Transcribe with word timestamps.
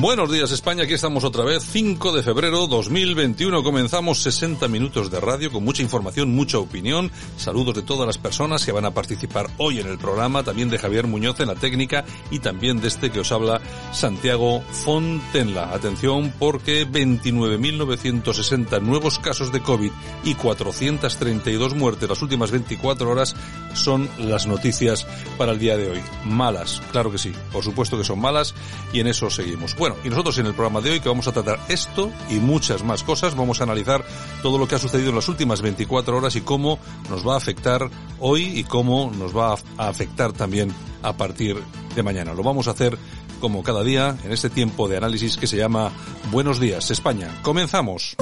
Buenos 0.00 0.30
días 0.30 0.52
España, 0.52 0.84
aquí 0.84 0.94
estamos 0.94 1.24
otra 1.24 1.42
vez, 1.42 1.64
5 1.72 2.12
de 2.12 2.22
febrero 2.22 2.68
2021, 2.68 3.64
comenzamos 3.64 4.22
60 4.22 4.68
minutos 4.68 5.10
de 5.10 5.18
radio 5.18 5.50
con 5.50 5.64
mucha 5.64 5.82
información, 5.82 6.36
mucha 6.36 6.58
opinión, 6.58 7.10
saludos 7.36 7.74
de 7.74 7.82
todas 7.82 8.06
las 8.06 8.16
personas 8.16 8.64
que 8.64 8.70
van 8.70 8.84
a 8.84 8.92
participar 8.92 9.50
hoy 9.56 9.80
en 9.80 9.88
el 9.88 9.98
programa, 9.98 10.44
también 10.44 10.70
de 10.70 10.78
Javier 10.78 11.08
Muñoz 11.08 11.40
en 11.40 11.48
la 11.48 11.56
técnica 11.56 12.04
y 12.30 12.38
también 12.38 12.80
de 12.80 12.86
este 12.86 13.10
que 13.10 13.18
os 13.18 13.32
habla 13.32 13.60
Santiago 13.90 14.60
Fontenla. 14.60 15.74
Atención 15.74 16.32
porque 16.38 16.86
29.960 16.86 18.80
nuevos 18.80 19.18
casos 19.18 19.50
de 19.50 19.62
COVID 19.62 19.90
y 20.22 20.34
432 20.36 21.74
muertes 21.74 22.08
las 22.08 22.22
últimas 22.22 22.52
24 22.52 23.10
horas 23.10 23.34
son 23.74 24.08
las 24.16 24.46
noticias 24.46 25.08
para 25.36 25.50
el 25.50 25.58
día 25.58 25.76
de 25.76 25.90
hoy. 25.90 26.00
Malas, 26.24 26.80
claro 26.92 27.10
que 27.10 27.18
sí, 27.18 27.32
por 27.50 27.64
supuesto 27.64 27.98
que 27.98 28.04
son 28.04 28.20
malas 28.20 28.54
y 28.92 29.00
en 29.00 29.08
eso 29.08 29.28
seguimos. 29.28 29.74
Y 30.04 30.08
nosotros 30.08 30.38
en 30.38 30.46
el 30.46 30.54
programa 30.54 30.80
de 30.80 30.92
hoy 30.92 31.00
que 31.00 31.08
vamos 31.08 31.28
a 31.28 31.32
tratar 31.32 31.58
esto 31.68 32.10
y 32.30 32.34
muchas 32.34 32.82
más 32.82 33.02
cosas, 33.02 33.34
vamos 33.34 33.60
a 33.60 33.64
analizar 33.64 34.04
todo 34.42 34.58
lo 34.58 34.66
que 34.66 34.74
ha 34.74 34.78
sucedido 34.78 35.10
en 35.10 35.16
las 35.16 35.28
últimas 35.28 35.60
24 35.60 36.16
horas 36.16 36.36
y 36.36 36.40
cómo 36.40 36.78
nos 37.10 37.26
va 37.26 37.34
a 37.34 37.38
afectar 37.38 37.88
hoy 38.18 38.44
y 38.58 38.64
cómo 38.64 39.10
nos 39.16 39.36
va 39.36 39.54
a 39.76 39.88
afectar 39.88 40.32
también 40.32 40.72
a 41.02 41.12
partir 41.12 41.56
de 41.94 42.02
mañana. 42.02 42.34
Lo 42.34 42.42
vamos 42.42 42.68
a 42.68 42.72
hacer 42.72 42.98
como 43.40 43.62
cada 43.62 43.82
día 43.82 44.16
en 44.24 44.32
este 44.32 44.50
tiempo 44.50 44.88
de 44.88 44.96
análisis 44.96 45.36
que 45.36 45.46
se 45.46 45.56
llama 45.56 45.92
Buenos 46.30 46.60
días 46.60 46.90
España. 46.90 47.28
Comenzamos. 47.42 48.16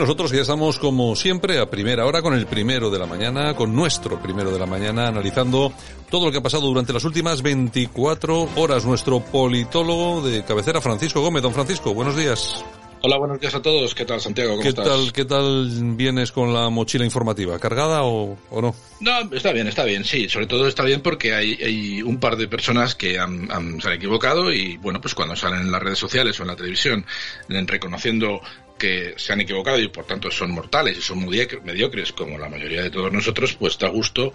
Nosotros 0.00 0.32
ya 0.32 0.40
estamos 0.40 0.78
como 0.78 1.14
siempre 1.14 1.58
a 1.60 1.70
primera 1.70 2.06
hora 2.06 2.22
con 2.22 2.34
el 2.34 2.46
primero 2.46 2.90
de 2.90 2.98
la 2.98 3.06
mañana, 3.06 3.54
con 3.54 3.74
nuestro 3.74 4.20
primero 4.20 4.50
de 4.50 4.58
la 4.58 4.66
mañana, 4.66 5.06
analizando 5.08 5.72
todo 6.10 6.26
lo 6.26 6.32
que 6.32 6.38
ha 6.38 6.42
pasado 6.42 6.66
durante 6.66 6.92
las 6.92 7.04
últimas 7.04 7.42
24 7.42 8.48
horas. 8.56 8.84
Nuestro 8.84 9.20
politólogo 9.20 10.22
de 10.22 10.44
cabecera, 10.44 10.80
Francisco 10.80 11.20
Gómez. 11.20 11.42
Don 11.42 11.52
Francisco, 11.54 11.94
buenos 11.94 12.16
días. 12.16 12.64
Hola, 13.02 13.16
buenos 13.16 13.40
días 13.40 13.54
a 13.54 13.62
todos. 13.62 13.94
¿Qué 13.94 14.04
tal, 14.04 14.20
Santiago? 14.20 14.50
¿Cómo 14.50 14.62
¿Qué 14.62 14.68
estás? 14.68 14.84
tal, 14.86 15.12
¿Qué 15.14 15.24
tal 15.24 15.70
vienes 15.96 16.32
con 16.32 16.52
la 16.52 16.68
mochila 16.68 17.02
informativa? 17.04 17.58
¿Cargada 17.58 18.02
o, 18.02 18.36
o 18.50 18.60
no? 18.60 18.74
No, 19.00 19.20
está 19.34 19.52
bien, 19.52 19.66
está 19.68 19.84
bien, 19.84 20.04
sí. 20.04 20.28
Sobre 20.28 20.46
todo 20.46 20.66
está 20.68 20.82
bien 20.84 21.00
porque 21.00 21.32
hay, 21.34 21.54
hay 21.62 22.02
un 22.02 22.18
par 22.20 22.36
de 22.36 22.46
personas 22.46 22.94
que 22.94 23.18
han, 23.18 23.50
han- 23.50 23.80
se 23.80 23.88
han 23.88 23.94
equivocado 23.94 24.52
y, 24.52 24.76
bueno, 24.76 25.00
pues 25.00 25.14
cuando 25.14 25.34
salen 25.34 25.60
en 25.60 25.72
las 25.72 25.82
redes 25.82 25.98
sociales 25.98 26.38
o 26.38 26.42
en 26.42 26.48
la 26.48 26.56
televisión 26.56 27.06
en- 27.48 27.66
reconociendo 27.66 28.40
que 28.80 29.14
se 29.16 29.32
han 29.32 29.40
equivocado 29.42 29.78
y 29.78 29.86
por 29.88 30.04
tanto 30.06 30.30
son 30.32 30.50
mortales 30.50 30.98
y 30.98 31.02
son 31.02 31.20
mediocre- 31.24 31.60
mediocres 31.62 32.10
como 32.12 32.36
la 32.38 32.48
mayoría 32.48 32.82
de 32.82 32.90
todos 32.90 33.12
nosotros, 33.12 33.54
pues 33.54 33.78
da 33.78 33.88
gusto 33.88 34.32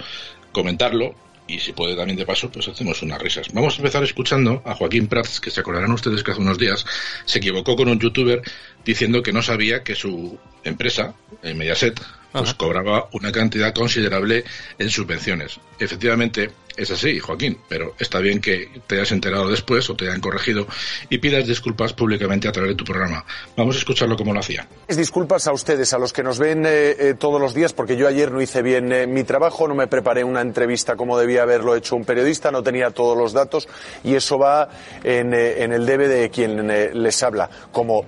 comentarlo 0.53 1.16
y 1.47 1.59
si 1.59 1.73
puede 1.73 1.95
también 1.95 2.17
de 2.17 2.25
paso, 2.25 2.50
pues 2.50 2.67
hacemos 2.67 3.01
unas 3.03 3.22
risas. 3.22 3.47
Vamos 3.53 3.75
a 3.75 3.78
empezar 3.78 4.03
escuchando 4.03 4.63
a 4.66 4.73
Joaquín 4.73 5.07
Prats, 5.07 5.39
que 5.39 5.51
se 5.51 5.59
acordarán 5.59 5.91
ustedes 5.91 6.23
que 6.23 6.31
hace 6.31 6.41
unos 6.41 6.57
días 6.57 6.85
se 7.25 7.38
equivocó 7.39 7.75
con 7.75 7.88
un 7.89 8.00
youtuber 8.00 8.41
diciendo 8.83 9.22
que 9.22 9.31
no 9.33 9.41
sabía 9.41 9.83
que 9.83 9.94
su 9.95 10.39
empresa, 10.63 11.13
eh, 11.44 11.53
Mediaset, 11.53 12.00
pues 12.40 12.50
Ajá. 12.50 12.57
cobraba 12.57 13.07
una 13.13 13.31
cantidad 13.31 13.73
considerable 13.73 14.44
en 14.78 14.90
subvenciones. 14.90 15.59
Efectivamente, 15.79 16.51
es 16.78 16.91
así, 16.91 17.19
Joaquín, 17.19 17.57
pero 17.69 17.96
está 18.00 18.19
bien 18.19 18.41
que 18.41 18.69
te 18.88 18.96
hayas 18.96 19.12
enterado 19.12 19.50
después 19.50 19.90
o 19.90 19.96
te 19.96 20.06
hayan 20.09 20.19
corregido 20.19 20.68
y 21.09 21.18
pidas 21.19 21.47
disculpas 21.47 21.94
públicamente 21.94 22.47
a 22.47 22.51
través 22.51 22.72
de 22.72 22.75
tu 22.75 22.84
programa. 22.84 23.25
Vamos 23.56 23.75
a 23.75 23.79
escucharlo 23.79 24.18
como 24.18 24.34
lo 24.34 24.40
hacía. 24.41 24.68
Disculpas 24.88 25.47
a 25.47 25.53
ustedes, 25.53 25.94
a 25.94 25.97
los 25.97 26.12
que 26.12 26.24
nos 26.24 26.38
ven 26.38 26.66
eh, 26.66 26.95
eh, 27.00 27.13
todos 27.18 27.40
los 27.40 27.53
días, 27.53 27.72
porque 27.72 27.95
yo 27.95 28.07
ayer 28.07 28.31
no 28.31 28.41
hice 28.41 28.62
bien 28.62 28.91
eh, 28.91 29.07
mi 29.07 29.24
trabajo, 29.24 29.68
no 29.68 29.75
me 29.75 29.88
preparé 29.88 30.24
una 30.24 30.41
entrevista 30.41 30.95
como 30.95 31.18
debía 31.18 31.44
haberlo 31.44 31.75
hecho 31.75 31.95
un 31.95 32.03
periodista, 32.03 32.51
no 32.51 32.62
tenía 32.63 32.91
todos 32.91 33.18
los 33.18 33.31
datos 33.31 33.68
y 34.03 34.16
eso 34.16 34.38
va 34.38 34.69
en, 35.03 35.34
eh, 35.34 35.63
en 35.63 35.72
el 35.72 35.85
debe 35.85 36.07
de 36.07 36.29
quien 36.29 36.69
eh, 36.69 36.91
les 36.94 37.24
habla. 37.24 37.50
Como 37.72 38.06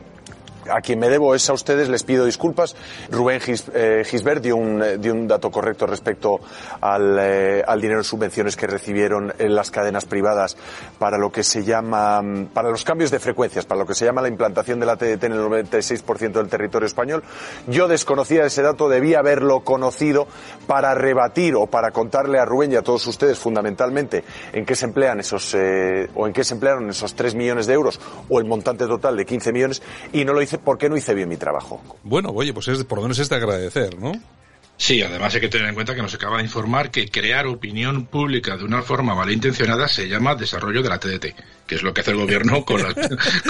a 0.72 0.82
quien 0.82 1.00
me 1.00 1.10
debo 1.10 1.36
es 1.36 1.50
a 1.50 1.54
ustedes, 1.54 1.90
les 1.90 2.04
pido 2.04 2.26
disculpas. 2.26 2.76
Rubén 3.12 3.40
Gis- 3.40 3.70
eh, 3.74 4.04
Gisbert 4.06 4.42
dio 4.44 4.56
un, 4.56 4.82
eh, 4.84 4.98
dio 4.98 5.14
un 5.14 5.28
dato 5.28 5.50
correcto 5.52 5.86
respecto 5.86 6.40
al, 6.82 7.18
eh, 7.20 7.64
al 7.66 7.80
dinero 7.82 8.00
en 8.00 8.04
subvenciones 8.04 8.56
que 8.56 8.68
recibieron 8.68 9.34
en 9.40 9.56
las 9.56 9.72
cadenas 9.72 10.06
privadas 10.06 10.58
para 11.00 11.18
lo 11.18 11.32
que 11.32 11.44
se 11.44 11.64
llama, 11.64 12.22
mm, 12.22 12.48
para 12.48 12.70
los 12.70 12.84
cambios 12.84 13.12
de 13.12 13.20
frecuencias, 13.20 13.66
para 13.66 13.80
lo 13.80 13.86
que 13.88 13.96
se 13.96 14.06
llama 14.06 14.22
la 14.22 14.28
implantación 14.28 14.80
de 14.80 14.86
la 14.86 14.96
TDT 14.98 15.24
en 15.26 15.34
el 15.34 15.40
96% 15.40 16.40
del 16.40 16.50
territorio 16.50 16.86
español. 16.88 17.24
Yo 17.68 17.88
desconocía 17.88 18.46
ese 18.46 18.62
dato, 18.62 18.90
debía 18.90 19.20
haberlo 19.20 19.62
conocido 19.62 20.28
para 20.68 20.94
rebatir 20.96 21.56
o 21.56 21.68
para 21.68 21.92
contarle 21.92 22.40
a 22.40 22.46
Rubén 22.46 22.72
y 22.72 22.76
a 22.76 22.82
todos 22.82 23.06
ustedes 23.08 23.38
fundamentalmente 23.40 24.24
en 24.54 24.66
qué 24.66 24.76
se 24.76 24.86
emplean 24.86 25.20
esos, 25.20 25.54
eh, 25.56 26.10
o 26.16 26.28
en 26.28 26.34
qué 26.34 26.44
se 26.44 26.54
emplearon 26.54 26.90
esos 26.90 27.16
3 27.16 27.36
millones 27.36 27.68
de 27.68 27.74
euros 27.74 28.00
o 28.30 28.40
el 28.40 28.46
montante 28.46 28.86
total 28.88 29.16
de 29.18 29.26
15 29.26 29.52
millones 29.52 29.82
y 30.14 30.26
no 30.26 30.34
lo 30.34 30.42
hice 30.42 30.57
porque 30.64 30.90
no 30.90 30.98
hice 30.98 31.14
bien 31.14 31.30
mi 31.30 31.38
trabajo. 31.38 31.82
Bueno, 32.04 32.30
oye, 32.34 32.54
pues 32.54 32.68
es, 32.68 32.84
por 32.84 32.98
lo 32.98 33.04
menos 33.04 33.20
es 33.20 33.30
de 33.30 33.36
agradecer, 33.36 34.00
¿no? 34.00 34.14
Sí, 34.80 35.02
además 35.02 35.34
hay 35.34 35.42
que 35.42 35.50
tener 35.50 35.68
en 35.68 35.74
cuenta 35.76 35.96
que 35.96 36.02
nos 36.04 36.14
acaba 36.14 36.38
de 36.38 36.44
informar 36.44 36.92
que 36.92 37.08
crear 37.08 37.48
opinión 37.48 38.06
pública 38.06 38.56
de 38.58 38.64
una 38.64 38.84
forma 38.84 39.16
malintencionada 39.16 39.88
se 39.88 40.08
llama 40.08 40.36
desarrollo 40.36 40.84
de 40.84 40.90
la 40.90 41.00
TDT, 41.00 41.26
que 41.66 41.76
es 41.76 41.82
lo 41.82 41.92
que 41.94 42.02
hace 42.02 42.12
el 42.12 42.18
gobierno 42.18 42.64
con, 42.66 42.84
las- 42.84 42.94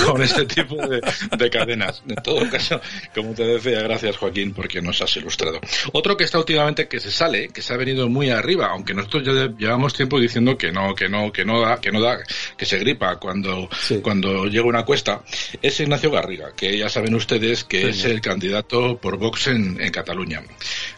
con 0.05 0.23
este 0.23 0.45
tipo 0.45 0.75
de, 0.87 1.01
de 1.37 1.49
cadenas. 1.49 2.01
En 2.07 2.15
todo 2.23 2.49
caso, 2.49 2.79
como 3.13 3.33
te 3.33 3.43
decía, 3.43 3.81
gracias 3.81 4.15
Joaquín 4.15 4.53
porque 4.53 4.81
nos 4.81 5.01
has 5.01 5.15
ilustrado. 5.17 5.59
Otro 5.91 6.15
que 6.15 6.23
está 6.23 6.39
últimamente 6.39 6.87
que 6.87 7.01
se 7.01 7.11
sale, 7.11 7.49
que 7.49 7.61
se 7.61 7.73
ha 7.73 7.77
venido 7.77 8.07
muy 8.07 8.29
arriba, 8.29 8.67
aunque 8.71 8.93
nosotros 8.93 9.23
ya 9.25 9.47
llevamos 9.57 9.93
tiempo 9.93 10.19
diciendo 10.21 10.57
que 10.57 10.71
no, 10.71 10.95
que 10.95 11.09
no, 11.09 11.31
que 11.33 11.43
no 11.43 11.59
da, 11.59 11.81
que 11.81 11.91
no 11.91 11.99
da, 11.99 12.19
que 12.57 12.65
se 12.65 12.77
gripa 12.79 13.17
cuando, 13.17 13.69
Sí. 13.81 13.99
cuando 14.01 14.45
llega 14.45 14.63
una 14.65 14.85
cuesta, 14.85 15.23
es 15.61 15.77
Ignacio 15.81 16.09
Garriga, 16.09 16.53
que 16.55 16.77
ya 16.77 16.87
saben 16.87 17.13
ustedes 17.15 17.65
que 17.65 17.81
Sí. 17.81 17.99
es 17.99 18.05
el 18.05 18.21
candidato 18.21 18.97
por 18.97 19.17
Vox 19.17 19.47
en, 19.47 19.77
en 19.81 19.91
Cataluña. 19.91 20.41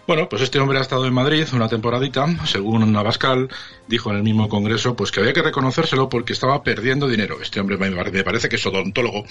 Bueno, 0.09 0.27
pues 0.27 0.41
este 0.41 0.57
hombre 0.57 0.79
ha 0.79 0.81
estado 0.81 1.05
en 1.05 1.13
Madrid 1.13 1.45
una 1.53 1.69
temporadita, 1.69 2.25
según 2.47 2.91
Navascal 2.91 3.47
dijo 3.87 4.09
en 4.09 4.17
el 4.17 4.23
mismo 4.23 4.49
congreso, 4.49 4.95
pues 4.95 5.11
que 5.11 5.19
había 5.19 5.33
que 5.33 5.43
reconocérselo 5.43 6.09
porque 6.09 6.33
estaba 6.33 6.63
perdiendo 6.63 7.07
dinero. 7.07 7.37
Este 7.39 7.59
hombre 7.59 7.77
me 7.77 7.91
pare- 7.91 8.09
me 8.09 8.23
parece 8.23 8.49
que 8.49 8.55
es 8.55 8.65
odontólogo 8.65 9.23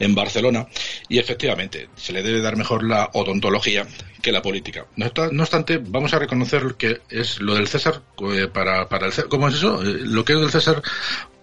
en 0.00 0.14
Barcelona 0.16 0.66
y 1.08 1.20
efectivamente 1.20 1.88
se 1.94 2.12
le 2.12 2.24
debe 2.24 2.40
dar 2.40 2.56
mejor 2.56 2.82
la 2.82 3.10
odontología 3.12 3.86
que 4.22 4.32
la 4.32 4.42
política. 4.42 4.86
No 4.96 5.42
obstante, 5.44 5.78
vamos 5.80 6.12
a 6.14 6.18
reconocer 6.18 6.74
que 6.76 7.00
es 7.10 7.38
lo 7.40 7.54
del 7.54 7.68
César 7.68 8.02
eh, 8.32 8.48
para, 8.52 8.88
para 8.88 9.06
el 9.06 9.12
César. 9.12 9.28
¿Cómo 9.30 9.46
es 9.46 9.54
eso? 9.54 9.84
Eh, 9.84 9.98
Lo 10.00 10.24
que 10.24 10.32
es 10.32 10.40
del 10.40 10.50
César 10.50 10.82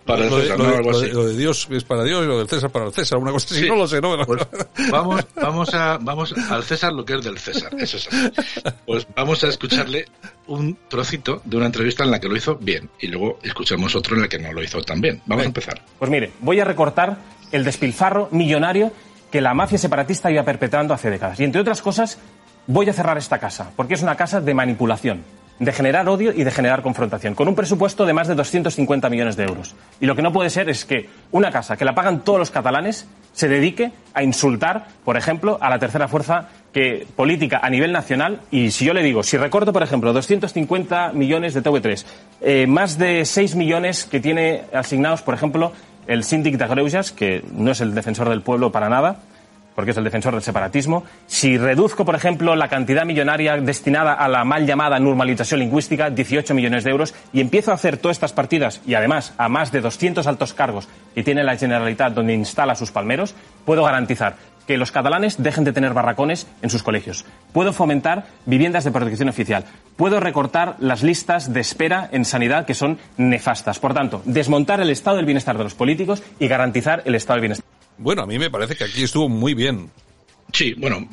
para 0.06 0.24
el 0.26 0.30
lo, 0.30 0.38
de, 0.38 0.44
César, 0.44 0.58
lo 0.58 0.64
¿no? 0.66 0.70
de- 0.72 0.78
Algo 0.78 0.92
lo 0.92 0.98
así. 0.98 1.08
de- 1.08 1.14
lo 1.14 1.26
de 1.28 1.38
Dios 1.38 1.68
es 1.72 1.84
para 1.84 2.04
Dios 2.04 2.24
y 2.24 2.28
lo 2.28 2.38
del 2.40 2.48
César 2.50 2.70
para 2.70 2.86
el 2.86 2.94
César, 2.94 3.18
una 3.20 3.32
cosa 3.32 3.48
así, 3.54 3.64
Sí. 3.64 3.68
no 3.70 3.76
lo 3.76 3.88
sé, 3.88 4.02
no. 4.02 4.18
Pues 4.26 4.42
vamos, 4.92 5.26
vamos 5.36 5.74
a, 5.74 5.98
vamos 6.02 6.34
al 6.50 6.64
César 6.64 6.92
lo 6.94 7.06
que 7.06 7.14
es 7.16 7.24
del 7.24 7.38
César, 7.38 7.74
eso 7.80 7.98
es 7.98 8.08
así. 8.08 8.32
Pues 8.86 9.08
vamos 9.16 9.44
a 9.44 9.48
escucharle 9.48 10.06
un 10.48 10.78
trocito 10.90 11.42
de 11.46 11.58
una 11.58 11.68
entrevista 11.68 12.04
en 12.04 12.12
la 12.12 12.20
que 12.20 12.28
lo 12.28 12.36
hizo 12.36 12.56
bien 12.56 12.90
y 13.00 13.08
luego 13.08 13.40
escuchamos 13.44 13.96
otro 13.96 14.16
en 14.16 14.24
la 14.24 14.28
que 14.28 14.40
no 14.40 14.52
lo 14.52 14.64
hizo 14.64 14.82
tan 14.82 15.00
bien. 15.02 15.22
Vamos 15.26 15.44
a 15.44 15.48
empezar. 15.48 15.82
Pues 16.00 16.10
mire, 16.12 16.32
voy 16.42 16.60
a 16.60 16.66
recortar 16.66 17.18
el 17.52 17.64
despilfarro 17.64 18.28
millonario 18.32 18.92
que 19.32 19.40
la 19.42 19.54
mafia 19.54 19.78
separatista 19.78 20.30
iba 20.32 20.44
perpetrando 20.44 20.94
hace 20.94 21.10
décadas. 21.10 21.40
Y 21.40 21.46
entre 21.46 21.62
otras 21.62 21.82
cosas, 21.82 22.18
voy 22.68 22.90
a 22.90 22.94
cerrar 22.94 23.18
esta 23.18 23.40
casa, 23.40 23.72
porque 23.78 23.94
es 23.94 24.02
una 24.02 24.16
casa 24.18 24.42
de 24.42 24.54
manipulación, 24.54 25.24
de 25.62 25.72
generar 25.72 26.10
odio 26.10 26.34
y 26.36 26.44
de 26.44 26.50
generar 26.50 26.82
confrontación, 26.82 27.36
con 27.36 27.48
un 27.48 27.54
presupuesto 27.54 28.08
de 28.08 28.14
más 28.14 28.28
de 28.28 28.34
250 28.34 29.10
millones 29.12 29.36
de 29.36 29.44
euros. 29.44 29.76
Y 30.00 30.08
lo 30.08 30.16
que 30.16 30.24
no 30.24 30.34
puede 30.34 30.50
ser 30.50 30.70
es 30.70 30.86
que 30.86 31.08
una 31.32 31.52
casa 31.52 31.78
que 31.78 31.86
la 31.86 31.94
pagan 31.94 32.22
todos 32.22 32.40
los 32.40 32.50
catalanes 32.50 33.08
se 33.34 33.48
dedique 33.48 33.92
a 34.16 34.24
insultar, 34.24 34.88
por 35.06 35.18
ejemplo, 35.18 35.60
a 35.62 35.70
la 35.70 35.78
tercera 35.78 36.08
fuerza 36.08 36.50
que, 36.74 37.06
política 37.16 37.60
a 37.62 37.70
nivel 37.70 37.92
nacional. 37.92 38.42
Y 38.50 38.72
si 38.72 38.86
yo 38.86 38.94
le 38.96 39.04
digo, 39.04 39.22
si 39.22 39.38
recorto, 39.38 39.72
por 39.72 39.84
ejemplo, 39.84 40.12
250 40.14 41.12
millones 41.14 41.54
de 41.54 41.62
TV3, 41.62 42.06
eh, 42.42 42.66
más 42.66 42.98
de 42.98 43.24
6 43.24 43.56
millones 43.56 44.06
que 44.06 44.20
tiene 44.20 44.64
asignados, 44.74 45.22
por 45.22 45.36
ejemplo, 45.36 45.74
el 46.08 46.24
síndic 46.24 46.58
de 46.58 47.04
que 47.16 47.44
no 47.54 47.70
es 47.70 47.82
el 47.82 47.94
defensor 47.94 48.30
del 48.30 48.42
pueblo 48.42 48.72
para 48.72 48.90
nada, 48.90 49.20
porque 49.76 49.92
es 49.92 49.98
el 49.98 50.04
defensor 50.04 50.34
del 50.34 50.44
separatismo. 50.44 51.04
Si 51.28 51.58
reduzco, 51.58 52.06
por 52.06 52.16
ejemplo, 52.16 52.56
la 52.56 52.68
cantidad 52.68 53.06
millonaria 53.06 53.58
destinada 53.58 54.14
a 54.14 54.28
la 54.28 54.44
mal 54.44 54.66
llamada 54.66 55.00
normalización 55.00 55.60
lingüística, 55.60 56.10
18 56.10 56.54
millones 56.54 56.84
de 56.84 56.92
euros, 56.92 57.14
y 57.34 57.42
empiezo 57.42 57.72
a 57.72 57.76
hacer 57.76 57.98
todas 57.98 58.18
estas 58.18 58.34
partidas, 58.34 58.82
y 58.86 58.94
además 58.94 59.34
a 59.38 59.50
más 59.50 59.72
de 59.72 59.82
200 59.82 60.26
altos 60.28 60.54
cargos 60.54 60.88
que 61.16 61.24
tiene 61.24 61.44
la 61.44 61.58
Generalitat 61.58 62.14
donde 62.14 62.34
instala 62.34 62.76
sus 62.76 62.92
palmeros, 62.92 63.36
puedo 63.66 63.84
garantizar 63.84 64.36
que 64.68 64.78
los 64.78 64.92
catalanes 64.92 65.42
dejen 65.42 65.64
de 65.64 65.74
tener 65.74 65.94
barracones 65.94 66.48
en 66.62 66.70
sus 66.70 66.84
colegios. 66.84 67.26
Puedo 67.52 67.74
fomentar 67.74 68.26
viviendas 68.46 68.84
de 68.84 68.92
protección 68.92 69.30
oficial. 69.30 69.66
Puedo 69.98 70.20
recortar 70.20 70.76
las 70.80 71.04
listas 71.04 71.52
de 71.52 71.60
espera 71.60 72.08
en 72.12 72.26
sanidad 72.26 72.66
que 72.66 72.74
son 72.74 72.98
nefastas. 73.18 73.80
Por 73.80 73.94
tanto, 73.94 74.22
desmontar 74.26 74.80
el 74.80 74.90
estado 74.90 75.18
del 75.18 75.26
bienestar 75.26 75.58
de 75.58 75.64
los 75.64 75.76
políticos 75.76 76.24
y 76.40 76.48
garantizar 76.48 77.02
el 77.06 77.16
estado 77.16 77.36
del 77.36 77.42
bienestar. 77.42 77.81
Bueno, 78.02 78.24
a 78.24 78.26
mí 78.26 78.40
me 78.40 78.50
parece 78.50 78.76
que 78.76 78.84
aquí 78.84 79.04
estuvo 79.04 79.30
muy 79.30 79.54
bien. 79.54 79.90
Sí, 80.52 80.74
bueno, 80.74 81.08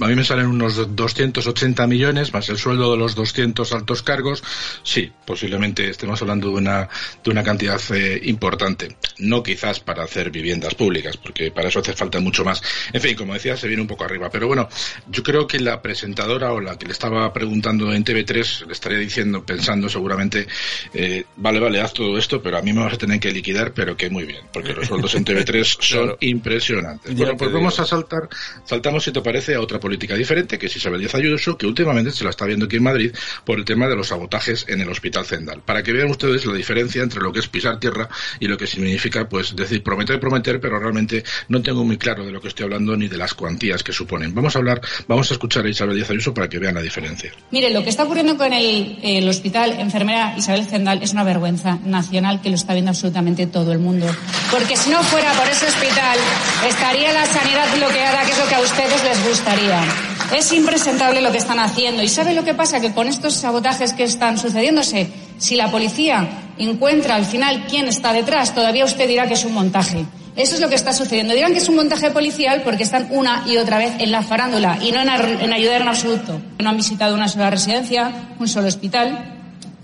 a 0.00 0.06
mí 0.06 0.14
me 0.14 0.24
salen 0.24 0.46
unos 0.46 0.94
280 0.96 1.86
millones 1.86 2.32
más 2.32 2.48
el 2.48 2.58
sueldo 2.58 2.92
de 2.92 2.98
los 2.98 3.14
200 3.14 3.72
altos 3.72 4.02
cargos. 4.02 4.42
Sí, 4.82 5.12
posiblemente 5.26 5.88
estemos 5.88 6.20
hablando 6.22 6.48
de 6.48 6.54
una, 6.54 6.88
de 7.22 7.30
una 7.30 7.42
cantidad 7.42 7.80
eh, 7.94 8.20
importante. 8.24 8.96
No 9.18 9.42
quizás 9.42 9.80
para 9.80 10.04
hacer 10.04 10.30
viviendas 10.30 10.74
públicas, 10.74 11.16
porque 11.16 11.50
para 11.50 11.68
eso 11.68 11.78
hace 11.80 11.92
falta 11.92 12.20
mucho 12.20 12.44
más. 12.44 12.62
En 12.92 13.00
fin, 13.00 13.14
como 13.16 13.34
decía, 13.34 13.56
se 13.56 13.68
viene 13.68 13.82
un 13.82 13.88
poco 13.88 14.04
arriba. 14.04 14.30
Pero 14.30 14.46
bueno, 14.46 14.68
yo 15.08 15.22
creo 15.22 15.46
que 15.46 15.60
la 15.60 15.80
presentadora 15.82 16.52
o 16.52 16.60
la 16.60 16.76
que 16.78 16.86
le 16.86 16.92
estaba 16.92 17.32
preguntando 17.32 17.92
en 17.92 18.04
TV3 18.04 18.66
le 18.66 18.72
estaría 18.72 18.98
diciendo, 18.98 19.44
pensando 19.44 19.88
seguramente, 19.88 20.46
eh, 20.92 21.24
vale, 21.36 21.60
vale, 21.60 21.80
haz 21.80 21.92
todo 21.92 22.18
esto, 22.18 22.42
pero 22.42 22.58
a 22.58 22.62
mí 22.62 22.72
me 22.72 22.82
vas 22.82 22.94
a 22.94 22.98
tener 22.98 23.20
que 23.20 23.30
liquidar, 23.30 23.72
pero 23.72 23.96
que 23.96 24.10
muy 24.10 24.24
bien, 24.24 24.44
porque 24.52 24.72
los 24.72 24.86
sueldos 24.86 25.14
en 25.14 25.24
TV3 25.24 25.64
son 25.80 26.04
Claro. 26.04 26.18
impresionantes. 26.20 27.10
Ya 27.12 27.16
Bueno, 27.24 27.36
pues 27.36 27.50
digo. 27.50 27.60
vamos 27.60 27.78
a 27.80 27.84
saltar, 27.86 28.28
saltamos 28.64 29.04
si 29.04 29.12
te 29.12 29.20
parece 29.20 29.54
a 29.54 29.60
otra 29.60 29.78
política 29.84 30.14
diferente, 30.14 30.58
que 30.58 30.64
es 30.64 30.76
Isabel 30.76 30.98
Díaz 30.98 31.14
Ayuso, 31.14 31.58
que 31.58 31.66
últimamente 31.66 32.10
se 32.10 32.24
la 32.24 32.30
está 32.30 32.46
viendo 32.46 32.64
aquí 32.64 32.76
en 32.76 32.84
Madrid 32.84 33.12
por 33.44 33.58
el 33.58 33.66
tema 33.66 33.86
de 33.86 33.94
los 33.94 34.08
sabotajes 34.08 34.64
en 34.66 34.80
el 34.80 34.88
Hospital 34.88 35.26
Zendal. 35.26 35.60
Para 35.60 35.82
que 35.82 35.92
vean 35.92 36.10
ustedes 36.10 36.46
la 36.46 36.54
diferencia 36.54 37.02
entre 37.02 37.20
lo 37.20 37.30
que 37.34 37.40
es 37.40 37.48
pisar 37.48 37.78
tierra 37.78 38.08
y 38.40 38.48
lo 38.48 38.56
que 38.56 38.66
significa, 38.66 39.28
pues, 39.28 39.54
decir 39.54 39.82
prometer, 39.82 40.18
prometer, 40.18 40.58
pero 40.58 40.78
realmente 40.78 41.22
no 41.48 41.60
tengo 41.60 41.84
muy 41.84 41.98
claro 41.98 42.24
de 42.24 42.32
lo 42.32 42.40
que 42.40 42.48
estoy 42.48 42.64
hablando 42.64 42.96
ni 42.96 43.08
de 43.08 43.18
las 43.18 43.34
cuantías 43.34 43.82
que 43.82 43.92
suponen. 43.92 44.34
Vamos 44.34 44.56
a 44.56 44.58
hablar, 44.60 44.80
vamos 45.06 45.30
a 45.30 45.34
escuchar 45.34 45.66
a 45.66 45.68
Isabel 45.68 45.96
Díaz 45.96 46.08
Ayuso 46.08 46.32
para 46.32 46.48
que 46.48 46.58
vean 46.58 46.76
la 46.76 46.80
diferencia. 46.80 47.30
Mire, 47.50 47.70
lo 47.70 47.84
que 47.84 47.90
está 47.90 48.04
ocurriendo 48.04 48.38
con 48.38 48.54
el, 48.54 48.98
el 49.02 49.28
hospital 49.28 49.78
enfermera 49.78 50.34
Isabel 50.38 50.64
Zendal 50.64 51.02
es 51.02 51.12
una 51.12 51.24
vergüenza 51.24 51.78
nacional 51.84 52.40
que 52.40 52.48
lo 52.48 52.54
está 52.54 52.72
viendo 52.72 52.90
absolutamente 52.90 53.46
todo 53.46 53.70
el 53.72 53.80
mundo. 53.80 54.06
Porque 54.50 54.78
si 54.78 54.88
no 54.88 55.02
fuera 55.02 55.30
por 55.34 55.46
ese 55.46 55.66
hospital, 55.66 56.18
estaría 56.66 57.12
la 57.12 57.26
sanidad 57.26 57.68
bloqueada, 57.76 58.24
que 58.24 58.32
es 58.32 58.38
lo 58.38 58.48
que 58.48 58.54
a 58.54 58.60
ustedes 58.60 59.04
les 59.04 59.28
gustaría. 59.28 59.73
Es 60.36 60.52
impresentable 60.52 61.20
lo 61.20 61.30
que 61.30 61.38
están 61.38 61.58
haciendo. 61.58 62.02
¿Y 62.02 62.08
sabe 62.08 62.34
lo 62.34 62.44
que 62.44 62.54
pasa? 62.54 62.80
Que 62.80 62.92
con 62.92 63.08
estos 63.08 63.34
sabotajes 63.34 63.92
que 63.92 64.04
están 64.04 64.38
sucediéndose, 64.38 65.08
si 65.38 65.56
la 65.56 65.70
policía 65.70 66.28
encuentra 66.58 67.14
al 67.14 67.24
final 67.24 67.66
quién 67.68 67.88
está 67.88 68.12
detrás, 68.12 68.54
todavía 68.54 68.84
usted 68.84 69.08
dirá 69.08 69.26
que 69.26 69.34
es 69.34 69.44
un 69.44 69.54
montaje. 69.54 70.04
Eso 70.36 70.56
es 70.56 70.60
lo 70.60 70.68
que 70.68 70.74
está 70.74 70.92
sucediendo. 70.92 71.34
Dirán 71.34 71.52
que 71.52 71.58
es 71.58 71.68
un 71.68 71.76
montaje 71.76 72.10
policial 72.10 72.62
porque 72.64 72.82
están 72.82 73.06
una 73.10 73.44
y 73.46 73.56
otra 73.56 73.78
vez 73.78 73.92
en 73.98 74.10
la 74.10 74.22
farándula 74.22 74.78
y 74.82 74.90
no 74.90 75.00
en, 75.00 75.08
en 75.08 75.52
ayudar 75.52 75.82
en 75.82 75.88
absoluto. 75.88 76.40
No 76.58 76.70
han 76.70 76.76
visitado 76.76 77.14
una 77.14 77.28
sola 77.28 77.50
residencia, 77.50 78.10
un 78.40 78.48
solo 78.48 78.66
hospital, 78.66 79.34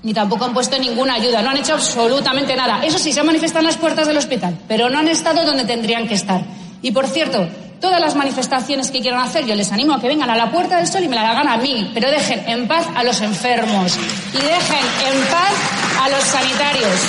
ni 0.02 0.14
tampoco 0.14 0.44
han 0.44 0.54
puesto 0.54 0.78
ninguna 0.78 1.14
ayuda. 1.14 1.42
No 1.42 1.50
han 1.50 1.58
hecho 1.58 1.74
absolutamente 1.74 2.56
nada. 2.56 2.84
Eso 2.84 2.98
sí, 2.98 3.12
se 3.12 3.20
han 3.20 3.26
manifestado 3.26 3.60
en 3.60 3.66
las 3.66 3.76
puertas 3.76 4.08
del 4.08 4.16
hospital, 4.16 4.58
pero 4.66 4.88
no 4.88 4.98
han 4.98 5.08
estado 5.08 5.44
donde 5.44 5.64
tendrían 5.64 6.08
que 6.08 6.14
estar. 6.14 6.42
Y 6.82 6.92
por 6.92 7.06
cierto, 7.06 7.46
todas 7.80 8.00
las 8.00 8.14
manifestaciones 8.14 8.90
que 8.90 9.00
quieran 9.00 9.20
hacer, 9.20 9.46
yo 9.46 9.54
les 9.54 9.72
animo 9.72 9.94
a 9.94 10.00
que 10.00 10.08
vengan 10.08 10.30
a 10.30 10.36
la 10.36 10.50
Puerta 10.50 10.76
del 10.76 10.86
Sol 10.86 11.02
y 11.02 11.08
me 11.08 11.16
la 11.16 11.30
hagan 11.30 11.48
a 11.48 11.56
mí, 11.56 11.90
pero 11.94 12.10
dejen 12.10 12.46
en 12.46 12.68
paz 12.68 12.86
a 12.94 13.02
los 13.02 13.20
enfermos 13.20 13.98
y 14.32 14.36
dejen 14.36 14.86
en 15.12 15.26
paz 15.30 15.52
a 16.00 16.08
los 16.10 16.22
sanitarios. 16.24 17.00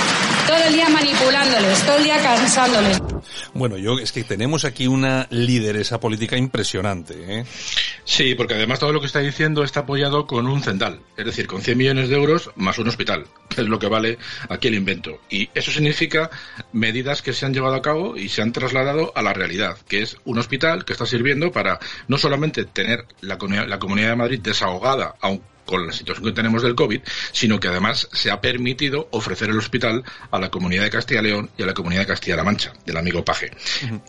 Todo 0.48 0.64
el 0.68 0.74
día 0.74 0.90
manipulándoles, 0.90 1.82
todo 1.86 1.98
el 1.98 2.04
día 2.04 2.22
cansándoles. 2.22 3.02
Bueno, 3.54 3.78
yo 3.78 4.00
es 4.00 4.12
que 4.12 4.24
tenemos 4.24 4.66
aquí 4.66 4.88
una 4.88 5.28
lideresa 5.30 6.00
política 6.00 6.38
impresionante, 6.38 7.40
¿eh? 7.40 7.46
Sí, 8.12 8.36
porque 8.36 8.56
además 8.56 8.78
todo 8.78 8.92
lo 8.92 9.00
que 9.00 9.06
está 9.06 9.20
diciendo 9.20 9.64
está 9.64 9.80
apoyado 9.80 10.28
con 10.28 10.46
un 10.46 10.62
cendal, 10.62 11.00
es 11.16 11.26
decir, 11.26 11.48
con 11.48 11.62
100 11.62 11.78
millones 11.78 12.10
de 12.10 12.18
euros 12.18 12.52
más 12.58 12.78
un 12.78 12.90
hospital, 12.90 13.26
que 13.48 13.62
es 13.62 13.70
lo 13.70 13.80
que 13.80 13.88
vale 13.88 14.18
aquí 14.50 14.68
el 14.68 14.76
invento. 14.76 15.22
Y 15.30 15.50
eso 15.56 15.72
significa 15.72 16.30
medidas 16.74 17.22
que 17.22 17.32
se 17.32 17.46
han 17.46 17.54
llevado 17.54 17.76
a 17.76 17.82
cabo 17.82 18.18
y 18.18 18.28
se 18.28 18.42
han 18.42 18.52
trasladado 18.52 19.14
a 19.16 19.22
la 19.22 19.32
realidad, 19.32 19.78
que 19.88 20.02
es 20.02 20.18
un 20.26 20.40
hospital 20.40 20.84
que 20.84 20.92
está 20.92 21.06
sirviendo 21.06 21.54
para 21.54 21.80
no 22.10 22.18
solamente 22.18 22.66
tener 22.66 23.06
la, 23.22 23.38
la 23.66 23.80
Comunidad 23.80 24.10
de 24.10 24.16
Madrid 24.18 24.42
desahogada, 24.42 25.16
aun 25.22 25.42
con 25.72 25.88
la 25.88 25.94
situación 25.94 26.26
que 26.26 26.34
tenemos 26.34 26.62
del 26.62 26.76
COVID, 26.76 27.00
sino 27.32 27.58
que 27.58 27.70
además 27.70 28.10
se 28.12 28.30
ha 28.30 28.42
permitido 28.42 29.08
ofrecer 29.12 29.50
el 29.50 29.58
hospital 29.58 30.04
a 30.30 30.38
la 30.38 30.52
Comunidad 30.52 30.84
de 30.84 30.90
Castilla 30.90 31.22
y 31.22 31.24
León 31.24 31.50
y 31.58 31.64
a 31.64 31.66
la 31.66 31.74
Comunidad 31.74 32.02
de 32.02 32.08
Castilla-La 32.08 32.44
Mancha, 32.44 32.74
del 32.86 32.98
amigo 32.98 33.24
Paje. 33.24 33.52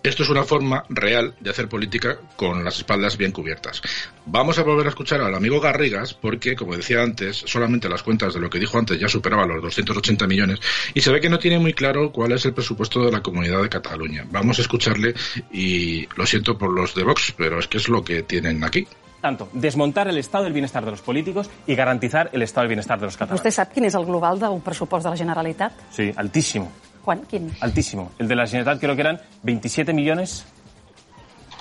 Esto 0.03 0.25
es 0.25 0.29
una 0.29 0.43
forma 0.43 0.85
real 0.89 1.37
de 1.39 1.51
hacer 1.51 1.69
política 1.69 2.19
con 2.35 2.65
las 2.65 2.79
espaldas 2.79 3.17
bien 3.17 3.31
cubiertas. 3.31 3.81
Vamos 4.27 4.59
a 4.59 4.65
volver 4.65 4.87
a 4.87 4.89
escuchar 4.89 5.21
al 5.21 5.35
amigo 5.37 5.61
Garrigas 5.61 6.15
porque, 6.15 6.57
como 6.57 6.77
decía 6.77 7.01
antes, 7.01 7.45
solamente 7.47 7.89
las 7.89 8.03
cuentas 8.03 8.35
de 8.35 8.41
lo 8.41 8.51
que 8.51 8.59
dijo 8.59 8.77
antes 8.77 8.99
ya 8.99 9.09
superaban 9.09 9.49
los 9.49 9.63
280 9.63 10.27
millones 10.27 10.59
y 10.95 11.01
se 11.01 11.13
ve 11.13 11.21
que 11.21 11.31
no 11.31 11.39
tiene 11.39 11.61
muy 11.61 11.75
claro 11.75 12.11
cuál 12.11 12.33
es 12.33 12.45
el 12.45 12.55
presupuesto 12.55 13.05
de 13.05 13.13
la 13.13 13.23
Comunidad 13.23 13.63
de 13.63 13.69
Cataluña. 13.69 14.27
Vamos 14.31 14.59
a 14.59 14.63
escucharle 14.63 15.15
y 15.53 16.09
lo 16.17 16.27
siento 16.27 16.59
por 16.59 16.73
los 16.73 16.93
de 16.97 17.05
Vox, 17.05 17.33
pero 17.37 17.61
es 17.61 17.69
que 17.69 17.79
es 17.79 17.89
lo 17.89 18.03
que 18.03 18.25
tienen 18.25 18.65
aquí. 18.65 18.85
Tanto, 19.23 19.49
desmontar 19.53 20.09
el 20.09 20.19
estado 20.19 20.45
del 20.45 20.53
bienestar 20.53 20.85
de 20.85 20.91
los 20.91 21.01
políticos 21.01 21.49
y 21.67 21.77
garantizar 21.77 22.29
el 22.33 22.43
estado 22.43 22.65
del 22.65 22.71
bienestar 22.71 22.99
de 22.99 23.07
los 23.07 23.17
catalanes. 23.17 23.41
Vostè 23.41 23.53
sap 23.55 23.71
quin 23.73 23.87
és 23.87 23.95
el 23.95 24.05
global 24.05 24.41
del 24.43 24.59
pressupost 24.67 25.07
de 25.07 25.13
la 25.15 25.17
Generalitat? 25.17 25.79
Sí, 25.95 26.11
altísimo, 26.17 26.69
Quan? 27.05 27.23
Quin? 27.31 27.47
altísimo. 27.61 28.11
El 28.19 28.27
de 28.27 28.35
la 28.35 28.47
Generalitat 28.47 28.81
creo 28.83 28.97
que 28.97 29.01
eran 29.07 29.21
27 29.45 29.95
millones, 29.95 30.45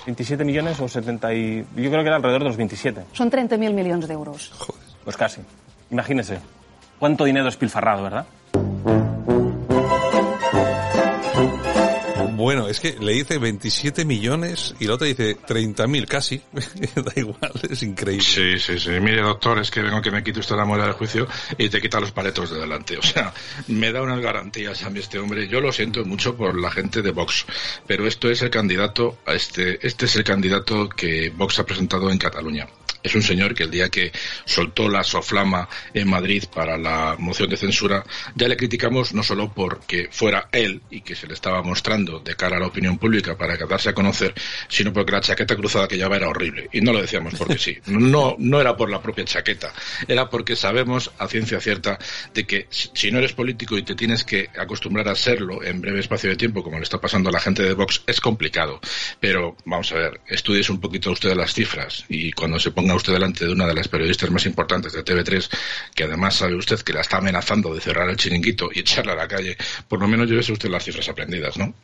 27 0.06 0.44
millones 0.44 0.80
o 0.80 0.88
70 0.88 1.32
y... 1.34 1.64
Yo 1.76 1.90
creo 1.90 2.02
que 2.02 2.08
era 2.08 2.16
alrededor 2.16 2.42
de 2.42 2.48
los 2.48 2.56
27. 2.56 3.04
Són 3.14 3.30
30.000 3.30 3.72
milions 3.72 4.08
d'euros. 4.10 4.50
Pues 5.04 5.16
casi. 5.16 5.40
Imagínese. 5.90 6.40
Cuánto 6.98 7.24
dinero 7.24 7.46
despilfarrado, 7.46 8.02
¿verdad? 8.02 8.26
Bueno, 12.42 12.66
es 12.66 12.80
que 12.80 12.96
le 12.98 13.12
dice 13.12 13.38
27 13.38 14.04
millones 14.04 14.74
y 14.80 14.86
la 14.86 14.94
otra 14.94 15.06
dice 15.06 15.36
30.000 15.36 16.06
casi. 16.08 16.42
da 16.52 17.12
igual, 17.14 17.52
es 17.70 17.84
increíble. 17.84 18.24
Sí, 18.24 18.58
sí, 18.58 18.80
sí. 18.80 18.90
Mire, 19.00 19.22
doctor, 19.22 19.60
es 19.60 19.70
que 19.70 19.80
vengo 19.80 20.02
que 20.02 20.10
me 20.10 20.24
quite 20.24 20.40
usted 20.40 20.56
la 20.56 20.64
muela 20.64 20.86
del 20.86 20.94
juicio 20.94 21.28
y 21.56 21.68
te 21.68 21.80
quita 21.80 22.00
los 22.00 22.10
paletos 22.10 22.50
de 22.50 22.58
delante. 22.58 22.98
O 22.98 23.02
sea, 23.02 23.32
me 23.68 23.92
da 23.92 24.02
unas 24.02 24.18
garantías 24.18 24.82
a 24.82 24.90
mí 24.90 24.98
este 24.98 25.20
hombre. 25.20 25.46
Yo 25.46 25.60
lo 25.60 25.70
siento 25.70 26.04
mucho 26.04 26.36
por 26.36 26.58
la 26.58 26.72
gente 26.72 27.00
de 27.00 27.12
Vox, 27.12 27.46
pero 27.86 28.08
esto 28.08 28.28
es 28.28 28.42
el 28.42 28.50
candidato, 28.50 29.18
a 29.24 29.34
este, 29.34 29.86
este 29.86 30.06
es 30.06 30.16
el 30.16 30.24
candidato 30.24 30.88
que 30.88 31.30
Vox 31.30 31.60
ha 31.60 31.64
presentado 31.64 32.10
en 32.10 32.18
Cataluña. 32.18 32.66
Es 33.02 33.14
un 33.14 33.22
señor 33.22 33.54
que 33.54 33.64
el 33.64 33.70
día 33.70 33.88
que 33.88 34.12
soltó 34.44 34.88
la 34.88 35.02
soflama 35.02 35.68
en 35.94 36.08
Madrid 36.08 36.44
para 36.54 36.76
la 36.78 37.16
moción 37.18 37.48
de 37.50 37.56
censura, 37.56 38.04
ya 38.34 38.48
le 38.48 38.56
criticamos 38.56 39.12
no 39.12 39.22
solo 39.22 39.52
porque 39.52 40.08
fuera 40.10 40.48
él 40.52 40.82
y 40.90 41.00
que 41.00 41.14
se 41.14 41.26
le 41.26 41.34
estaba 41.34 41.62
mostrando 41.62 42.20
de 42.20 42.34
cara 42.36 42.56
a 42.56 42.60
la 42.60 42.66
opinión 42.66 42.98
pública 42.98 43.36
para 43.36 43.56
darse 43.56 43.90
a 43.90 43.94
conocer, 43.94 44.34
sino 44.68 44.92
porque 44.92 45.12
la 45.12 45.20
chaqueta 45.20 45.56
cruzada 45.56 45.88
que 45.88 45.96
llevaba 45.96 46.16
era 46.16 46.28
horrible. 46.28 46.68
Y 46.72 46.80
no 46.80 46.92
lo 46.92 47.00
decíamos 47.00 47.34
porque 47.34 47.58
sí. 47.58 47.78
No, 47.86 48.36
no 48.38 48.60
era 48.60 48.76
por 48.76 48.90
la 48.90 49.00
propia 49.00 49.24
chaqueta, 49.24 49.72
era 50.08 50.28
porque 50.28 50.56
sabemos 50.56 51.10
a 51.18 51.28
ciencia 51.28 51.60
cierta 51.60 51.98
de 52.34 52.44
que 52.44 52.66
si 52.70 53.10
no 53.10 53.18
eres 53.18 53.32
político 53.32 53.76
y 53.76 53.82
te 53.82 53.94
tienes 53.94 54.24
que 54.24 54.48
acostumbrar 54.56 55.08
a 55.08 55.14
serlo 55.14 55.62
en 55.62 55.80
breve 55.80 56.00
espacio 56.00 56.30
de 56.30 56.36
tiempo, 56.36 56.62
como 56.62 56.78
le 56.78 56.82
está 56.82 57.00
pasando 57.00 57.28
a 57.28 57.32
la 57.32 57.40
gente 57.40 57.62
de 57.62 57.74
Vox, 57.74 58.02
es 58.06 58.20
complicado. 58.20 58.80
Pero 59.20 59.56
vamos 59.64 59.92
a 59.92 59.96
ver, 59.96 60.20
estudies 60.26 60.70
un 60.70 60.80
poquito 60.80 61.10
usted 61.10 61.34
las 61.34 61.54
cifras 61.54 62.04
y 62.08 62.32
cuando 62.32 62.58
se 62.58 62.70
ponga 62.92 62.96
usted 62.96 63.12
delante 63.12 63.46
de 63.46 63.52
una 63.52 63.66
de 63.66 63.74
las 63.74 63.88
periodistas 63.88 64.30
más 64.30 64.44
importantes 64.46 64.92
de 64.92 65.04
TV3, 65.04 65.48
que 65.94 66.04
además 66.04 66.34
sabe 66.34 66.54
usted 66.54 66.80
que 66.80 66.92
la 66.92 67.00
está 67.00 67.18
amenazando 67.18 67.74
de 67.74 67.80
cerrar 67.80 68.08
el 68.08 68.16
chiringuito 68.16 68.68
y 68.72 68.80
echarla 68.80 69.12
a 69.12 69.16
la 69.16 69.28
calle, 69.28 69.56
por 69.88 70.00
lo 70.00 70.08
menos 70.08 70.28
llévese 70.28 70.52
usted 70.52 70.68
las 70.68 70.84
cifras 70.84 71.08
aprendidas, 71.08 71.56
¿no? 71.56 71.74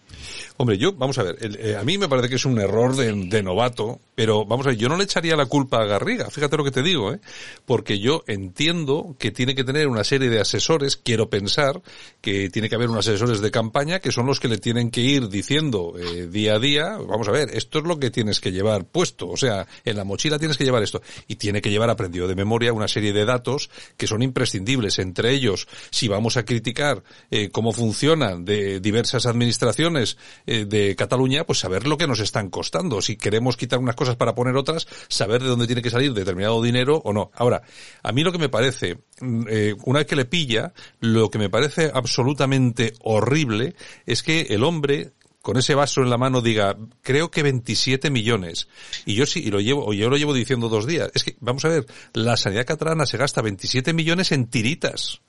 Hombre, 0.61 0.77
yo, 0.77 0.93
vamos 0.93 1.17
a 1.19 1.23
ver, 1.23 1.38
eh, 1.41 1.77
a 1.77 1.85
mí 1.85 1.99
me 1.99 2.09
parece 2.09 2.29
que 2.29 2.35
es 2.35 2.45
un 2.45 2.59
error 2.59 2.97
de, 2.97 3.43
novato, 3.45 4.00
pero 4.17 4.45
vamos 4.45 4.67
a 4.67 4.71
ver, 4.71 4.79
yo 4.79 4.88
no 4.88 4.97
le 4.97 5.05
echaría 5.05 5.37
la 5.37 5.47
culpa 5.47 5.81
a 5.81 5.85
Garriga, 5.85 6.31
fíjate 6.31 6.57
lo 6.57 6.65
que 6.65 6.73
te 6.73 6.83
digo, 6.83 7.12
¿eh? 7.12 7.21
Porque 7.65 8.00
yo 8.00 8.25
entiendo 8.27 9.15
que 9.21 9.31
tiene 9.31 9.55
que 9.55 9.62
tener 9.62 9.87
una 9.87 10.03
serie 10.03 10.29
de 10.29 10.41
asesores, 10.41 10.97
quiero 10.97 11.31
pensar 11.31 11.81
que 12.21 12.50
tiene 12.50 12.69
que 12.69 12.75
haber 12.75 12.91
unos 12.91 13.07
asesores 13.07 13.41
de 13.41 13.53
campaña 13.53 14.00
que 14.00 14.11
son 14.11 14.27
los 14.27 14.41
que 14.41 14.49
le 14.49 14.59
tienen 14.59 14.91
que 14.91 15.00
ir 15.00 15.29
diciendo 15.29 15.95
eh, 15.97 16.27
día 16.27 16.57
a 16.57 16.59
día, 16.59 16.99
vamos 16.99 17.29
a 17.29 17.31
ver, 17.31 17.50
esto 17.53 17.79
es 17.79 17.85
lo 17.85 18.00
que 18.00 18.11
tienes 18.11 18.41
que 18.41 18.50
llevar 18.50 18.85
puesto, 18.85 19.29
o 19.29 19.37
sea, 19.37 19.65
en 19.85 19.97
la 19.97 20.03
mochila 20.03 20.41
tienes 20.41 20.59
que 20.59 20.65
llevar 20.65 20.83
esto, 20.83 21.00
y 21.29 21.37
tiene 21.37 21.62
que 21.62 21.71
llevar 21.71 21.88
aprendido 21.88 22.27
de 22.27 22.35
memoria 22.35 22.73
una 22.73 22.88
serie 22.88 23.12
de 23.12 23.25
datos 23.25 23.71
que 23.97 24.09
son 24.09 24.23
imprescindibles, 24.23 24.99
entre 24.99 25.31
ellos, 25.31 25.69
si 25.91 26.09
vamos 26.09 26.37
a 26.37 26.45
criticar 26.45 27.05
eh, 27.31 27.50
cómo 27.50 27.71
funcionan 27.71 28.45
de 28.45 28.81
diversas 28.81 29.25
administraciones, 29.25 30.17
eh, 30.50 30.64
de 30.64 30.97
Cataluña, 30.97 31.45
pues 31.45 31.59
saber 31.59 31.87
lo 31.87 31.99
que 31.99 32.07
nos 32.07 32.21
están 32.21 32.49
costando. 32.49 33.02
Si 33.02 33.17
queremos 33.17 33.59
quitar 33.59 33.78
unas 33.78 33.95
cosas 33.95 34.17
para 34.17 34.35
poner 34.35 34.57
otras, 34.57 34.88
saber 35.09 35.43
de 35.43 35.49
dónde 35.49 35.67
tiene 35.67 35.83
que 35.83 35.90
salir 35.90 36.14
determinado 36.14 36.62
dinero 36.62 37.02
o 37.05 37.12
no. 37.12 37.31
Ahora, 37.35 37.61
a 38.02 38.12
mí 38.12 38.23
lo 38.23 38.33
que 38.33 38.38
me 38.38 38.49
parece, 38.49 38.97
mm, 39.21 39.43
eh, 39.47 39.75
una 39.85 39.99
vez 39.99 40.07
que 40.07 40.17
le 40.17 40.25
pilla, 40.25 40.73
lo 41.00 41.31
que 41.31 41.38
me 41.38 41.50
parece 41.50 41.90
absolutamente 41.93 42.95
horrible 43.00 43.75
es 44.07 44.23
que 44.23 44.47
el 44.49 44.64
hombre 44.64 45.12
con 45.43 45.59
ese 45.59 45.75
vaso 45.75 46.00
en 46.00 46.09
la 46.09 46.17
mano 46.17 46.40
diga, 46.40 46.78
creo 47.02 47.31
que 47.31 47.43
27 47.43 48.11
millones. 48.11 48.69
Y 49.05 49.17
yo 49.17 49.26
sí, 49.26 49.43
y 49.45 49.50
lo 49.50 49.61
llevo, 49.61 49.87
o 49.87 49.93
yo 49.93 50.09
lo 50.09 50.17
llevo 50.17 50.33
diciendo 50.33 50.71
dos 50.71 50.87
días. 50.87 51.11
Es 51.14 51.25
que, 51.25 51.37
vamos 51.40 51.64
a 51.67 51.69
ver, 51.69 51.87
la 52.14 52.38
sanidad 52.38 52.67
catalana 52.67 53.05
se 53.05 53.19
gasta 53.19 53.43
27 53.43 53.93
millones 53.93 54.33
en 54.33 54.47
tiritas. 54.49 55.21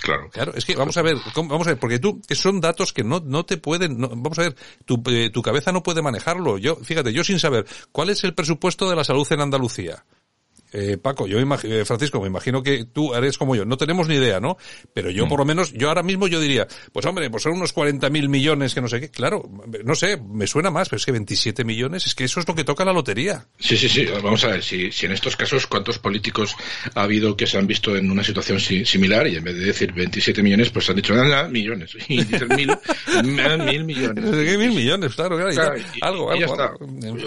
Claro. 0.00 0.30
Claro, 0.30 0.52
es 0.54 0.64
que 0.64 0.74
vamos 0.74 0.96
a 0.96 1.02
ver, 1.02 1.16
vamos 1.34 1.66
a 1.66 1.70
ver, 1.70 1.78
porque 1.78 1.98
tú, 1.98 2.20
son 2.30 2.60
datos 2.60 2.92
que 2.92 3.04
no, 3.04 3.20
no 3.20 3.44
te 3.44 3.56
pueden, 3.56 3.98
vamos 4.00 4.38
a 4.38 4.42
ver, 4.42 4.56
tu, 4.84 5.02
eh, 5.10 5.30
tu 5.30 5.42
cabeza 5.42 5.72
no 5.72 5.82
puede 5.82 6.02
manejarlo. 6.02 6.58
Yo, 6.58 6.76
fíjate, 6.76 7.12
yo 7.12 7.24
sin 7.24 7.38
saber 7.38 7.66
cuál 7.92 8.10
es 8.10 8.24
el 8.24 8.34
presupuesto 8.34 8.88
de 8.88 8.96
la 8.96 9.04
salud 9.04 9.26
en 9.30 9.40
Andalucía, 9.40 10.04
eh, 10.72 10.98
Paco, 11.00 11.26
yo 11.26 11.40
imagino, 11.40 11.74
eh, 11.74 11.84
Francisco, 11.84 12.20
me 12.20 12.26
imagino 12.26 12.62
que 12.62 12.84
tú 12.84 13.14
eres 13.14 13.38
como 13.38 13.56
yo. 13.56 13.64
No 13.64 13.76
tenemos 13.76 14.08
ni 14.08 14.16
idea, 14.16 14.40
¿no? 14.40 14.56
Pero 14.92 15.10
yo, 15.10 15.26
mm. 15.26 15.28
por 15.28 15.38
lo 15.40 15.44
menos, 15.44 15.72
yo 15.72 15.88
ahora 15.88 16.02
mismo 16.02 16.28
yo 16.28 16.40
diría, 16.40 16.66
pues 16.92 17.06
hombre, 17.06 17.30
pues 17.30 17.42
son 17.42 17.52
unos 17.52 17.72
40 17.72 18.08
mil 18.10 18.28
millones 18.28 18.74
que 18.74 18.80
no 18.80 18.88
sé 18.88 19.00
qué. 19.00 19.10
Claro, 19.10 19.48
no 19.84 19.94
sé, 19.94 20.18
me 20.18 20.46
suena 20.46 20.70
más, 20.70 20.88
pero 20.88 20.98
es 20.98 21.06
que 21.06 21.12
27 21.12 21.64
millones, 21.64 22.06
es 22.06 22.14
que 22.14 22.24
eso 22.24 22.40
es 22.40 22.48
lo 22.48 22.54
que 22.54 22.64
toca 22.64 22.84
la 22.84 22.92
lotería. 22.92 23.46
Sí, 23.58 23.76
sí, 23.76 23.88
sí. 23.88 24.06
Vamos 24.22 24.44
a 24.44 24.48
ver, 24.48 24.62
si, 24.62 24.92
si 24.92 25.06
en 25.06 25.12
estos 25.12 25.36
casos, 25.36 25.66
¿cuántos 25.66 25.98
políticos 25.98 26.54
ha 26.94 27.02
habido 27.02 27.36
que 27.36 27.46
se 27.46 27.58
han 27.58 27.66
visto 27.66 27.96
en 27.96 28.10
una 28.10 28.22
situación 28.22 28.60
similar 28.60 29.26
y 29.26 29.36
en 29.36 29.44
vez 29.44 29.56
de 29.56 29.64
decir 29.66 29.92
27 29.92 30.42
millones, 30.42 30.70
pues 30.70 30.88
han 30.90 30.96
dicho, 30.96 31.14
nada, 31.14 31.48
millones. 31.48 31.96
Y 32.08 32.24
dicen 32.24 32.48
mil, 32.56 32.70
mil 33.22 33.84
millones. 33.84 34.30
¿De 34.30 34.58
mil 34.58 34.70
millones? 34.70 35.14
Claro, 35.14 35.36
claro. 35.36 35.74
algo, 36.00 36.30
algo, 36.30 36.52
está. 36.52 36.72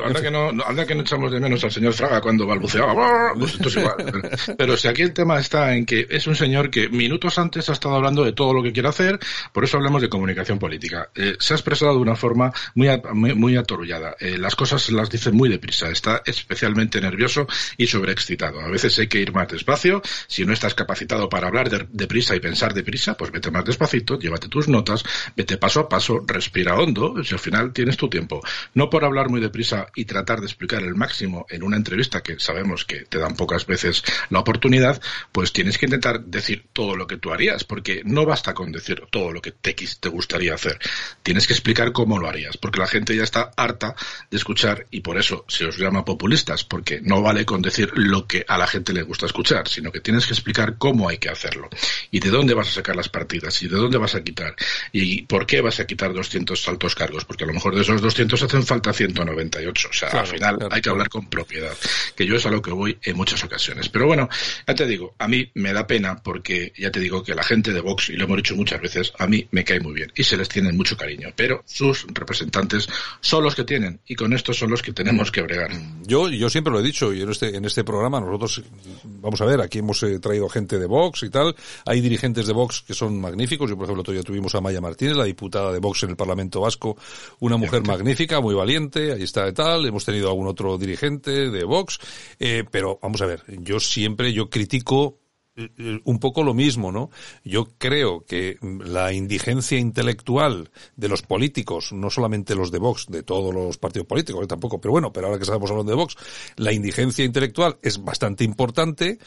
Anda, 0.06 0.22
que 0.22 0.32
no, 0.32 0.50
anda 0.66 0.86
que 0.86 0.96
no 0.96 1.02
echamos 1.02 1.32
de 1.32 1.40
menos 1.40 1.64
al 1.64 1.72
señor 1.72 1.94
Fraga 1.94 2.20
cuando 2.20 2.48
balbuceaba 2.48 3.31
pues 3.38 3.54
esto 3.54 3.70
es 3.70 3.78
igual. 3.78 3.96
Pero 4.58 4.78
si 4.78 4.88
aquí 4.88 5.02
el 5.02 5.14
tema 5.14 5.40
está 5.40 5.76
en 5.76 5.86
que 5.86 6.08
es 6.10 6.28
un 6.28 6.36
señor 6.36 6.70
que 6.70 6.90
minutos 6.90 7.38
antes 7.38 7.70
ha 7.70 7.74
estado 7.74 7.96
hablando 7.96 8.24
de 8.24 8.34
todo 8.34 8.54
lo 8.54 8.64
que 8.64 8.72
quiere 8.72 8.90
hacer, 8.90 9.20
por 9.54 9.64
eso 9.64 9.78
hablamos 9.78 10.02
de 10.02 10.10
comunicación 10.10 10.60
política. 10.60 11.10
Eh, 11.16 11.36
se 11.40 11.54
ha 11.54 11.58
expresado 11.58 11.94
de 11.94 12.00
una 12.00 12.16
forma 12.16 12.54
muy, 12.76 12.90
muy, 13.14 13.34
muy 13.34 13.58
atorullada. 13.58 14.16
Eh, 14.20 14.38
las 14.38 14.56
cosas 14.56 14.92
las 14.92 15.10
dice 15.10 15.32
muy 15.32 15.50
deprisa. 15.50 15.90
Está 15.90 16.22
especialmente 16.26 17.02
nervioso 17.02 17.48
y 17.78 17.88
sobreexcitado. 17.88 18.60
A 18.62 18.68
veces 18.70 18.98
hay 19.00 19.08
que 19.08 19.20
ir 19.20 19.34
más 19.34 19.48
despacio. 19.48 20.02
Si 20.28 20.46
no 20.46 20.54
estás 20.54 20.74
capacitado 20.74 21.30
para 21.30 21.48
hablar 21.48 21.70
deprisa 21.90 22.36
y 22.36 22.40
pensar 22.40 22.74
deprisa, 22.74 23.16
pues 23.16 23.32
vete 23.32 23.52
más 23.52 23.66
despacito, 23.66 24.20
llévate 24.20 24.48
tus 24.48 24.68
notas, 24.68 25.04
vete 25.36 25.58
paso 25.58 25.82
a 25.82 25.90
paso, 25.90 26.24
respira 26.26 26.76
hondo, 26.76 27.16
y 27.18 27.34
al 27.34 27.40
final 27.40 27.74
tienes 27.74 27.98
tu 27.98 28.10
tiempo. 28.10 28.42
No 28.74 28.90
por 28.90 29.06
hablar 29.06 29.30
muy 29.30 29.42
deprisa 29.42 29.88
y 29.96 30.06
tratar 30.06 30.40
de 30.40 30.46
explicar 30.46 30.84
el 30.84 30.96
máximo 30.96 31.46
en 31.50 31.64
una 31.64 31.78
entrevista 31.78 32.22
que 32.22 32.40
sabemos 32.40 32.86
que 32.86 33.06
te 33.06 33.18
dan 33.22 33.36
pocas 33.36 33.66
veces 33.66 34.04
la 34.30 34.40
oportunidad, 34.40 35.02
pues 35.32 35.54
tienes 35.54 35.78
que 35.78 35.86
intentar 35.86 36.26
decir 36.26 36.66
todo 36.74 36.96
lo 36.96 37.08
que 37.08 37.18
tú 37.18 37.32
harías, 37.32 37.64
porque 37.64 38.02
no 38.04 38.26
basta 38.26 38.54
con 38.54 38.72
decir 38.72 39.04
todo 39.10 39.32
lo 39.32 39.42
que 39.42 39.52
te, 39.52 39.74
te 39.74 40.10
gustaría 40.10 40.54
hacer. 40.54 40.78
Tienes 41.24 41.48
que 41.48 41.54
explicar 41.54 41.94
cómo 41.94 42.20
lo 42.20 42.28
harías, 42.28 42.58
porque 42.58 42.80
la 42.80 42.88
gente 42.88 43.16
ya 43.16 43.24
está 43.24 43.52
harta 43.56 43.96
de 44.30 44.38
escuchar 44.38 44.88
y 44.92 45.02
por 45.02 45.18
eso 45.18 45.46
se 45.48 45.66
os 45.66 45.78
llama 45.78 46.04
populistas, 46.04 46.64
porque 46.64 47.00
no 47.02 47.22
vale 47.22 47.46
con 47.46 47.62
decir 47.62 47.92
lo 47.96 48.28
que 48.28 48.46
a 48.48 48.58
la 48.58 48.68
gente 48.68 48.94
le 48.94 49.04
gusta 49.04 49.26
escuchar, 49.26 49.68
sino 49.68 49.92
que 49.92 50.02
tienes 50.02 50.26
que 50.26 50.34
explicar 50.34 50.78
cómo 50.78 51.08
hay 51.08 51.18
que 51.18 51.30
hacerlo 51.30 51.70
y 52.10 52.20
de 52.20 52.30
dónde 52.30 52.54
vas 52.54 52.68
a 52.68 52.72
sacar 52.72 52.96
las 52.96 53.10
partidas 53.10 53.62
y 53.62 53.68
de 53.68 53.78
dónde 53.78 53.98
vas 53.98 54.16
a 54.16 54.24
quitar 54.24 54.56
y 54.92 55.22
por 55.24 55.46
qué 55.46 55.62
vas 55.62 55.80
a 55.80 55.86
quitar 55.86 56.14
200 56.14 56.68
altos 56.68 56.96
cargos, 56.96 57.26
porque 57.26 57.44
a 57.44 57.48
lo 57.48 57.54
mejor 57.54 57.76
de 57.76 57.82
esos 57.82 58.02
200 58.02 58.44
hacen 58.44 58.64
falta 58.66 58.94
198. 58.94 59.90
O 59.90 59.94
sea, 59.94 60.10
al 60.10 60.28
final 60.28 60.68
hay 60.72 60.82
que 60.82 60.90
hablar 60.90 61.10
con 61.10 61.30
propiedad, 61.30 61.76
que 62.16 62.26
yo 62.26 62.36
es 62.36 62.46
a 62.46 62.52
lo 62.52 62.62
que 62.62 62.72
voy 62.72 62.98
en 63.12 63.18
muchas 63.18 63.44
ocasiones. 63.44 63.90
Pero 63.90 64.08
bueno, 64.08 64.28
ya 64.68 64.76
te 64.76 64.86
digo, 64.86 65.16
a 65.20 65.28
mí 65.28 65.50
me 65.56 65.74
da 65.74 65.86
pena 65.88 66.22
porque 66.22 66.74
ya 66.78 66.92
te 66.92 67.00
digo 67.00 67.24
que 67.24 67.36
la 67.36 67.44
gente 67.44 67.72
de 67.72 67.82
Vox, 67.82 68.10
y 68.10 68.14
lo 68.14 68.26
hemos 68.26 68.38
dicho 68.38 68.56
muchas 68.56 68.82
veces, 68.82 69.14
a 69.18 69.28
mí 69.28 69.48
me 69.52 69.64
cae 69.64 69.80
muy 69.80 69.94
bien 69.94 70.12
y 70.16 70.24
se 70.24 70.38
les 70.38 70.50
tiene 70.50 70.72
mucho 70.72 70.98
cariño, 70.98 71.30
pero 71.36 71.64
sus 71.66 72.06
representantes 72.14 72.88
son 73.20 73.44
los 73.44 73.56
que 73.56 73.64
tienen 73.64 74.00
y 74.08 74.16
con 74.16 74.34
estos 74.34 74.58
son 74.58 74.72
los 74.72 74.82
que 74.82 74.94
tenemos 74.94 75.32
que 75.32 75.42
bregar. 75.42 75.72
Yo, 76.04 76.30
yo 76.30 76.50
siempre 76.50 76.74
lo 76.74 76.80
he 76.80 76.84
dicho 76.84 77.14
y 77.14 77.22
en 77.22 77.30
este, 77.30 77.56
en 77.56 77.66
este 77.66 77.84
programa 77.84 78.20
nosotros, 78.20 78.64
vamos 79.04 79.42
a 79.42 79.46
ver, 79.46 79.62
aquí 79.62 79.80
hemos 79.80 80.02
eh, 80.04 80.20
traído 80.20 80.50
gente 80.50 80.80
de 80.80 80.86
Vox 80.86 81.24
y 81.24 81.30
tal, 81.30 81.56
hay 81.86 82.02
dirigentes 82.02 82.48
de 82.48 82.54
Vox 82.54 82.84
que 82.86 82.94
son 82.94 83.20
magníficos, 83.20 83.70
yo 83.70 83.76
por 83.76 83.86
ejemplo 83.86 84.04
todavía 84.04 84.24
tuvimos 84.24 84.56
a 84.56 84.62
Maya 84.62 84.82
Martínez, 84.82 85.16
la 85.16 85.26
diputada 85.26 85.72
de 85.72 85.80
Vox 85.80 86.04
en 86.04 86.12
el 86.12 86.16
Parlamento 86.16 86.62
Vasco, 86.62 86.98
una 87.40 87.58
mujer 87.58 87.86
magnífica, 87.86 88.40
muy 88.40 88.56
valiente, 88.56 89.12
ahí 89.12 89.24
está 89.24 89.46
de 89.46 89.54
tal, 89.54 89.86
hemos 89.86 90.06
tenido 90.06 90.30
algún 90.30 90.48
otro 90.48 90.78
dirigente 90.78 91.50
de 91.50 91.64
Vox, 91.64 92.00
eh, 92.40 92.64
pero 92.70 93.00
vamos 93.02 93.22
a 93.22 93.26
ver, 93.26 93.44
yo 93.64 93.80
siempre, 93.80 94.34
yo 94.34 94.50
critico 94.50 95.22
eh, 95.54 95.70
eh, 95.78 96.00
un 96.06 96.18
poco 96.18 96.44
lo 96.44 96.54
mismo, 96.54 96.94
¿no? 96.94 97.10
Yo 97.44 97.68
creo 97.78 98.24
que 98.26 98.58
la 98.62 99.12
indigencia 99.12 99.78
intelectual 99.78 100.72
de 100.96 101.10
los 101.10 101.24
políticos, 101.24 101.92
no 101.92 102.10
solamente 102.10 102.56
los 102.56 102.72
de 102.72 102.80
Vox, 102.80 103.08
de 103.10 103.24
todos 103.24 103.54
los 103.54 103.78
partidos 103.78 104.08
políticos, 104.08 104.48
tampoco, 104.48 104.80
pero 104.80 104.94
bueno, 104.94 105.12
pero 105.12 105.28
ahora 105.28 105.38
que 105.38 105.44
estamos 105.44 105.70
hablando 105.70 105.92
de 105.92 105.98
Vox, 105.98 106.16
la 106.56 106.72
indigencia 106.72 107.26
intelectual 107.26 107.78
es 107.82 108.02
bastante 108.02 108.46
importante. 108.46 109.20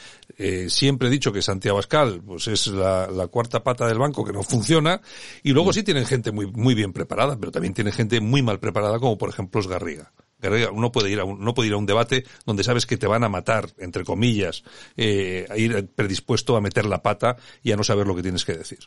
siempre 0.68 1.08
he 1.08 1.10
dicho 1.10 1.30
que 1.30 1.42
Santiago 1.42 1.76
Abascal, 1.76 2.22
pues 2.24 2.48
es 2.48 2.68
la, 2.68 3.06
la, 3.08 3.26
cuarta 3.26 3.62
pata 3.62 3.86
del 3.86 3.98
banco 3.98 4.24
que 4.24 4.32
no 4.32 4.42
funciona, 4.42 5.02
y 5.42 5.52
luego 5.52 5.74
sí 5.74 5.82
tienen 5.82 6.06
gente 6.06 6.32
muy, 6.32 6.46
muy 6.46 6.74
bien 6.74 6.94
preparada, 6.94 7.36
pero 7.38 7.52
también 7.52 7.74
tienen 7.74 7.92
gente 7.92 8.20
muy 8.20 8.40
mal 8.40 8.58
preparada, 8.60 8.98
como 8.98 9.18
por 9.18 9.28
ejemplo 9.28 9.60
es 9.60 9.66
Garriga 9.66 10.10
uno 10.72 10.92
puede 10.92 11.10
ir 11.10 11.20
a 11.20 11.24
un, 11.24 11.40
no 11.40 11.54
puede 11.54 11.68
ir 11.68 11.74
a 11.74 11.78
un 11.78 11.86
debate 11.86 12.24
donde 12.44 12.64
sabes 12.64 12.86
que 12.86 12.96
te 12.96 13.06
van 13.06 13.24
a 13.24 13.28
matar, 13.28 13.70
entre 13.78 14.04
comillas, 14.04 14.64
eh, 14.96 15.46
a 15.50 15.56
ir 15.56 15.88
predispuesto 15.94 16.56
a 16.56 16.60
meter 16.60 16.86
la 16.86 17.02
pata 17.02 17.36
y 17.62 17.72
a 17.72 17.76
no 17.76 17.84
saber 17.84 18.06
lo 18.06 18.14
que 18.14 18.22
tienes 18.22 18.44
que 18.44 18.54
decir. 18.54 18.80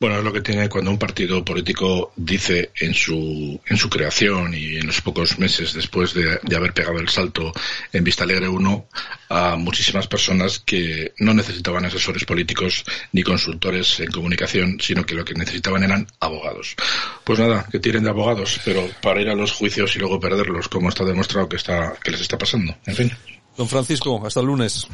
Bueno, 0.00 0.18
es 0.18 0.24
lo 0.24 0.32
que 0.32 0.42
tiene 0.42 0.68
cuando 0.68 0.92
un 0.92 0.98
partido 0.98 1.44
político 1.44 2.12
dice 2.14 2.70
en 2.76 2.94
su, 2.94 3.60
en 3.66 3.76
su 3.76 3.90
creación 3.90 4.54
y 4.54 4.76
en 4.76 4.86
los 4.86 5.00
pocos 5.00 5.40
meses 5.40 5.74
después 5.74 6.14
de, 6.14 6.38
haber 6.56 6.72
pegado 6.72 7.00
el 7.00 7.08
salto 7.08 7.52
en 7.92 8.04
Vista 8.04 8.22
Alegre 8.22 8.48
1 8.48 8.86
a 9.30 9.56
muchísimas 9.56 10.06
personas 10.06 10.60
que 10.60 11.14
no 11.18 11.34
necesitaban 11.34 11.84
asesores 11.84 12.24
políticos 12.24 12.84
ni 13.10 13.24
consultores 13.24 13.98
en 13.98 14.12
comunicación, 14.12 14.78
sino 14.80 15.04
que 15.04 15.16
lo 15.16 15.24
que 15.24 15.34
necesitaban 15.34 15.82
eran 15.82 16.06
abogados. 16.20 16.76
Pues 17.24 17.40
nada, 17.40 17.66
que 17.68 17.80
tiren 17.80 18.04
de 18.04 18.10
abogados, 18.10 18.60
pero 18.64 18.88
para 19.02 19.20
ir 19.20 19.28
a 19.28 19.34
los 19.34 19.50
juicios 19.50 19.96
y 19.96 19.98
luego 19.98 20.20
perderlos, 20.20 20.68
como 20.68 20.90
está 20.90 21.04
demostrado 21.04 21.48
que, 21.48 21.56
está, 21.56 21.94
que 22.04 22.12
les 22.12 22.20
está 22.20 22.38
pasando. 22.38 22.72
En 22.86 22.94
fin. 22.94 23.12
Don 23.56 23.68
Francisco, 23.68 24.24
hasta 24.24 24.38
el 24.38 24.46
lunes. 24.46 24.86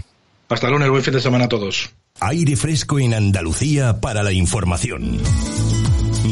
Hasta 0.49 0.67
el 0.67 0.73
lunes, 0.73 0.91
buen 0.91 1.03
fin 1.03 1.15
de 1.15 1.21
semana 1.21 1.45
a 1.45 1.49
todos. 1.49 1.91
Aire 2.21 2.57
fresco 2.57 2.99
en 2.99 3.15
Andalucía 3.15 4.01
para 4.01 4.23
la 4.23 4.33
información. 4.33 5.19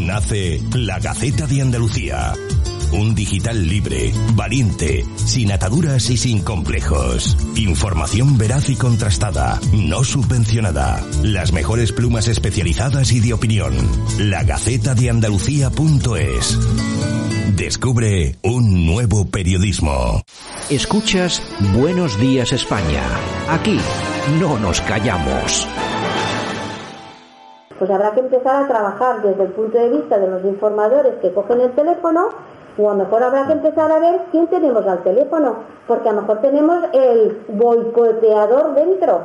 Nace 0.01 0.61
la 0.75 0.99
Gaceta 0.99 1.47
de 1.47 1.63
Andalucía. 1.63 2.35
Un 2.93 3.15
digital 3.15 3.67
libre, 3.69 4.13
valiente, 4.35 5.07
sin 5.17 5.51
ataduras 5.51 6.11
y 6.11 6.19
sin 6.19 6.45
complejos. 6.45 7.39
Información 7.57 8.37
veraz 8.37 8.69
y 8.69 8.77
contrastada, 8.77 9.59
no 9.73 10.05
subvencionada. 10.05 11.03
Las 11.23 11.53
mejores 11.53 11.91
plumas 11.91 12.29
especializadas 12.29 13.13
y 13.13 13.21
de 13.21 13.33
opinión. 13.33 13.75
La 14.19 14.43
Gaceta 14.45 14.95
de 14.95 15.09
Andalucía.es. 15.09 16.59
Descubre 17.57 18.37
un 18.43 18.85
nuevo 18.85 19.27
periodismo. 19.27 20.21
Escuchas 20.69 21.43
Buenos 21.75 22.19
Días 22.21 22.53
España. 22.53 23.05
Aquí 23.49 23.79
no 24.39 24.59
nos 24.59 24.83
callamos. 24.83 25.67
Pues 27.79 27.91
habrá 27.91 28.13
que 28.13 28.21
empezar 28.21 28.65
a 28.65 28.69
trabajar 28.69 29.23
desde 29.23 29.45
el 29.45 29.53
punto 29.53 29.79
de 29.79 29.89
vista 29.89 30.19
de 30.19 30.29
los 30.29 30.45
informadores 30.45 31.15
que 31.23 31.33
cogen 31.33 31.63
el 31.63 31.73
teléfono 31.73 32.29
o 32.79 32.91
a 32.91 32.95
lo 32.95 33.05
mejor 33.05 33.23
habrá 33.23 33.47
que 33.47 33.53
empezar 33.53 33.91
a 33.91 33.99
ver 33.99 34.21
quién 34.31 34.47
tenemos 34.47 34.87
al 34.87 35.03
teléfono, 35.03 35.57
porque 35.87 36.09
a 36.09 36.13
lo 36.13 36.23
mejor 36.23 36.39
tenemos 36.41 36.85
el 36.93 37.45
boicoteador 37.49 38.75
dentro. 38.75 39.21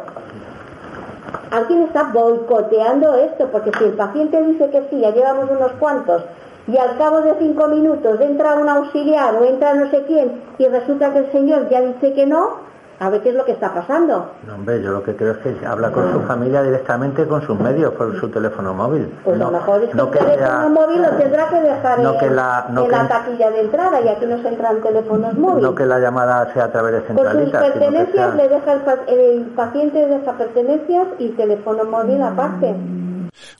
Alguien 1.52 1.84
está 1.84 2.04
boicoteando 2.12 3.16
esto, 3.16 3.48
porque 3.52 3.72
si 3.78 3.86
el 3.86 3.94
paciente 3.94 4.42
dice 4.44 4.70
que 4.70 4.88
sí, 4.90 5.00
ya 5.00 5.12
llevamos 5.12 5.50
unos 5.50 5.72
cuantos, 5.80 6.24
y 6.68 6.78
al 6.78 6.98
cabo 6.98 7.22
de 7.22 7.36
cinco 7.40 7.68
minutos 7.68 8.20
entra 8.20 8.56
un 8.56 8.68
auxiliar 8.68 9.36
o 9.36 9.46
entra 9.46 9.74
no 9.74 9.90
sé 9.90 10.04
quién, 10.06 10.42
y 10.58 10.68
resulta 10.68 11.14
que 11.14 11.20
el 11.20 11.32
señor 11.32 11.70
ya 11.70 11.82
dice 11.82 12.14
que 12.14 12.26
no, 12.26 12.67
a 13.00 13.10
ver 13.10 13.22
qué 13.22 13.30
es 13.30 13.36
lo 13.36 13.46
que 13.46 13.52
está 13.52 13.74
pasando. 13.74 14.32
No, 14.48 14.56
hombre, 14.56 14.82
yo 14.82 14.92
lo 14.92 15.04
que 15.04 15.16
creo 15.16 15.34
es 15.34 15.38
que 15.38 15.66
habla 15.66 15.92
con 15.92 16.12
su 16.12 16.20
familia 16.22 16.64
directamente 16.64 17.28
con 17.28 17.42
sus 17.44 17.60
medios, 17.60 17.94
por 17.94 18.20
su 18.20 18.30
teléfono 18.30 18.74
móvil. 18.74 19.14
Pues 19.24 19.38
no, 19.38 19.50
a 19.50 19.52
lo 19.52 19.58
mejor 19.60 19.84
es 19.84 19.90
que 19.92 19.96
no 19.98 20.04
el 20.06 20.10
que 20.12 20.18
teléfono 20.20 20.48
sea- 20.48 20.70
móvil 20.70 21.02
lo 21.04 21.10
tendrá 21.18 21.48
que 21.50 21.62
dejar 21.62 22.00
no 22.00 22.14
en, 22.14 22.20
que 22.20 22.30
la- 22.32 22.66
no 22.72 22.82
en 22.82 22.86
que- 22.90 22.92
la 22.96 23.08
taquilla 23.08 23.52
de 23.52 23.62
entrada 23.62 24.02
y 24.02 24.08
aquí 24.08 24.26
no 24.26 24.38
se 24.42 24.48
entran 24.48 24.82
teléfonos 24.82 25.34
móviles. 25.38 25.64
no 25.64 25.76
que 25.76 25.86
la 25.86 26.00
llamada 26.00 26.52
sea 26.54 26.64
a 26.66 26.72
través 26.72 26.94
de 26.94 27.00
sus 27.00 27.08
centralitas, 27.08 27.62
sino 27.62 27.74
que 27.74 27.80
pertenencias 27.80 28.26
sea... 28.28 28.36
le 28.36 28.50
deja 28.50 28.74
el, 28.74 28.82
el 29.20 29.42
paciente 29.56 30.08
deja 30.08 30.32
pertenencias 30.34 31.08
y 31.20 31.30
teléfono 31.30 31.84
móvil 31.86 32.22
aparte. 32.24 32.76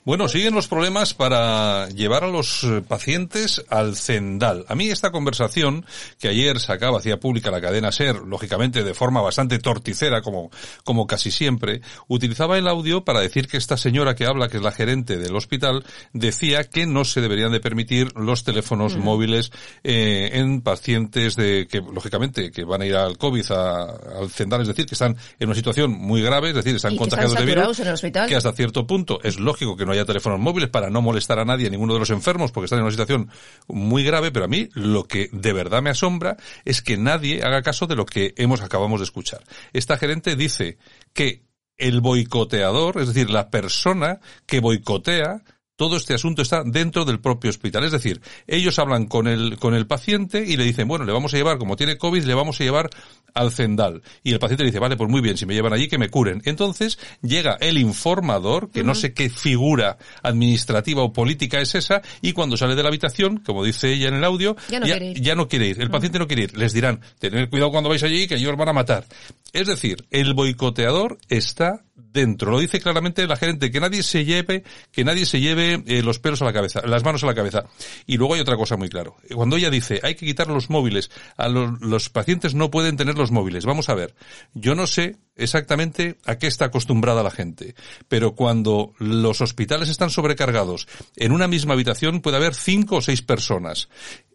Bueno, 0.04 0.28
siguen 0.28 0.54
los 0.54 0.68
problemas 0.68 1.14
para 1.14 1.88
llevar 1.90 2.24
a 2.24 2.28
los 2.28 2.64
eh, 2.64 2.82
pacientes 2.86 3.64
al 3.68 3.96
Zendal. 3.96 4.64
A 4.68 4.74
mí 4.74 4.88
esta 4.90 5.10
conversación 5.10 5.84
que 6.18 6.28
ayer 6.28 6.58
sacaba, 6.60 6.98
hacía 6.98 7.18
pública 7.20 7.50
la 7.50 7.60
cadena 7.60 7.92
SER, 7.92 8.16
lógicamente 8.22 8.82
de 8.84 8.94
forma 8.94 9.20
bastante 9.20 9.58
torticera, 9.58 10.22
como, 10.22 10.50
como 10.84 11.06
casi 11.06 11.30
siempre, 11.30 11.80
utilizaba 12.06 12.58
el 12.58 12.68
audio 12.68 13.04
para 13.04 13.20
decir 13.20 13.48
que 13.48 13.56
esta 13.56 13.76
señora 13.76 14.14
que 14.14 14.26
habla, 14.26 14.48
que 14.48 14.56
es 14.58 14.62
la 14.62 14.72
gerente 14.72 15.16
del 15.18 15.34
hospital, 15.36 15.84
decía 16.12 16.64
que 16.64 16.86
no 16.86 17.04
se 17.04 17.20
deberían 17.20 17.52
de 17.52 17.60
permitir 17.60 18.12
los 18.16 18.44
teléfonos 18.44 18.96
móviles 18.96 19.50
eh, 19.84 20.30
en 20.34 20.60
pacientes 20.62 21.36
de 21.36 21.66
que, 21.70 21.80
lógicamente, 21.80 22.50
que 22.50 22.64
van 22.64 22.82
a 22.82 22.86
ir 22.86 22.96
al 22.96 23.16
COVID, 23.18 23.50
a- 23.52 24.18
al 24.20 24.30
Zendal, 24.30 24.62
es 24.62 24.68
decir, 24.68 24.86
que 24.86 24.94
están 24.94 25.16
en 25.38 25.48
una 25.48 25.54
situación 25.54 25.90
muy 25.92 26.22
grave, 26.22 26.50
es 26.50 26.54
decir, 26.54 26.74
están 26.76 26.92
Y 26.94 26.98
que 26.98 27.04
están 27.04 27.18
contagiados 27.20 27.46
de 27.46 27.54
virus, 27.54 27.80
en 27.80 27.86
el 27.88 27.94
hospital. 27.94 28.28
que 28.28 28.36
hasta 28.36 28.52
cierto 28.52 28.86
punto 28.86 29.20
es 29.22 29.38
lógico 29.38 29.67
que 29.76 29.86
no 29.86 29.92
haya 29.92 30.04
teléfonos 30.04 30.38
móviles 30.38 30.70
para 30.70 30.90
no 30.90 31.02
molestar 31.02 31.38
a 31.38 31.44
nadie, 31.44 31.66
a 31.66 31.70
ninguno 31.70 31.94
de 31.94 32.00
los 32.00 32.10
enfermos, 32.10 32.52
porque 32.52 32.66
están 32.66 32.78
en 32.78 32.84
una 32.84 32.92
situación 32.92 33.30
muy 33.66 34.04
grave, 34.04 34.30
pero 34.30 34.44
a 34.44 34.48
mí 34.48 34.68
lo 34.74 35.04
que 35.04 35.28
de 35.32 35.52
verdad 35.52 35.82
me 35.82 35.90
asombra 35.90 36.36
es 36.64 36.82
que 36.82 36.96
nadie 36.96 37.42
haga 37.42 37.62
caso 37.62 37.86
de 37.86 37.96
lo 37.96 38.06
que 38.06 38.34
hemos 38.36 38.60
acabamos 38.62 39.00
de 39.00 39.04
escuchar. 39.04 39.42
Esta 39.72 39.96
gerente 39.96 40.36
dice 40.36 40.78
que 41.12 41.48
el 41.76 42.00
boicoteador, 42.00 43.00
es 43.00 43.08
decir, 43.08 43.30
la 43.30 43.50
persona 43.50 44.20
que 44.46 44.60
boicotea, 44.60 45.42
todo 45.78 45.96
este 45.96 46.12
asunto 46.12 46.42
está 46.42 46.64
dentro 46.64 47.04
del 47.04 47.20
propio 47.20 47.50
hospital. 47.50 47.84
Es 47.84 47.92
decir, 47.92 48.20
ellos 48.48 48.80
hablan 48.80 49.06
con 49.06 49.28
el, 49.28 49.58
con 49.58 49.74
el 49.74 49.86
paciente 49.86 50.44
y 50.44 50.56
le 50.56 50.64
dicen, 50.64 50.88
bueno, 50.88 51.04
le 51.04 51.12
vamos 51.12 51.32
a 51.32 51.36
llevar, 51.36 51.56
como 51.56 51.76
tiene 51.76 51.96
COVID, 51.96 52.24
le 52.24 52.34
vamos 52.34 52.60
a 52.60 52.64
llevar 52.64 52.90
al 53.32 53.52
Zendal. 53.52 54.02
Y 54.24 54.32
el 54.32 54.40
paciente 54.40 54.64
le 54.64 54.70
dice, 54.70 54.80
vale, 54.80 54.96
pues 54.96 55.08
muy 55.08 55.20
bien, 55.20 55.36
si 55.36 55.46
me 55.46 55.54
llevan 55.54 55.72
allí, 55.72 55.86
que 55.86 55.96
me 55.96 56.08
curen. 56.08 56.42
Entonces 56.46 56.98
llega 57.22 57.56
el 57.60 57.78
informador, 57.78 58.70
que 58.72 58.82
no 58.82 58.96
sé 58.96 59.14
qué 59.14 59.30
figura 59.30 59.98
administrativa 60.24 61.02
o 61.04 61.12
política 61.12 61.60
es 61.60 61.76
esa, 61.76 62.02
y 62.22 62.32
cuando 62.32 62.56
sale 62.56 62.74
de 62.74 62.82
la 62.82 62.88
habitación, 62.88 63.36
como 63.38 63.62
dice 63.64 63.92
ella 63.92 64.08
en 64.08 64.14
el 64.14 64.24
audio, 64.24 64.56
Ya 64.68 64.80
no 64.80 64.86
quiere 64.86 65.10
ir. 65.12 65.20
ya 65.22 65.34
no 65.36 65.46
quiere 65.46 65.68
ir. 65.68 65.80
El 65.80 65.90
paciente 65.90 66.18
no 66.18 66.26
quiere 66.26 66.42
ir. 66.42 66.58
Les 66.58 66.72
dirán, 66.72 67.00
tened 67.20 67.48
cuidado 67.50 67.70
cuando 67.70 67.88
vais 67.88 68.02
allí, 68.02 68.26
que 68.26 68.34
ellos 68.34 68.56
van 68.56 68.70
a 68.70 68.72
matar. 68.72 69.06
Es 69.52 69.66
decir, 69.66 70.06
el 70.10 70.34
boicoteador 70.34 71.18
está 71.28 71.84
dentro. 71.94 72.50
Lo 72.50 72.60
dice 72.60 72.80
claramente 72.80 73.26
la 73.26 73.36
gerente, 73.36 73.70
que 73.70 73.80
nadie 73.80 74.02
se 74.02 74.24
lleve, 74.24 74.62
que 74.92 75.04
nadie 75.04 75.26
se 75.26 75.40
lleve 75.40 75.82
eh, 75.86 76.02
los 76.02 76.18
pelos 76.18 76.42
a 76.42 76.44
la 76.44 76.52
cabeza, 76.52 76.82
las 76.86 77.04
manos 77.04 77.22
a 77.24 77.26
la 77.26 77.34
cabeza. 77.34 77.64
Y 78.06 78.16
luego 78.16 78.34
hay 78.34 78.40
otra 78.40 78.56
cosa 78.56 78.76
muy 78.76 78.88
claro. 78.88 79.16
Cuando 79.34 79.56
ella 79.56 79.70
dice, 79.70 80.00
hay 80.02 80.14
que 80.14 80.26
quitar 80.26 80.48
los 80.48 80.70
móviles, 80.70 81.10
a 81.36 81.48
los, 81.48 81.80
los 81.80 82.10
pacientes 82.10 82.54
no 82.54 82.70
pueden 82.70 82.96
tener 82.96 83.16
los 83.16 83.30
móviles. 83.30 83.64
Vamos 83.64 83.88
a 83.88 83.94
ver. 83.94 84.14
Yo 84.54 84.74
no 84.74 84.86
sé 84.86 85.16
exactamente 85.36 86.16
a 86.24 86.36
qué 86.36 86.46
está 86.46 86.66
acostumbrada 86.66 87.22
la 87.22 87.30
gente, 87.30 87.74
pero 88.08 88.34
cuando 88.34 88.92
los 88.98 89.40
hospitales 89.40 89.88
están 89.88 90.10
sobrecargados, 90.10 90.88
en 91.16 91.32
una 91.32 91.48
misma 91.48 91.74
habitación 91.74 92.20
puede 92.20 92.36
haber 92.36 92.54
cinco 92.54 92.96
o 92.96 93.00
seis 93.00 93.22
personas. 93.22 93.88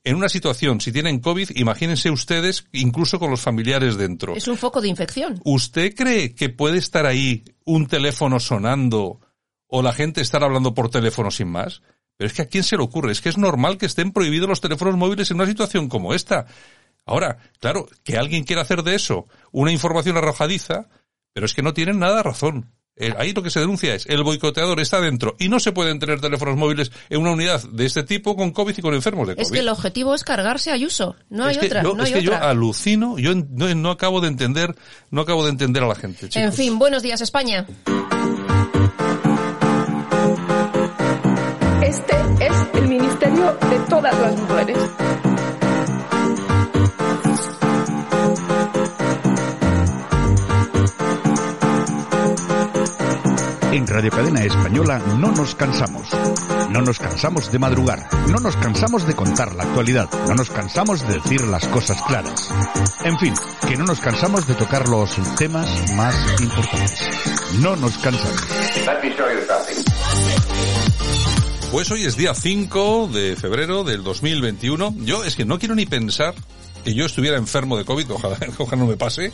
En 0.05 0.17
una 0.17 0.27
situación, 0.27 0.81
si 0.81 0.91
tienen 0.91 1.19
COVID, 1.19 1.51
imagínense 1.55 2.11
ustedes, 2.11 2.65
incluso 2.73 3.19
con 3.19 3.31
los 3.31 3.39
familiares 3.39 3.95
dentro. 3.95 4.35
Es 4.35 4.49
un 4.49 4.57
foco 4.57 4.81
de 4.81 4.89
infección. 4.89 5.39
¿Usted 5.45 5.95
cree 5.95 6.35
que 6.35 6.49
puede 6.49 6.77
estar 6.77 7.05
ahí 7.05 7.45
un 7.63 7.87
teléfono 7.87 8.41
sonando 8.41 9.21
o 9.67 9.81
la 9.81 9.93
gente 9.93 10.19
estar 10.19 10.43
hablando 10.43 10.73
por 10.73 10.89
teléfono 10.89 11.31
sin 11.31 11.47
más? 11.47 11.81
Pero 12.17 12.27
es 12.27 12.33
que 12.33 12.41
a 12.41 12.47
quién 12.47 12.63
se 12.63 12.75
le 12.75 12.83
ocurre, 12.83 13.13
es 13.13 13.21
que 13.21 13.29
es 13.29 13.37
normal 13.37 13.77
que 13.77 13.85
estén 13.85 14.11
prohibidos 14.11 14.49
los 14.49 14.61
teléfonos 14.61 14.97
móviles 14.97 15.31
en 15.31 15.37
una 15.37 15.47
situación 15.47 15.87
como 15.87 16.13
esta. 16.13 16.47
Ahora, 17.05 17.37
claro, 17.59 17.87
que 18.03 18.17
alguien 18.17 18.43
quiera 18.43 18.61
hacer 18.61 18.83
de 18.83 18.95
eso 18.95 19.27
una 19.51 19.71
información 19.71 20.17
arrojadiza, 20.17 20.89
pero 21.31 21.45
es 21.45 21.53
que 21.53 21.63
no 21.63 21.73
tienen 21.73 21.99
nada 21.99 22.21
razón. 22.23 22.73
El- 22.95 23.15
ahí 23.17 23.34
lo 23.34 23.41
que 23.41 23.49
se 23.49 23.60
denuncia 23.60 23.95
es 23.95 24.06
el 24.06 24.21
boicoteador 24.23 24.79
está 24.79 25.01
dentro 25.01 25.36
y 25.39 25.49
no 25.49 25.60
se 25.60 25.71
pueden 25.71 25.97
tener 25.97 26.21
teléfonos 26.21 26.56
móviles 26.56 26.91
en 27.10 27.21
una 27.21 27.32
unidad 27.32 27.63
de 27.71 27.86
este 27.88 28.03
tipo 28.03 28.36
con 28.36 28.51
COVID 28.51 28.77
y 28.77 28.82
con 28.84 28.93
enfermos 28.93 29.27
de 29.27 29.34
COVID. 29.34 29.43
Es 29.45 29.51
que 29.51 29.60
el 29.60 29.69
objetivo 29.69 30.13
es 30.13 30.23
cargarse 30.23 30.69
a 30.69 30.75
Ayuso. 30.75 31.15
No 31.29 31.45
hay 31.45 31.53
Es 31.53 31.58
que 31.58 31.65
otra, 31.67 31.82
yo, 31.82 31.95
no 31.95 32.03
es 32.03 32.10
hay 32.13 32.19
que 32.19 32.25
yo 32.25 32.36
alucino, 32.36 33.17
yo 33.17 33.34
no, 33.34 33.73
no 33.73 33.89
acabo 33.89 34.21
de 34.21 34.27
entender, 34.27 34.75
no 35.10 35.21
acabo 35.21 35.43
de 35.43 35.49
entender 35.49 35.82
a 35.82 35.88
la 35.88 35.95
gente. 35.95 36.29
chicos. 36.29 36.36
En 36.38 36.53
fin, 36.53 36.77
buenos 36.77 37.01
días 37.01 37.19
España. 37.21 37.65
Este 41.82 42.15
es 42.39 42.53
el 42.75 42.88
ministerio 42.88 43.58
de 43.69 43.79
todas 43.89 44.19
las 44.19 44.39
mujeres. 44.39 44.77
En 53.73 53.88
Radio 53.88 54.12
Cadena 54.12 54.43
Española 54.43 54.99
no 55.17 55.31
nos 55.31 55.55
cansamos. 55.55 56.07
No 56.69 56.81
nos 56.81 56.99
cansamos 56.99 57.51
de 57.51 57.57
madrugar. 57.57 58.07
No 58.29 58.38
nos 58.38 58.55
cansamos 58.55 59.07
de 59.07 59.15
contar 59.15 59.55
la 59.55 59.63
actualidad. 59.63 60.07
No 60.27 60.36
nos 60.36 60.51
cansamos 60.51 61.01
de 61.07 61.15
decir 61.15 61.41
las 61.47 61.67
cosas 61.69 61.99
claras. 62.03 62.51
En 63.03 63.17
fin, 63.17 63.33
que 63.67 63.75
no 63.75 63.86
nos 63.86 63.99
cansamos 63.99 64.45
de 64.47 64.53
tocar 64.53 64.88
los 64.88 65.15
temas 65.38 65.67
más 65.95 66.15
importantes. 66.39 67.03
No 67.62 67.75
nos 67.75 67.97
cansamos. 67.97 68.47
Pues 71.71 71.89
hoy 71.89 72.03
es 72.03 72.15
día 72.15 72.36
5 72.36 73.09
de 73.12 73.36
febrero 73.36 73.83
del 73.83 74.03
2021. 74.03 74.97
Yo 74.99 75.23
es 75.23 75.36
que 75.36 75.45
no 75.45 75.57
quiero 75.57 75.73
ni 75.73 75.88
pensar 75.88 76.36
que 76.83 76.93
yo 76.93 77.05
estuviera 77.05 77.37
enfermo 77.37 77.77
de 77.77 77.85
COVID, 77.85 78.11
ojalá, 78.11 78.37
ojalá 78.57 78.81
no 78.81 78.87
me 78.87 78.97
pase, 78.97 79.31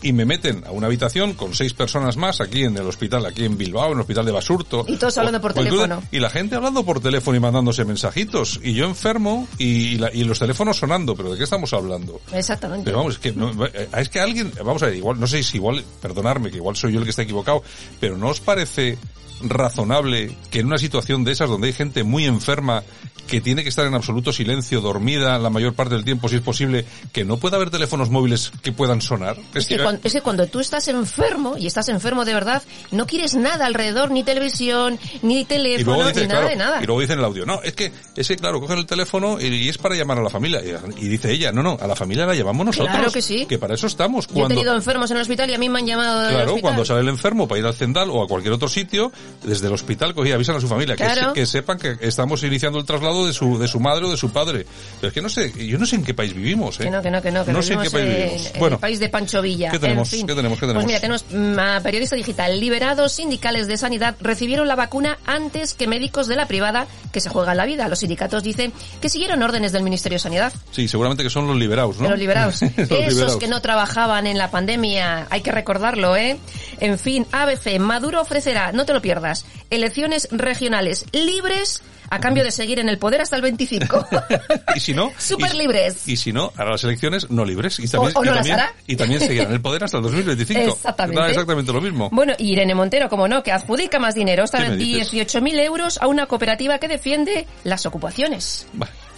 y 0.00 0.12
me 0.12 0.24
meten 0.24 0.62
a 0.64 0.70
una 0.70 0.86
habitación 0.86 1.34
con 1.34 1.54
seis 1.54 1.74
personas 1.74 2.16
más 2.16 2.40
aquí 2.40 2.62
en 2.62 2.76
el 2.76 2.86
hospital, 2.86 3.26
aquí 3.26 3.44
en 3.44 3.58
Bilbao, 3.58 3.86
en 3.88 3.94
el 3.94 4.00
hospital 4.00 4.24
de 4.26 4.30
Basurto. 4.32 4.84
Y 4.86 4.96
todos 4.96 5.18
hablando 5.18 5.40
por 5.40 5.50
o 5.50 5.54
teléfono. 5.54 6.02
Y 6.12 6.20
la 6.20 6.30
gente 6.30 6.54
hablando 6.54 6.84
por 6.84 7.00
teléfono 7.00 7.36
y 7.36 7.40
mandándose 7.40 7.84
mensajitos. 7.84 8.60
Y 8.62 8.74
yo 8.74 8.84
enfermo 8.84 9.48
y, 9.58 9.64
y 9.64 9.98
la- 9.98 10.14
y 10.14 10.22
los 10.22 10.38
teléfonos 10.38 10.76
sonando. 10.76 11.16
¿Pero 11.16 11.32
de 11.32 11.38
qué 11.38 11.42
estamos 11.44 11.72
hablando? 11.72 12.20
Exactamente. 12.32 12.84
Pero 12.84 12.98
vamos, 12.98 13.14
es 13.14 13.18
que, 13.18 13.32
no, 13.32 13.66
eh, 13.66 13.88
es 13.96 14.08
que 14.08 14.20
alguien, 14.20 14.52
vamos 14.64 14.80
a 14.84 14.86
ver, 14.86 14.94
igual, 14.94 15.18
no 15.18 15.26
sé 15.26 15.42
si 15.42 15.56
igual, 15.56 15.84
perdonarme, 16.00 16.52
que 16.52 16.58
igual 16.58 16.76
soy 16.76 16.92
yo 16.92 16.98
el 17.00 17.04
que 17.04 17.10
está 17.10 17.22
equivocado, 17.22 17.64
pero 17.98 18.16
¿no 18.16 18.28
os 18.28 18.38
parece 18.40 18.98
razonable 19.40 20.36
que 20.50 20.60
en 20.60 20.66
una 20.66 20.78
situación 20.78 21.24
de 21.24 21.32
esas 21.32 21.48
donde 21.48 21.68
hay 21.68 21.72
gente 21.72 22.02
muy 22.04 22.24
enferma 22.24 22.82
que 23.28 23.40
tiene 23.40 23.62
que 23.62 23.68
estar 23.68 23.86
en 23.86 23.94
absoluto 23.94 24.32
silencio, 24.32 24.80
dormida 24.80 25.38
la 25.38 25.50
mayor 25.50 25.74
parte 25.74 25.94
del 25.94 26.04
tiempo 26.04 26.28
si 26.28 26.36
es 26.36 26.42
posible, 26.42 26.84
que 27.12 27.24
no 27.24 27.36
pueda 27.36 27.56
haber 27.56 27.70
teléfonos 27.70 28.10
móviles 28.10 28.50
que 28.62 28.72
puedan 28.72 29.00
sonar? 29.00 29.36
Es 29.54 29.66
que, 29.66 29.78
cuando, 29.78 30.00
es 30.02 30.12
que 30.12 30.20
cuando 30.20 30.46
tú 30.46 30.58
estás 30.60 30.88
enfermo, 30.88 31.56
y 31.56 31.66
estás 31.68 31.88
enfermo 31.88 32.24
de 32.24 32.34
verdad, 32.34 32.62
no 32.90 33.06
quieres 33.06 33.34
nada 33.36 33.66
alrededor, 33.66 34.10
ni 34.10 34.24
televisión, 34.24 34.98
ni 35.22 35.44
teléfono, 35.44 35.96
ni 35.98 36.02
nada 36.02 36.26
claro, 36.26 36.48
de 36.48 36.56
nada. 36.56 36.82
y 36.82 36.86
luego 36.86 37.00
dice 37.00 37.12
en 37.12 37.18
el 37.20 37.24
audio, 37.24 37.46
no, 37.46 37.62
es 37.62 37.74
que, 37.74 37.92
es 38.16 38.26
que 38.26 38.36
claro, 38.36 38.60
cogen 38.60 38.78
el 38.78 38.86
teléfono 38.86 39.38
y, 39.40 39.46
y 39.46 39.68
es 39.68 39.78
para 39.78 39.94
llamar 39.94 40.18
a 40.18 40.22
la 40.22 40.30
familia. 40.30 40.60
Y, 40.64 41.04
y 41.04 41.08
dice 41.08 41.30
ella, 41.30 41.52
no, 41.52 41.62
no, 41.62 41.76
a 41.80 41.86
la 41.86 41.94
familia 41.94 42.26
la 42.26 42.34
llamamos 42.34 42.66
nosotros. 42.66 42.94
Claro 42.96 43.12
que 43.12 43.22
sí. 43.22 43.46
Que 43.46 43.58
para 43.58 43.74
eso 43.74 43.86
estamos. 43.86 44.26
Yo 44.26 44.32
he 44.32 44.34
Cuando, 44.34 44.54
tenido 44.54 44.74
enfermos 44.74 45.10
en 45.10 45.18
el 45.18 45.22
hospital 45.22 45.50
y 45.50 45.54
a 45.54 45.58
mí 45.58 45.68
me 45.68 45.78
han 45.80 45.86
llamado 45.86 46.20
del 46.22 46.30
Claro, 46.30 46.44
hospital. 46.46 46.62
cuando 46.62 46.84
sale 46.84 47.00
el 47.00 47.08
enfermo 47.08 47.46
para 47.46 47.58
ir 47.60 47.66
al 47.66 47.74
Zendal 47.74 48.08
o 48.10 48.22
a 48.22 48.26
cualquier 48.26 48.54
otro 48.54 48.68
sitio, 48.68 49.12
desde 49.44 49.66
el 49.66 49.72
hospital 49.74 50.14
cogía, 50.14 50.34
avisan 50.34 50.56
a 50.56 50.60
su 50.60 50.68
familia, 50.68 50.96
que, 50.96 51.04
Claro. 51.04 51.28
se- 51.28 51.34
que 51.34 51.46
sepan 51.46 51.78
que 51.78 51.96
estamos 52.00 52.42
iniciando 52.42 52.78
el 52.78 52.84
traslado 52.86 53.17
heredado 53.18 53.26
de 53.26 53.32
su, 53.32 53.58
de 53.58 53.68
su 53.68 53.80
madre 53.80 54.04
o 54.06 54.10
de 54.10 54.16
su 54.16 54.30
padre. 54.30 54.66
Pero 55.00 55.08
es 55.08 55.14
que 55.14 55.20
no 55.22 55.28
sé, 55.28 55.52
yo 55.66 55.78
no 55.78 55.86
sé 55.86 55.96
en 55.96 56.04
qué 56.04 56.14
país 56.14 56.34
vivimos, 56.34 56.78
¿eh? 56.80 56.84
Que 56.84 56.90
no, 56.90 57.02
que 57.02 57.10
no, 57.10 57.22
que 57.22 57.30
no, 57.30 57.44
que 57.44 57.52
No 57.52 57.62
sé 57.62 57.74
en 57.74 57.80
qué 57.82 57.90
país 57.90 58.04
en- 58.06 58.14
vivimos. 58.28 58.46
en 58.54 58.60
Bueno. 58.60 58.76
el 58.76 58.80
país 58.80 59.00
de 59.00 59.08
Pancho 59.08 59.42
Villa. 59.42 59.70
¿Qué 59.70 59.78
tenemos? 59.78 60.12
En 60.12 60.18
fin. 60.18 60.26
¿Qué 60.26 60.34
tenemos? 60.34 60.58
¿Qué 60.58 60.66
tenemos? 60.66 60.84
Pues 60.84 60.86
mira, 60.86 61.00
tenemos 61.00 61.24
mm, 61.30 61.58
a 61.58 61.80
periodista 61.80 62.16
digital. 62.16 62.58
Liberados 62.60 63.12
sindicales 63.12 63.66
de 63.66 63.76
sanidad 63.76 64.16
recibieron 64.20 64.68
la 64.68 64.76
vacuna 64.76 65.18
antes 65.26 65.74
que 65.74 65.86
médicos 65.86 66.26
de 66.28 66.36
la 66.36 66.46
privada 66.46 66.86
que 67.12 67.20
se 67.20 67.28
juegan 67.28 67.56
la 67.56 67.66
vida. 67.66 67.88
Los 67.88 68.00
sindicatos 68.00 68.42
dicen 68.42 68.72
que 69.00 69.08
siguieron 69.08 69.42
órdenes 69.42 69.72
del 69.72 69.82
Ministerio 69.82 70.16
de 70.16 70.20
Sanidad. 70.20 70.52
Sí, 70.70 70.88
seguramente 70.88 71.22
que 71.22 71.30
son 71.30 71.46
los 71.46 71.56
liberados, 71.56 71.98
¿no? 71.98 72.08
Los 72.10 72.18
liberados. 72.18 72.62
Los 72.62 72.70
Esos 72.78 72.90
liberados. 72.90 73.36
que 73.36 73.48
no 73.48 73.60
trabajaban 73.62 74.26
en 74.26 74.38
la 74.38 74.50
pandemia, 74.50 75.26
hay 75.30 75.40
que 75.40 75.52
recordarlo, 75.52 76.16
¿eh? 76.16 76.38
En 76.80 76.98
fin, 76.98 77.26
ABC, 77.32 77.78
Maduro 77.78 78.20
ofrecerá, 78.20 78.72
no 78.72 78.84
te 78.84 78.92
lo 78.92 79.02
pierdas, 79.02 79.44
elecciones 79.70 80.28
regionales 80.30 81.04
libres 81.12 81.82
a 82.10 82.20
cambio 82.20 82.44
de 82.44 82.50
seguir 82.50 82.78
en 82.78 82.88
el 82.88 82.98
poder 82.98 83.20
hasta 83.20 83.36
el 83.36 83.42
25. 83.42 84.06
Y 84.76 84.80
si 84.80 84.94
no, 84.94 85.10
Súper 85.18 85.54
libres. 85.54 86.06
Y 86.06 86.16
si 86.16 86.32
no, 86.32 86.52
hará 86.56 86.70
las 86.70 86.84
elecciones 86.84 87.30
no 87.30 87.44
libres. 87.44 87.78
Y 87.80 87.88
también, 87.88 88.12
O- 88.16 88.20
o 88.20 88.24
no 88.24 88.30
y 88.30 88.34
las 88.34 88.36
también, 88.46 88.54
hará. 88.60 88.74
y 88.86 88.96
también 88.96 89.20
seguirá 89.20 89.44
en 89.44 89.52
el 89.52 89.60
poder 89.60 89.82
hasta 89.84 89.96
el 89.96 90.02
2025. 90.04 90.60
Exactamente. 90.74 91.20
Da 91.20 91.28
exactamente 91.28 91.72
lo 91.72 91.80
mismo. 91.80 92.08
Bueno, 92.12 92.34
y 92.38 92.52
Irene 92.52 92.74
Montero, 92.74 93.08
como 93.08 93.26
no, 93.28 93.42
que 93.42 93.50
adjudica 93.52 93.98
más 93.98 94.14
dinero, 94.14 94.44
esta 94.44 94.58
¿Qué 94.58 94.64
vez 94.70 94.72
me 94.72 94.76
dices? 94.84 95.12
18.000 95.12 95.58
euros 95.60 95.98
a 96.00 96.06
una 96.06 96.26
cooperativa 96.26 96.78
que 96.78 96.88
defiende 96.88 97.46
las 97.64 97.86
ocupaciones. 97.86 98.66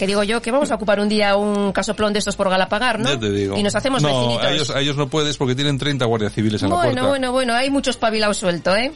Que 0.01 0.07
digo 0.07 0.23
yo, 0.25 0.41
que 0.41 0.51
vamos 0.51 0.71
a 0.71 0.77
ocupar 0.77 0.99
un 0.99 1.11
día 1.11 1.37
un 1.37 1.73
casoplón 1.73 2.15
de 2.15 2.21
estos 2.21 2.35
por 2.35 2.49
Galapagar, 2.49 2.99
¿no? 2.99 3.11
Ya 3.11 3.21
te 3.21 3.31
digo. 3.31 3.59
Y 3.59 3.63
nos 3.63 3.75
hacemos 3.75 4.01
no, 4.01 4.09
vecinitos. 4.09 4.45
a 4.47 4.51
ellos, 4.51 4.71
a 4.71 4.81
ellos 4.81 4.97
no 4.97 5.09
puedes 5.11 5.37
porque 5.37 5.55
tienen 5.55 5.77
30 5.77 6.07
guardias 6.07 6.33
civiles 6.33 6.63
en 6.63 6.71
la 6.71 6.75
Bueno, 6.77 6.91
puerta. 6.93 7.09
bueno, 7.09 7.33
bueno, 7.33 7.53
hay 7.53 7.69
mucho 7.69 7.91
espabilado 7.91 8.33
suelto, 8.33 8.75
¿eh? 8.75 8.93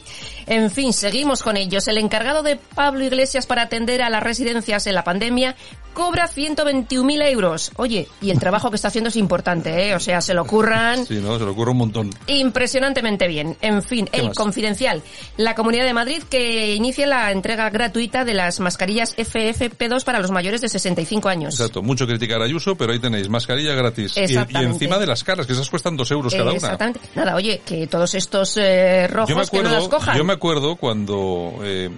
En 0.47 0.71
fin, 0.71 0.93
seguimos 0.93 1.43
con 1.43 1.57
ellos. 1.57 1.87
El 1.87 1.99
encargado 1.99 2.41
de 2.41 2.55
Pablo 2.55 3.03
Iglesias 3.05 3.45
para 3.45 3.61
atender 3.61 4.01
a 4.01 4.09
las 4.09 4.23
residencias 4.23 4.87
en 4.87 4.95
la 4.95 5.03
pandemia 5.03 5.55
cobra 5.93 6.27
121.000 6.27 7.31
euros. 7.31 7.71
Oye, 7.77 8.07
y 8.19 8.29
el 8.31 8.39
trabajo 8.39 8.69
que 8.71 8.75
está 8.75 8.87
haciendo 8.89 9.09
es 9.09 9.15
importante, 9.15 9.87
¿eh? 9.89 9.95
O 9.95 9.99
sea, 9.99 10.19
se 10.21 10.33
lo 10.33 10.43
curran 10.45 11.05
Sí, 11.05 11.19
no, 11.21 11.37
se 11.37 11.45
le 11.45 11.51
ocurre 11.51 11.71
un 11.71 11.77
montón. 11.77 12.09
impresionantemente 12.27 13.27
bien. 13.27 13.55
En 13.61 13.81
fin, 13.83 14.05
¿Qué 14.11 14.19
el 14.21 14.27
más? 14.29 14.35
confidencial. 14.35 15.03
La 15.37 15.55
Comunidad 15.55 15.85
de 15.85 15.93
Madrid 15.93 16.23
que 16.29 16.73
inicia 16.75 17.05
la 17.07 17.31
entrega 17.31 17.69
gratuita 17.69 18.25
de 18.25 18.33
las 18.33 18.59
mascarillas 18.59 19.15
FFP2 19.15 20.03
para 20.03 20.19
los 20.19 20.31
mayores 20.31 20.61
de 20.61 20.69
65 20.95 21.29
años. 21.29 21.53
Exacto, 21.53 21.81
mucho 21.81 22.07
criticar 22.07 22.41
a 22.41 22.45
Ayuso, 22.45 22.75
pero 22.75 22.93
ahí 22.93 22.99
tenéis 22.99 23.29
mascarilla 23.29 23.73
gratis. 23.75 24.15
Y- 24.17 24.35
encima 24.57 24.97
de 24.97 25.07
las 25.07 25.23
caras, 25.23 25.45
que 25.45 25.53
esas 25.53 25.69
cuestan 25.69 25.95
dos 25.97 26.09
euros 26.11 26.33
cada 26.33 26.45
una. 26.45 26.53
Exactamente. 26.55 26.99
Nada, 27.15 27.35
oye, 27.35 27.61
que 27.65 27.87
todos 27.87 28.15
estos 28.15 28.57
eh, 28.57 29.07
rojos 29.07 29.29
Yo 29.29 29.35
me 29.35 29.45
que 29.45 29.57
no 29.57 29.63
las 29.63 29.73
acuerdo, 29.85 29.89
cojan. 29.97 30.17
yo 30.17 30.23
me 30.23 30.33
acuerdo 30.33 30.75
cuando 30.75 31.53
eh, 31.63 31.89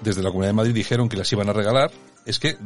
desde 0.00 0.22
la 0.22 0.30
Comunidad 0.30 0.50
de 0.50 0.54
Madrid 0.56 0.74
dijeron 0.74 1.08
que 1.08 1.16
las 1.16 1.30
iban 1.32 1.48
a 1.48 1.52
regalar. 1.52 1.90
Es 2.26 2.38
que 2.38 2.56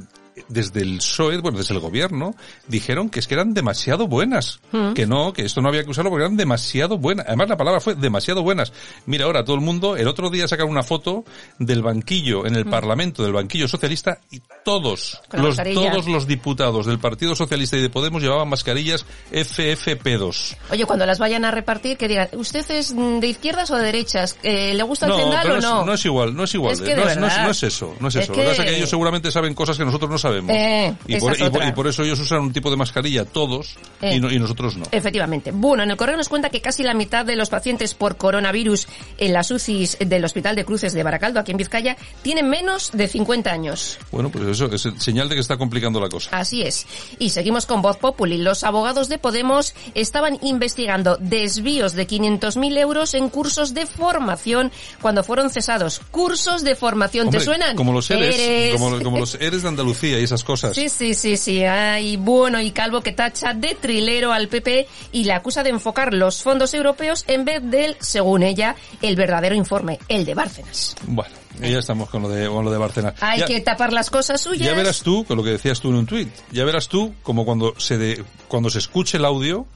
desde 0.48 0.80
el 0.80 0.98
PSOE, 0.98 1.38
bueno, 1.38 1.58
desde 1.58 1.74
el 1.74 1.80
gobierno, 1.80 2.34
dijeron 2.68 3.08
que 3.10 3.20
es 3.20 3.26
que 3.26 3.34
eran 3.34 3.54
demasiado 3.54 4.08
buenas. 4.08 4.60
Mm. 4.72 4.92
Que 4.92 5.06
no, 5.06 5.32
que 5.32 5.42
esto 5.42 5.60
no 5.62 5.68
había 5.68 5.84
que 5.84 5.90
usarlo 5.90 6.10
porque 6.10 6.24
eran 6.24 6.36
demasiado 6.36 6.98
buenas. 6.98 7.26
Además 7.26 7.48
la 7.48 7.56
palabra 7.56 7.80
fue 7.80 7.94
demasiado 7.94 8.42
buenas. 8.42 8.72
Mira 9.06 9.26
ahora 9.26 9.44
todo 9.44 9.56
el 9.56 9.62
mundo, 9.62 9.96
el 9.96 10.08
otro 10.08 10.30
día 10.30 10.48
sacaron 10.48 10.70
una 10.72 10.82
foto 10.82 11.24
del 11.58 11.82
banquillo 11.82 12.46
en 12.46 12.56
el 12.56 12.64
Mm. 12.66 12.70
Parlamento, 12.70 13.22
del 13.22 13.32
banquillo 13.32 13.68
socialista, 13.68 14.18
y 14.30 14.40
todos, 14.64 15.20
los, 15.32 15.56
todos 15.56 16.06
los 16.08 16.26
diputados 16.26 16.86
del 16.86 16.98
Partido 16.98 17.34
Socialista 17.34 17.76
y 17.76 17.82
de 17.82 17.90
Podemos 17.90 18.22
llevaban 18.22 18.48
mascarillas 18.48 19.04
FFP2. 19.32 20.56
Oye, 20.70 20.84
cuando 20.86 21.06
las 21.06 21.18
vayan 21.18 21.44
a 21.44 21.50
repartir, 21.50 21.96
que 21.96 22.08
digan, 22.08 22.28
¿usted 22.32 22.68
es 22.70 22.94
de 22.96 23.26
izquierdas 23.26 23.70
o 23.70 23.76
de 23.76 23.84
derechas? 23.84 24.36
Eh, 24.42 24.74
¿Le 24.74 24.82
gusta 24.82 25.06
el 25.06 25.10
No, 25.12 25.16
o 25.16 25.56
es- 25.56 25.62
no? 25.64 25.84
no 25.84 25.92
es 25.94 26.04
igual, 26.04 26.34
no 26.34 26.44
es 26.44 26.54
igual. 26.54 26.72
Es 26.74 26.80
que 26.80 26.94
de 26.94 26.96
no, 26.96 27.02
es, 27.08 27.16
no 27.16 27.26
es- 27.26 27.32
verdad. 27.32 27.44
no 27.44 27.50
es 27.50 27.62
eso, 27.62 27.94
no 28.00 28.08
es, 28.08 28.14
Es 28.16 28.22
eso. 28.24 28.32
Lo 28.32 28.38
que 28.38 28.48
pasa 28.48 28.62
es 28.64 28.70
que 28.70 28.76
ellos 28.76 28.90
seguramente 28.90 29.30
saben 29.30 29.54
cosas 29.54 29.76
que 29.76 29.84
nosotros 29.84 30.10
no 30.10 30.18
sabemos. 30.24 30.50
Eh, 30.54 30.94
y, 31.06 31.16
por, 31.18 31.32
es 31.32 31.38
y 31.38 31.42
por- 31.44 31.48
otra. 31.50 31.68
y 31.68 31.72
por 31.72 31.86
eso 31.86 32.02
ellos 32.02 32.18
usan 32.20 32.40
un 32.40 32.52
tipo 32.52 32.70
de 32.70 32.76
mascarilla 32.76 33.24
todos 33.24 33.76
Eh. 34.02 34.16
y, 34.16 34.20
no- 34.20 34.30
y 34.30 34.38
nosotros 34.38 34.76
no. 34.76 34.84
Efectivamente. 34.90 35.50
Bueno, 35.52 35.82
en 35.82 35.90
el 35.90 35.96
correo 35.96 36.16
nos 36.16 36.28
cuenta 36.28 36.50
que 36.50 36.60
casi 36.60 36.82
la 36.82 36.94
mitad 36.94 37.24
de 37.24 37.36
los 37.36 37.48
pacientes 37.50 37.94
por 37.94 38.16
coronavirus 38.16 38.86
en 39.18 39.32
las 39.32 39.50
UCIs 39.50 39.98
del 40.00 40.24
Hospital 40.24 40.56
de 40.56 40.64
Cruces 40.64 40.92
de 40.92 41.02
Baracaldo, 41.02 41.38
aquí 41.40 41.52
en 41.52 41.58
Vizcaya, 41.58 41.96
tienen 42.22 42.48
menos 42.48 42.90
de 42.92 43.06
50 43.08 43.50
años. 43.52 43.98
Bueno, 44.10 44.30
pues 44.30 44.44
eso 44.46 44.70
es 44.72 44.88
señal 44.98 45.28
de 45.28 45.34
que 45.36 45.40
está 45.40 45.56
complicando 45.56 46.00
la 46.00 46.08
cosa. 46.08 46.30
Así 46.36 46.62
es. 46.62 46.86
Y 47.18 47.30
seguimos 47.30 47.66
con 47.66 47.82
Voz 47.82 47.96
Populi. 47.98 48.38
Los 48.38 48.64
abogados 48.64 49.08
de 49.08 49.18
Podemos 49.18 49.74
estaban 49.94 50.38
investigando 50.42 51.16
desvíos 51.20 51.92
de 51.94 52.06
500.000 52.06 52.78
euros 52.78 53.14
en 53.14 53.28
cursos 53.28 53.74
de 53.74 53.86
formación 53.86 54.72
cuando 55.00 55.22
fueron 55.22 55.50
cesados. 55.50 56.00
Cursos 56.10 56.64
de 56.64 56.74
formación, 56.74 57.30
¿te 57.30 57.40
suenan? 57.40 57.76
Como 57.76 57.92
los 57.92 58.10
eres, 58.10 58.38
Eres. 58.38 58.80
Como, 58.80 59.02
como 59.02 59.18
los 59.18 59.34
eres 59.36 59.62
de 59.62 59.68
Andalucía 59.68 60.13
y 60.20 60.24
esas 60.24 60.44
cosas. 60.44 60.74
Sí, 60.74 60.88
sí, 60.88 61.14
sí, 61.14 61.36
sí. 61.36 61.62
Hay 61.64 62.16
bueno 62.16 62.60
y 62.60 62.70
calvo 62.70 63.00
que 63.00 63.12
tacha 63.12 63.54
de 63.54 63.74
trilero 63.74 64.32
al 64.32 64.48
PP 64.48 64.86
y 65.12 65.24
le 65.24 65.32
acusa 65.32 65.62
de 65.62 65.70
enfocar 65.70 66.14
los 66.14 66.42
fondos 66.42 66.74
europeos 66.74 67.24
en 67.28 67.44
vez 67.44 67.60
del, 67.62 67.96
según 68.00 68.42
ella, 68.42 68.76
el 69.02 69.16
verdadero 69.16 69.54
informe, 69.54 69.98
el 70.08 70.24
de 70.24 70.34
Bárcenas. 70.34 70.96
Bueno, 71.06 71.34
y 71.62 71.70
ya 71.70 71.78
estamos 71.78 72.08
con 72.10 72.22
lo 72.22 72.28
de, 72.28 72.48
con 72.48 72.64
lo 72.64 72.70
de 72.70 72.78
Barcelona. 72.78 73.14
Hay 73.20 73.40
Ya- 73.40 73.46
que 73.46 73.60
tapar 73.60 73.92
las 73.92 74.10
cosas 74.10 74.40
suyas. 74.40 74.66
Ya 74.68 74.74
verás 74.74 75.00
tú, 75.02 75.24
con 75.24 75.36
lo 75.36 75.42
que 75.44 75.50
decías 75.50 75.80
tú 75.80 75.88
en 75.90 75.96
un 75.96 76.06
tuit, 76.06 76.28
ya 76.50 76.64
verás 76.64 76.88
tú 76.88 77.14
como 77.22 77.44
cuando 77.44 77.74
se 77.78 77.98
de, 77.98 78.24
cuando 78.48 78.70
se 78.70 78.78
escuche 78.78 79.18
el 79.18 79.24
audio, 79.24 79.66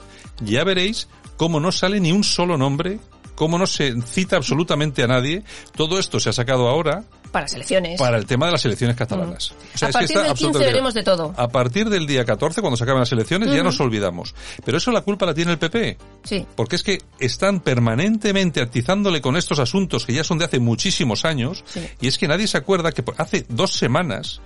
ya 0.40 0.64
veréis 0.64 1.09
cómo 1.37 1.61
no 1.61 1.70
sale 1.72 2.01
ni 2.01 2.11
un 2.12 2.24
solo 2.24 2.57
nombre, 2.57 2.98
cómo 3.38 3.57
no 3.57 3.68
se 3.68 3.94
cita 4.03 4.35
absolutamente 4.35 5.05
a 5.05 5.07
nadie. 5.07 5.44
Todo 5.77 6.01
esto 6.01 6.18
se 6.18 6.29
ha 6.29 6.33
sacado 6.33 6.66
ahora 6.68 7.05
Para 7.31 7.44
las 7.44 7.55
elecciones. 7.55 7.96
para 7.96 8.16
el 8.16 8.27
tema 8.27 8.46
de 8.46 8.53
las 8.53 8.64
elecciones 8.64 8.96
catalanas. 8.96 9.53
O 9.74 9.79
sea, 9.79 9.90
a 9.90 9.92
partir 9.92 10.09
del 10.09 10.16
15 10.27 10.31
absolutamente- 10.31 10.66
veremos 10.72 10.94
de 10.94 11.03
todo. 11.05 11.35
A 11.37 11.46
partir 11.46 11.88
del 11.88 12.05
día 12.09 12.24
14, 12.24 12.61
cuando 12.61 12.77
se 12.77 12.83
acaben 12.83 12.98
las 12.98 13.12
elecciones, 13.12 13.55
ya 13.55 13.62
nos 13.62 13.79
olvidamos. 13.79 14.35
Pero 14.64 14.79
eso 14.79 14.90
la 14.90 15.03
culpa 15.03 15.24
la 15.24 15.35
tiene 15.35 15.53
el 15.53 15.59
PP. 15.59 15.96
Sí. 16.24 16.44
Porque 16.57 16.74
es 16.74 16.83
que 16.83 16.98
están 17.20 17.61
permanentemente 17.61 18.61
atizándole 18.61 19.20
con 19.20 19.37
estos 19.37 19.61
asuntos 19.61 20.05
que 20.05 20.14
ya 20.14 20.24
son 20.24 20.38
de 20.38 20.46
hace 20.46 20.59
muchísimos 20.59 21.24
años. 21.24 21.62
Y 22.01 22.09
es 22.09 22.18
que 22.18 22.27
nadie 22.27 22.48
se 22.48 22.59
acuerda 22.59 22.90
que 22.90 23.05
hace 23.18 23.46
dos 23.48 23.72
semanas 23.72 24.40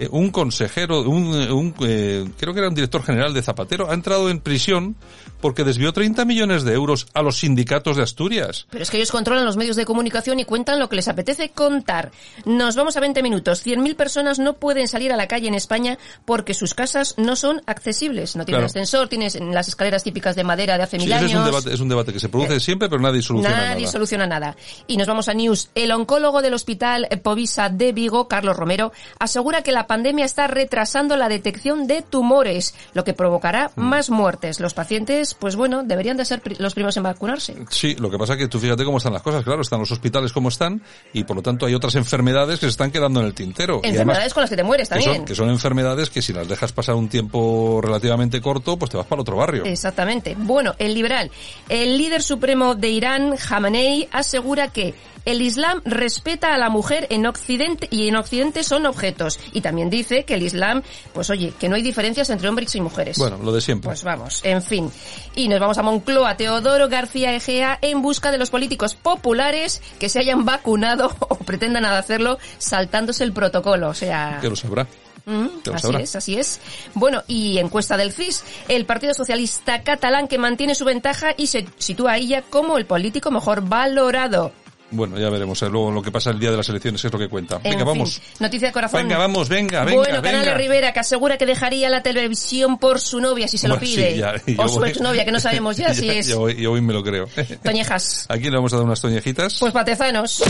eh, 0.00 0.08
un 0.10 0.30
consejero, 0.30 1.02
un, 1.02 1.34
eh, 1.40 1.52
un, 1.52 1.74
eh, 1.82 2.28
creo 2.38 2.52
que 2.52 2.60
era 2.60 2.68
un 2.68 2.74
director 2.74 3.02
general 3.02 3.32
de 3.34 3.42
Zapatero, 3.42 3.90
ha 3.90 3.94
entrado 3.94 4.28
en 4.30 4.40
prisión 4.40 4.96
porque 5.40 5.64
desvió 5.64 5.92
30 5.92 6.24
millones 6.24 6.64
de 6.64 6.74
euros 6.74 7.06
a 7.14 7.22
los 7.22 7.38
sindicatos 7.38 7.96
de 7.96 8.02
Asturias. 8.02 8.66
Pero 8.70 8.82
es 8.82 8.90
que 8.90 8.96
ellos 8.98 9.10
controlan 9.10 9.44
los 9.44 9.56
medios 9.56 9.76
de 9.76 9.84
comunicación 9.86 10.38
y 10.40 10.44
cuentan 10.44 10.78
lo 10.78 10.88
que 10.88 10.96
les 10.96 11.08
apetece 11.08 11.50
contar. 11.50 12.10
Nos 12.44 12.76
vamos 12.76 12.96
a 12.96 13.00
20 13.00 13.22
minutos. 13.22 13.64
100.000 13.64 13.94
personas 13.96 14.38
no 14.38 14.54
pueden 14.54 14.88
salir 14.88 15.12
a 15.12 15.16
la 15.16 15.28
calle 15.28 15.48
en 15.48 15.54
España 15.54 15.98
porque 16.26 16.52
sus 16.54 16.74
casas 16.74 17.14
no 17.16 17.36
son 17.36 17.62
accesibles. 17.66 18.36
No 18.36 18.44
tienen 18.44 18.60
Claro. 18.60 18.66
ascensor, 18.66 19.08
tienes 19.08 19.38
las 19.40 19.68
escaleras 19.68 20.02
típicas 20.02 20.36
de 20.36 20.44
madera 20.44 20.76
de 20.76 20.82
hace 20.84 20.98
Sí, 20.98 21.04
mil 21.04 21.12
años. 21.14 21.30
es 21.30 21.36
un 21.36 21.44
debate, 21.44 21.72
es 21.74 21.80
un 21.80 21.88
debate 21.88 22.12
que 22.12 22.20
se 22.20 22.28
produce 22.28 22.56
Eh, 22.56 22.60
siempre, 22.60 22.88
pero 22.88 23.00
nadie 23.00 23.22
soluciona 23.22 23.56
Nadie 23.68 23.82
nada. 23.84 23.92
soluciona 23.92 24.26
nada. 24.26 24.56
Y 24.86 24.96
nos 24.98 25.06
vamos 25.06 25.28
a 25.28 25.34
News. 25.34 25.70
El 25.74 25.92
oncólogo 25.92 26.42
del 26.42 26.52
hospital 26.54 27.08
Povisa 27.22 27.68
de 27.70 27.92
Vigo, 27.92 28.28
Carlos 28.28 28.56
Romero, 28.56 28.92
asegura 29.18 29.62
que 29.62 29.72
la 29.72 29.86
pandemia 29.90 30.24
está 30.24 30.46
retrasando 30.46 31.16
la 31.16 31.28
detección 31.28 31.88
de 31.88 32.00
tumores, 32.02 32.76
lo 32.94 33.02
que 33.02 33.12
provocará 33.12 33.72
Mm. 33.74 33.80
más 33.82 34.08
muertes. 34.08 34.60
Los 34.60 34.72
pacientes, 34.72 35.34
pues 35.34 35.56
bueno, 35.56 35.82
deberían 35.82 36.16
de 36.16 36.24
ser 36.24 36.40
los 36.60 36.74
primeros 36.74 36.96
en 36.96 37.02
vacunarse. 37.02 37.56
Sí, 37.70 37.96
lo 37.96 38.08
que 38.08 38.16
pasa 38.16 38.34
es 38.34 38.38
que 38.38 38.46
tú 38.46 38.60
fíjate 38.60 38.84
cómo 38.84 38.98
están 38.98 39.12
las 39.12 39.22
cosas, 39.22 39.42
claro, 39.42 39.62
están 39.62 39.80
los 39.80 39.90
hospitales 39.90 40.32
como 40.32 40.48
están 40.48 40.80
y 41.12 41.24
por 41.24 41.34
lo 41.34 41.42
tanto 41.42 41.66
hay 41.66 41.74
otras 41.74 41.96
enfermedades 41.96 42.60
que 42.60 42.66
se 42.66 42.70
están 42.70 42.92
quedando 42.92 43.18
en 43.18 43.26
el 43.26 43.34
tintero. 43.34 43.80
Y 43.82 43.88
además, 43.88 43.90
Enfermedades 44.00 44.34
con 44.34 44.40
las 44.42 44.50
que 44.50 44.56
te 44.56 44.62
mueres 44.62 44.88
que 44.88 44.94
también. 44.94 45.16
son, 45.16 45.24
que 45.24 45.34
son 45.34 45.50
enfermedades 45.50 46.08
que 46.08 46.22
si 46.22 46.32
las 46.32 46.46
dejas 46.46 46.70
pasar 46.72 46.94
un 46.94 47.08
tiempo 47.08 47.80
relativamente 47.82 48.40
corto, 48.40 48.76
pues 48.78 48.92
te 48.92 48.96
vas 48.96 49.06
para 49.06 49.22
otro 49.22 49.36
barrio. 49.36 49.64
Exactamente. 49.64 50.36
Bueno, 50.38 50.74
el 50.78 50.94
liberal. 50.94 51.30
El 51.68 51.98
líder 51.98 52.22
supremo 52.22 52.76
de 52.76 52.88
Irán, 52.90 53.34
Khamenei, 53.36 54.08
asegura 54.12 54.68
que 54.68 54.94
el 55.24 55.42
Islam 55.42 55.80
respeta 55.84 56.54
a 56.54 56.58
la 56.58 56.70
mujer 56.70 57.06
en 57.10 57.26
Occidente 57.26 57.88
y 57.90 58.08
en 58.08 58.16
Occidente 58.16 58.64
son 58.64 58.86
objetos. 58.86 59.38
Y 59.52 59.60
también 59.60 59.90
dice 59.90 60.24
que 60.24 60.34
el 60.34 60.42
Islam, 60.42 60.82
pues 61.12 61.30
oye, 61.30 61.52
que 61.58 61.68
no 61.68 61.76
hay 61.76 61.82
diferencias 61.82 62.30
entre 62.30 62.48
hombres 62.48 62.74
y 62.74 62.80
mujeres. 62.80 63.18
Bueno, 63.18 63.38
lo 63.42 63.52
de 63.52 63.60
siempre. 63.60 63.88
Pues 63.88 64.02
vamos, 64.02 64.40
en 64.44 64.62
fin. 64.62 64.90
Y 65.34 65.48
nos 65.48 65.60
vamos 65.60 65.78
a 65.78 65.82
Moncloa, 65.82 66.36
Teodoro 66.36 66.88
García 66.88 67.34
Egea, 67.34 67.78
en 67.82 68.02
busca 68.02 68.30
de 68.30 68.38
los 68.38 68.50
políticos 68.50 68.94
populares 68.94 69.82
que 69.98 70.08
se 70.08 70.18
hayan 70.20 70.44
vacunado 70.44 71.14
o 71.28 71.36
pretendan 71.36 71.84
hacerlo 71.84 72.38
saltándose 72.58 73.24
el 73.24 73.32
protocolo. 73.32 73.88
O 73.88 73.94
sea... 73.94 74.38
que 74.40 74.48
lo 74.48 74.56
sabrá. 74.56 74.86
Mm, 75.26 75.48
así 75.74 75.94
es, 75.96 76.16
así 76.16 76.38
es. 76.38 76.60
Bueno, 76.94 77.22
y 77.26 77.58
encuesta 77.58 77.96
del 77.96 78.12
CIS, 78.12 78.44
el 78.68 78.86
Partido 78.86 79.14
Socialista 79.14 79.82
Catalán 79.82 80.28
que 80.28 80.38
mantiene 80.38 80.74
su 80.74 80.84
ventaja 80.84 81.34
y 81.36 81.46
se 81.46 81.66
sitúa 81.78 82.12
a 82.12 82.16
ella 82.16 82.42
como 82.42 82.78
el 82.78 82.86
político 82.86 83.30
mejor 83.30 83.62
valorado. 83.68 84.52
Bueno, 84.92 85.18
ya 85.18 85.30
veremos. 85.30 85.62
eh, 85.62 85.68
Luego 85.70 85.90
lo 85.92 86.02
que 86.02 86.10
pasa 86.10 86.30
el 86.30 86.38
día 86.40 86.50
de 86.50 86.56
las 86.56 86.68
elecciones 86.68 87.04
es 87.04 87.12
lo 87.12 87.18
que 87.18 87.28
cuenta. 87.28 87.56
En 87.62 87.70
Venga, 87.72 87.84
vamos. 87.84 88.20
noticia 88.40 88.68
de 88.68 88.72
corazón. 88.72 89.02
Venga, 89.02 89.18
vamos, 89.18 89.48
venga, 89.48 89.84
venga, 89.84 89.96
Bueno, 89.98 90.20
venga. 90.22 90.54
Rivera 90.54 90.92
que 90.92 91.00
asegura 91.00 91.38
que 91.38 91.46
dejaría 91.46 91.88
la 91.88 92.02
televisión 92.02 92.78
por 92.78 93.00
su 93.00 93.20
novia 93.20 93.46
si 93.48 93.56
se 93.56 93.68
lo 93.68 93.76
Bueno, 93.76 93.86
sí, 93.88 93.94
pide. 93.96 94.16
ya, 94.18 94.34
o 94.58 94.68
su 94.68 94.80
voy- 94.80 94.90
exnovia, 94.90 95.24
que 95.24 95.32
no 95.32 95.38
sabemos 95.40 95.76
ya, 95.76 95.94
si 95.94 96.08
es. 96.10 96.26
Yo, 96.28 96.40
hoy- 96.42 96.80
me 96.80 96.92
lo 96.92 97.02
creo. 97.04 97.26
Toñejas. 97.62 98.26
Aquí 98.28 98.44
le 98.50 98.56
vamos 98.56 98.72
a 98.72 98.76
dar 98.76 98.84
unas 98.84 99.00
toñejitas. 99.00 99.58
Pues 99.60 99.72
patezanos. 99.72 100.42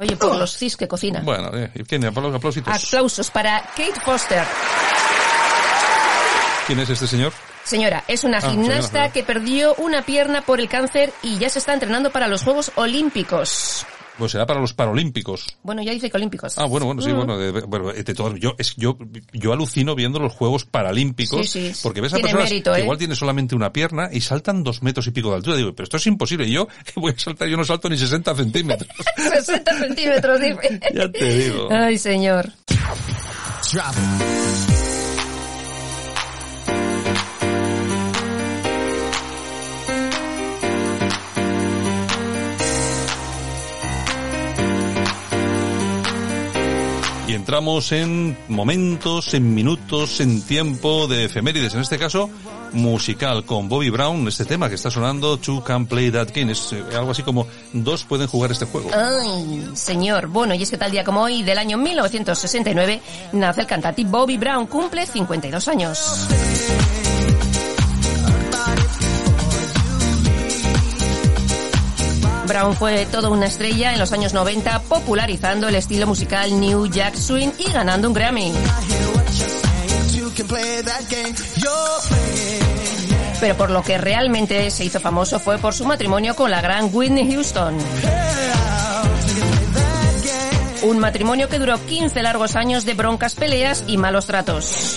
Oye, 0.00 0.16
por 0.16 0.36
los 0.36 0.56
cis 0.56 0.76
que 0.76 0.86
cocina. 0.86 1.20
Bueno, 1.24 1.50
eh, 1.54 1.70
¿quién? 1.88 2.04
Apla- 2.04 2.32
Aplausitos. 2.36 2.72
Aplausos 2.72 3.30
para 3.30 3.60
Kate 3.76 3.98
Foster. 4.04 4.44
¿Quién 6.68 6.78
es 6.80 6.90
este 6.90 7.06
señor? 7.08 7.32
Señora, 7.68 8.02
es 8.08 8.24
una 8.24 8.38
Ah, 8.38 8.50
gimnasta 8.50 8.88
señora. 8.88 9.12
que 9.12 9.22
perdió 9.22 9.74
una 9.74 10.00
pierna 10.02 10.40
por 10.40 10.58
el 10.58 10.68
cáncer 10.70 11.12
y 11.22 11.36
ya 11.38 11.50
se 11.50 11.58
está 11.58 11.74
entrenando 11.74 12.10
para 12.10 12.26
los 12.26 12.42
Juegos 12.42 12.72
Olímpicos. 12.76 13.84
Pues 14.16 14.32
será 14.32 14.46
para 14.46 14.58
los 14.58 14.72
Paralímpicos. 14.72 15.46
Bueno, 15.62 15.80
ya 15.82 15.92
dice 15.92 16.10
que 16.10 16.16
Olímpicos. 16.16 16.56
Ah, 16.58 16.64
bueno, 16.64 16.86
bueno, 16.86 17.02
sí, 17.02 17.12
Mm. 17.12 17.16
bueno, 17.16 17.36
de- 17.38 17.52
bueno, 17.52 17.92
de 17.92 18.02
todo- 18.14 18.34
yo, 18.36 18.54
es, 18.58 18.74
yo, 18.76 18.96
yo 19.34 19.52
alucino 19.52 19.94
viendo 19.94 20.18
los 20.18 20.32
Juegos 20.32 20.64
Paralímpicos, 20.64 21.48
Sí, 21.50 21.72
sí. 21.74 21.80
porque 21.82 22.00
ves 22.00 22.14
a 22.14 22.16
Tiene 22.16 22.30
personas 22.30 22.50
mérito, 22.50 22.72
que 22.72 22.78
¿eh? 22.80 22.82
igual 22.82 22.98
tiene 22.98 23.14
solamente 23.14 23.54
una 23.54 23.70
pierna 23.72 24.08
y 24.10 24.20
saltan 24.22 24.64
dos 24.64 24.82
metros 24.82 25.06
y 25.06 25.10
pico 25.12 25.28
de 25.28 25.36
altura. 25.36 25.56
Digo, 25.58 25.72
pero 25.74 25.84
esto 25.84 25.98
es 25.98 26.06
imposible. 26.08 26.46
Y 26.48 26.52
yo 26.52 26.66
voy 26.96 27.12
a 27.14 27.18
saltar, 27.20 27.46
yo 27.48 27.56
no 27.58 27.64
salto 27.64 27.88
ni 27.90 27.96
60 27.98 28.34
centímetros. 28.34 28.90
60 29.16 29.78
centímetros, 29.78 30.40
dice. 30.40 30.80
ya 30.94 31.12
te 31.12 31.32
digo. 31.38 31.68
Ay, 31.70 31.98
señor. 31.98 32.50
Y 47.28 47.34
entramos 47.34 47.92
en 47.92 48.38
momentos, 48.48 49.34
en 49.34 49.54
minutos, 49.54 50.18
en 50.20 50.40
tiempo 50.40 51.06
de 51.06 51.26
efemérides. 51.26 51.74
En 51.74 51.80
este 51.82 51.98
caso, 51.98 52.30
musical 52.72 53.44
con 53.44 53.68
Bobby 53.68 53.90
Brown, 53.90 54.26
este 54.26 54.46
tema 54.46 54.70
que 54.70 54.76
está 54.76 54.90
sonando, 54.90 55.36
Two 55.36 55.62
Can 55.62 55.84
Play 55.84 56.10
That 56.10 56.28
Game. 56.34 56.52
Es 56.52 56.72
eh, 56.72 56.82
algo 56.96 57.10
así 57.10 57.22
como 57.22 57.46
dos 57.74 58.04
pueden 58.04 58.28
jugar 58.28 58.52
este 58.52 58.64
juego. 58.64 58.88
Ay, 58.94 59.68
señor. 59.74 60.28
Bueno, 60.28 60.54
y 60.54 60.62
es 60.62 60.70
que 60.70 60.78
tal 60.78 60.90
día 60.90 61.04
como 61.04 61.20
hoy, 61.20 61.42
del 61.42 61.58
año 61.58 61.76
1969, 61.76 63.02
nace 63.32 63.60
el 63.60 63.66
cantante 63.66 64.04
Bobby 64.04 64.38
Brown, 64.38 64.66
cumple 64.66 65.04
52 65.04 65.68
años. 65.68 66.26
Brown 72.48 72.74
fue 72.74 73.04
toda 73.04 73.28
una 73.28 73.46
estrella 73.46 73.92
en 73.92 73.98
los 73.98 74.12
años 74.12 74.32
90, 74.32 74.80
popularizando 74.88 75.68
el 75.68 75.74
estilo 75.74 76.06
musical 76.06 76.58
New 76.58 76.86
Jack 76.86 77.14
Swing 77.14 77.50
y 77.58 77.70
ganando 77.70 78.08
un 78.08 78.14
Grammy. 78.14 78.52
Pero 83.40 83.56
por 83.56 83.70
lo 83.70 83.82
que 83.82 83.98
realmente 83.98 84.70
se 84.70 84.84
hizo 84.84 84.98
famoso 84.98 85.38
fue 85.38 85.58
por 85.58 85.74
su 85.74 85.84
matrimonio 85.84 86.34
con 86.34 86.50
la 86.50 86.62
gran 86.62 86.88
Whitney 86.90 87.30
Houston. 87.30 87.76
Un 90.82 90.98
matrimonio 90.98 91.48
que 91.50 91.58
duró 91.58 91.78
15 91.84 92.22
largos 92.22 92.56
años 92.56 92.86
de 92.86 92.94
broncas, 92.94 93.34
peleas 93.34 93.84
y 93.86 93.98
malos 93.98 94.26
tratos. 94.26 94.94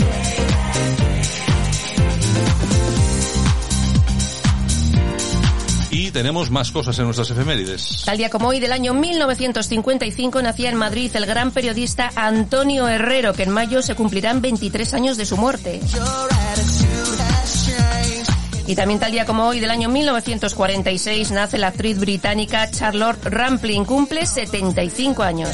Y 5.91 6.09
tenemos 6.11 6.49
más 6.49 6.71
cosas 6.71 6.97
en 6.99 7.05
nuestras 7.05 7.29
efemérides. 7.31 8.03
Tal 8.05 8.17
día 8.17 8.29
como 8.29 8.47
hoy 8.47 8.61
del 8.61 8.71
año 8.71 8.93
1955 8.93 10.41
nacía 10.41 10.69
en 10.69 10.77
Madrid 10.77 11.11
el 11.13 11.25
gran 11.25 11.51
periodista 11.51 12.11
Antonio 12.15 12.87
Herrero, 12.87 13.33
que 13.33 13.43
en 13.43 13.49
mayo 13.49 13.81
se 13.81 13.93
cumplirán 13.93 14.41
23 14.41 14.93
años 14.93 15.17
de 15.17 15.25
su 15.25 15.35
muerte. 15.35 15.81
Y 18.67 18.75
también 18.75 19.01
tal 19.01 19.11
día 19.11 19.25
como 19.25 19.45
hoy 19.47 19.59
del 19.59 19.69
año 19.69 19.89
1946 19.89 21.31
nace 21.31 21.57
la 21.57 21.67
actriz 21.67 21.99
británica 21.99 22.71
Charlotte 22.71 23.25
Rampling, 23.25 23.83
cumple 23.83 24.25
75 24.25 25.23
años. 25.23 25.49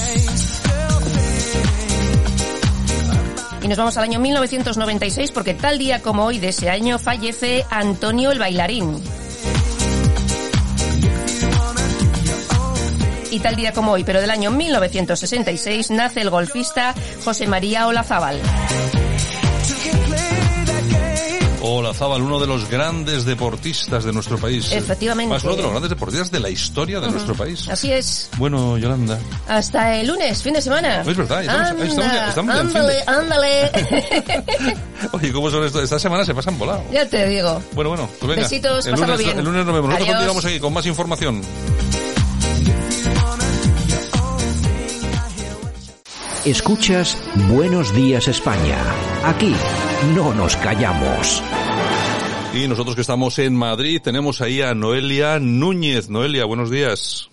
Y 3.64 3.68
nos 3.68 3.78
vamos 3.80 3.98
al 3.98 4.04
año 4.04 4.20
1996 4.20 5.32
porque 5.32 5.56
tal 5.56 5.80
día 5.80 6.04
como 6.04 6.26
hoy 6.26 6.38
de 6.38 6.50
ese 6.50 6.70
año 6.70 7.00
fallece 7.00 7.66
Antonio 7.72 8.32
el 8.32 8.38
bailarín. 8.38 9.02
Y 13.30 13.40
tal 13.40 13.56
día 13.56 13.74
como 13.74 13.92
hoy, 13.92 14.04
pero 14.04 14.22
del 14.22 14.30
año 14.30 14.52
1966, 14.52 15.92
nace 15.92 16.22
el 16.22 16.30
golfista 16.30 16.94
José 17.24 17.48
María 17.48 17.88
Olazábal. 17.88 18.40
Hola, 21.70 21.94
Zabal, 21.94 22.22
uno 22.22 22.40
de 22.40 22.48
los 22.48 22.70
grandes 22.70 23.26
deportistas 23.26 24.06
de 24.06 24.14
nuestro 24.14 24.38
país. 24.38 24.72
Efectivamente. 24.72 25.34
Más 25.34 25.44
uno 25.44 25.56
de 25.58 25.62
los 25.64 25.72
grandes 25.72 25.90
deportistas 25.90 26.32
de 26.32 26.40
la 26.40 26.50
historia 26.50 27.02
de 27.02 27.12
nuestro 27.12 27.36
país. 27.36 27.68
Así 27.68 27.92
es. 27.92 28.30
Bueno, 28.38 28.78
Yolanda. 28.78 29.20
Hasta 29.50 29.96
el 29.96 30.08
lunes, 30.08 30.42
fin 30.42 30.54
de 30.54 30.62
semana. 30.62 31.02
Es 31.02 31.18
verdad, 31.18 31.42
estamos- 31.42 31.72
Anda, 31.82 32.30
estamos 32.30 32.56
estamos 32.56 32.76
ándale, 32.76 33.04
ándale. 33.06 33.72
Oye, 35.12 35.34
¿cómo 35.34 35.50
son 35.50 35.66
esto? 35.66 35.82
Esta 35.82 36.00
semana 36.00 36.24
se 36.24 36.34
pasan 36.34 36.58
volado. 36.58 36.84
ya 36.92 37.06
te 37.06 37.28
digo. 37.28 37.62
Bueno, 37.74 37.90
bueno, 37.90 38.10
pues 38.20 38.30
venga. 38.30 38.44
Besitos, 38.44 38.86
el 38.86 38.96
lunes, 38.96 39.18
bien. 39.18 39.38
el 39.38 39.44
lunes 39.44 39.66
nos 39.66 39.76
vemos. 39.76 39.90
Nosotros 39.90 40.08
continuamos 40.16 40.46
aquí 40.46 40.60
con 40.62 40.74
más 40.74 40.86
información. 40.86 41.42
Escuchas 46.48 47.22
Buenos 47.50 47.94
Días 47.94 48.30
España. 48.30 48.82
Aquí 49.26 49.54
no 50.16 50.34
nos 50.34 50.56
callamos. 50.56 51.44
Y 52.54 52.70
nosotros 52.70 52.96
que 52.96 53.02
estamos 53.02 53.38
en 53.40 53.54
Madrid 53.54 54.00
tenemos 54.02 54.40
ahí 54.40 54.62
a 54.62 54.74
Noelia 54.74 55.40
Núñez. 55.40 56.10
Noelia, 56.10 56.46
buenos 56.46 56.72
días. 56.72 57.30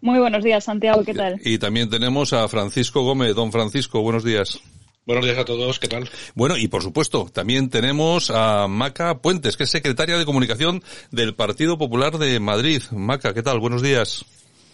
Muy 0.00 0.18
buenos 0.18 0.42
días, 0.42 0.64
Santiago, 0.64 1.04
¿qué 1.04 1.12
tal? 1.12 1.38
Y 1.44 1.58
también 1.58 1.90
tenemos 1.90 2.32
a 2.32 2.48
Francisco 2.48 3.02
Gómez. 3.02 3.34
Don 3.34 3.52
Francisco, 3.52 4.00
buenos 4.00 4.24
días. 4.24 4.58
Buenos 5.04 5.26
días 5.26 5.36
a 5.36 5.44
todos, 5.44 5.78
¿qué 5.78 5.88
tal? 5.88 6.08
Bueno, 6.34 6.56
y 6.56 6.68
por 6.68 6.82
supuesto, 6.82 7.28
también 7.30 7.68
tenemos 7.68 8.30
a 8.30 8.66
Maca 8.66 9.18
Puentes, 9.18 9.58
que 9.58 9.64
es 9.64 9.70
secretaria 9.70 10.16
de 10.16 10.24
comunicación 10.24 10.82
del 11.10 11.34
Partido 11.34 11.76
Popular 11.76 12.16
de 12.16 12.40
Madrid. 12.40 12.82
Maca, 12.92 13.34
¿qué 13.34 13.42
tal? 13.42 13.60
Buenos 13.60 13.82
días. 13.82 14.24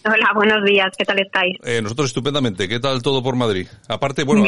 Hola, 0.03 0.31
buenos 0.35 0.65
días, 0.65 0.89
¿qué 0.97 1.05
tal 1.05 1.21
estáis? 1.21 1.59
Eh, 1.63 1.83
nosotros 1.83 2.07
estupendamente. 2.09 2.67
¿Qué 2.67 2.81
tal 2.81 3.03
todo 3.03 3.23
por 3.23 3.37
Madrid? 3.37 3.67
Aparte, 3.87 4.25
bueno, 4.25 4.45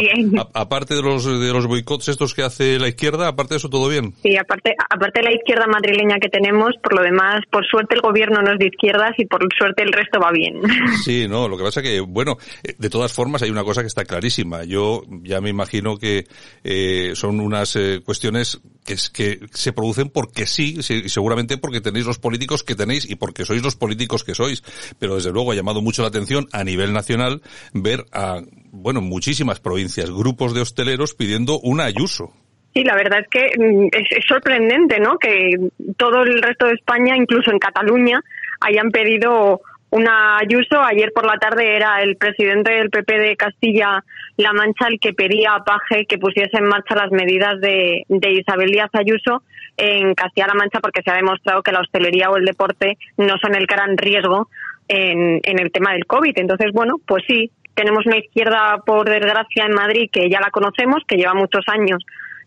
a- 0.54 0.60
aparte 0.62 0.94
de 0.94 1.02
los 1.02 1.26
de 1.26 1.52
los 1.52 1.66
boicots 1.66 2.08
estos 2.08 2.32
que 2.34 2.42
hace 2.42 2.78
la 2.78 2.88
izquierda, 2.88 3.28
aparte 3.28 3.52
de 3.54 3.58
eso 3.58 3.68
todo 3.68 3.86
bien. 3.88 4.14
Sí, 4.22 4.34
aparte, 4.36 4.74
aparte 4.88 5.20
de 5.20 5.24
la 5.26 5.34
izquierda 5.34 5.66
madrileña 5.66 6.16
que 6.20 6.30
tenemos, 6.30 6.70
por 6.82 6.94
lo 6.94 7.02
demás, 7.02 7.42
por 7.50 7.66
suerte 7.66 7.96
el 7.96 8.00
gobierno 8.00 8.40
no 8.40 8.52
es 8.52 8.58
de 8.58 8.68
izquierdas 8.68 9.12
y 9.18 9.26
por 9.26 9.46
suerte 9.58 9.82
el 9.82 9.92
resto 9.92 10.18
va 10.20 10.30
bien. 10.32 10.54
Sí, 11.04 11.26
no, 11.28 11.48
lo 11.48 11.58
que 11.58 11.64
pasa 11.64 11.82
que, 11.82 12.00
bueno, 12.00 12.36
eh, 12.64 12.74
de 12.78 12.88
todas 12.88 13.12
formas 13.12 13.42
hay 13.42 13.50
una 13.50 13.64
cosa 13.64 13.82
que 13.82 13.88
está 13.88 14.04
clarísima. 14.06 14.64
Yo 14.64 15.02
ya 15.22 15.40
me 15.42 15.50
imagino 15.50 15.98
que 15.98 16.24
eh, 16.64 17.12
son 17.14 17.40
unas 17.40 17.76
eh, 17.76 18.00
cuestiones 18.04 18.58
que, 18.84 18.94
es- 18.94 19.10
que 19.10 19.40
se 19.52 19.72
producen 19.72 20.08
porque 20.10 20.46
sí, 20.46 20.76
y 20.78 21.08
seguramente 21.08 21.58
porque 21.58 21.80
tenéis 21.80 22.06
los 22.06 22.18
políticos 22.18 22.62
que 22.64 22.74
tenéis 22.74 23.08
y 23.08 23.16
porque 23.16 23.44
sois 23.44 23.62
los 23.62 23.76
políticos 23.76 24.24
que 24.24 24.34
sois. 24.34 24.62
Pero 24.98 25.14
desde 25.16 25.30
luego 25.32 25.52
ha 25.52 25.54
llamado 25.54 25.82
mucho 25.82 26.02
la 26.02 26.08
atención 26.08 26.46
a 26.52 26.64
nivel 26.64 26.92
nacional 26.92 27.42
ver 27.72 28.04
a, 28.12 28.40
bueno, 28.70 29.00
muchísimas 29.00 29.60
provincias, 29.60 30.10
grupos 30.10 30.54
de 30.54 30.60
hosteleros 30.60 31.14
pidiendo 31.14 31.58
una 31.60 31.84
Ayuso. 31.84 32.32
Sí, 32.74 32.82
la 32.84 32.94
verdad 32.96 33.20
es 33.20 33.28
que 33.28 33.58
mm, 33.58 33.88
es, 33.92 34.06
es 34.18 34.24
sorprendente, 34.26 34.98
¿no? 34.98 35.18
Que 35.18 35.56
todo 35.98 36.22
el 36.22 36.40
resto 36.40 36.66
de 36.66 36.72
España, 36.72 37.14
incluso 37.16 37.50
en 37.50 37.58
Cataluña, 37.58 38.18
hayan 38.60 38.90
pedido 38.90 39.60
una 39.92 40.38
Ayuso. 40.38 40.80
Ayer 40.82 41.12
por 41.14 41.26
la 41.26 41.38
tarde 41.38 41.76
era 41.76 42.02
el 42.02 42.16
presidente 42.16 42.72
del 42.72 42.90
PP 42.90 43.18
de 43.18 43.36
Castilla-La 43.36 44.52
Mancha 44.52 44.88
el 44.88 44.98
que 44.98 45.12
pedía 45.12 45.54
a 45.54 45.64
Paje 45.64 46.06
que 46.06 46.18
pusiese 46.18 46.56
en 46.56 46.64
marcha 46.64 46.94
las 46.94 47.10
medidas 47.10 47.60
de, 47.60 48.04
Isabel 48.08 48.70
Díaz 48.70 48.90
Ayuso 48.94 49.42
en 49.76 50.14
Castilla-La 50.14 50.54
Mancha 50.54 50.80
porque 50.80 51.02
se 51.02 51.10
ha 51.10 51.14
demostrado 51.16 51.62
que 51.62 51.72
la 51.72 51.80
hostelería 51.80 52.30
o 52.30 52.36
el 52.36 52.44
deporte 52.44 52.96
no 53.18 53.36
son 53.38 53.54
el 53.54 53.66
gran 53.66 53.96
riesgo 53.96 54.48
en, 54.88 55.40
en 55.42 55.58
el 55.58 55.70
tema 55.70 55.92
del 55.92 56.06
COVID. 56.06 56.32
Entonces, 56.36 56.72
bueno, 56.72 56.96
pues 57.06 57.24
sí, 57.26 57.50
tenemos 57.74 58.06
una 58.06 58.18
izquierda, 58.18 58.82
por 58.84 59.08
desgracia, 59.08 59.66
en 59.66 59.74
Madrid 59.74 60.10
que 60.10 60.28
ya 60.30 60.40
la 60.40 60.50
conocemos, 60.50 61.02
que 61.06 61.16
lleva 61.16 61.34
muchos 61.34 61.64
años 61.68 62.04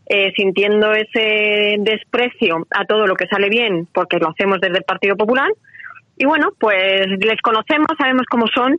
eh, 0.07 0.31
sintiendo 0.35 0.93
ese 0.93 1.77
desprecio 1.79 2.67
a 2.69 2.85
todo 2.85 3.07
lo 3.07 3.15
que 3.15 3.27
sale 3.27 3.49
bien, 3.49 3.87
porque 3.91 4.17
lo 4.17 4.29
hacemos 4.29 4.59
desde 4.61 4.77
el 4.77 4.83
Partido 4.83 5.15
Popular. 5.15 5.49
Y 6.17 6.25
bueno, 6.25 6.49
pues 6.59 7.07
les 7.19 7.41
conocemos, 7.41 7.87
sabemos 7.97 8.23
cómo 8.29 8.45
son 8.53 8.77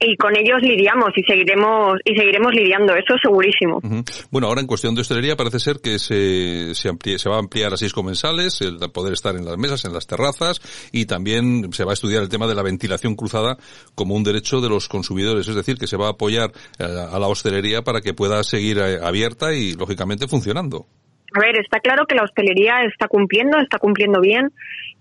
y 0.00 0.16
con 0.16 0.36
ellos 0.36 0.60
lidiamos 0.60 1.10
y 1.16 1.22
seguiremos 1.22 1.98
y 2.04 2.16
seguiremos 2.16 2.52
lidiando, 2.52 2.94
eso 2.94 3.14
segurísimo. 3.22 3.80
Bueno, 4.30 4.48
ahora 4.48 4.60
en 4.60 4.66
cuestión 4.66 4.94
de 4.94 5.00
hostelería 5.00 5.36
parece 5.36 5.60
ser 5.60 5.80
que 5.80 5.98
se, 5.98 6.74
se, 6.74 6.90
se 7.18 7.28
va 7.28 7.36
a 7.36 7.38
ampliar 7.38 7.72
a 7.72 7.76
seis 7.76 7.92
comensales, 7.92 8.60
el 8.60 8.78
poder 8.92 9.12
estar 9.12 9.36
en 9.36 9.44
las 9.44 9.56
mesas, 9.56 9.84
en 9.84 9.92
las 9.92 10.06
terrazas, 10.06 10.60
y 10.92 11.06
también 11.06 11.72
se 11.72 11.84
va 11.84 11.92
a 11.92 11.94
estudiar 11.94 12.22
el 12.22 12.28
tema 12.28 12.46
de 12.46 12.54
la 12.54 12.62
ventilación 12.62 13.14
cruzada 13.14 13.56
como 13.94 14.14
un 14.14 14.24
derecho 14.24 14.60
de 14.60 14.68
los 14.68 14.88
consumidores, 14.88 15.48
es 15.48 15.54
decir, 15.54 15.78
que 15.78 15.86
se 15.86 15.96
va 15.96 16.08
a 16.08 16.10
apoyar 16.10 16.52
eh, 16.78 16.84
a 16.84 17.18
la 17.18 17.28
hostelería 17.28 17.82
para 17.82 18.00
que 18.00 18.14
pueda 18.14 18.42
seguir 18.42 18.78
eh, 18.78 18.98
abierta 19.02 19.54
y, 19.54 19.74
lógicamente, 19.74 20.28
funcionando. 20.28 20.86
A 21.34 21.40
ver, 21.40 21.58
está 21.58 21.80
claro 21.80 22.06
que 22.06 22.14
la 22.14 22.22
hostelería 22.22 22.84
está 22.84 23.08
cumpliendo, 23.08 23.58
está 23.58 23.78
cumpliendo 23.80 24.20
bien 24.20 24.52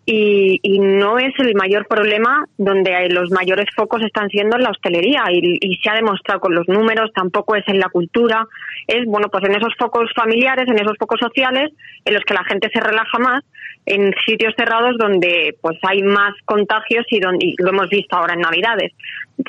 y, 0.03 0.59
y 0.63 0.79
no 0.79 1.19
es 1.19 1.31
el 1.37 1.53
mayor 1.53 1.87
problema 1.87 2.45
donde 2.57 3.07
los 3.09 3.29
mayores 3.29 3.67
focos 3.75 4.01
están 4.01 4.29
siendo 4.29 4.57
en 4.57 4.63
la 4.63 4.71
hostelería 4.71 5.25
y, 5.29 5.59
y 5.61 5.75
se 5.75 5.91
ha 5.91 5.93
demostrado 5.93 6.41
con 6.41 6.55
los 6.55 6.67
números, 6.67 7.11
tampoco 7.13 7.55
es 7.55 7.63
en 7.67 7.79
la 7.79 7.87
cultura, 7.89 8.47
es 8.87 9.05
bueno 9.05 9.29
pues 9.29 9.43
en 9.45 9.55
esos 9.55 9.75
focos 9.77 10.09
familiares, 10.15 10.65
en 10.67 10.79
esos 10.79 10.97
focos 10.97 11.19
sociales 11.19 11.71
en 12.03 12.13
los 12.15 12.23
que 12.23 12.33
la 12.33 12.43
gente 12.45 12.67
se 12.73 12.79
relaja 12.79 13.19
más 13.19 13.43
en 13.85 14.11
sitios 14.25 14.55
cerrados 14.57 14.97
donde 14.97 15.55
pues 15.61 15.77
hay 15.83 16.01
más 16.01 16.33
contagios 16.45 17.05
y, 17.11 17.19
donde, 17.19 17.45
y 17.45 17.55
lo 17.59 17.69
hemos 17.69 17.89
visto 17.89 18.15
ahora 18.15 18.33
en 18.33 18.41
Navidades. 18.41 18.91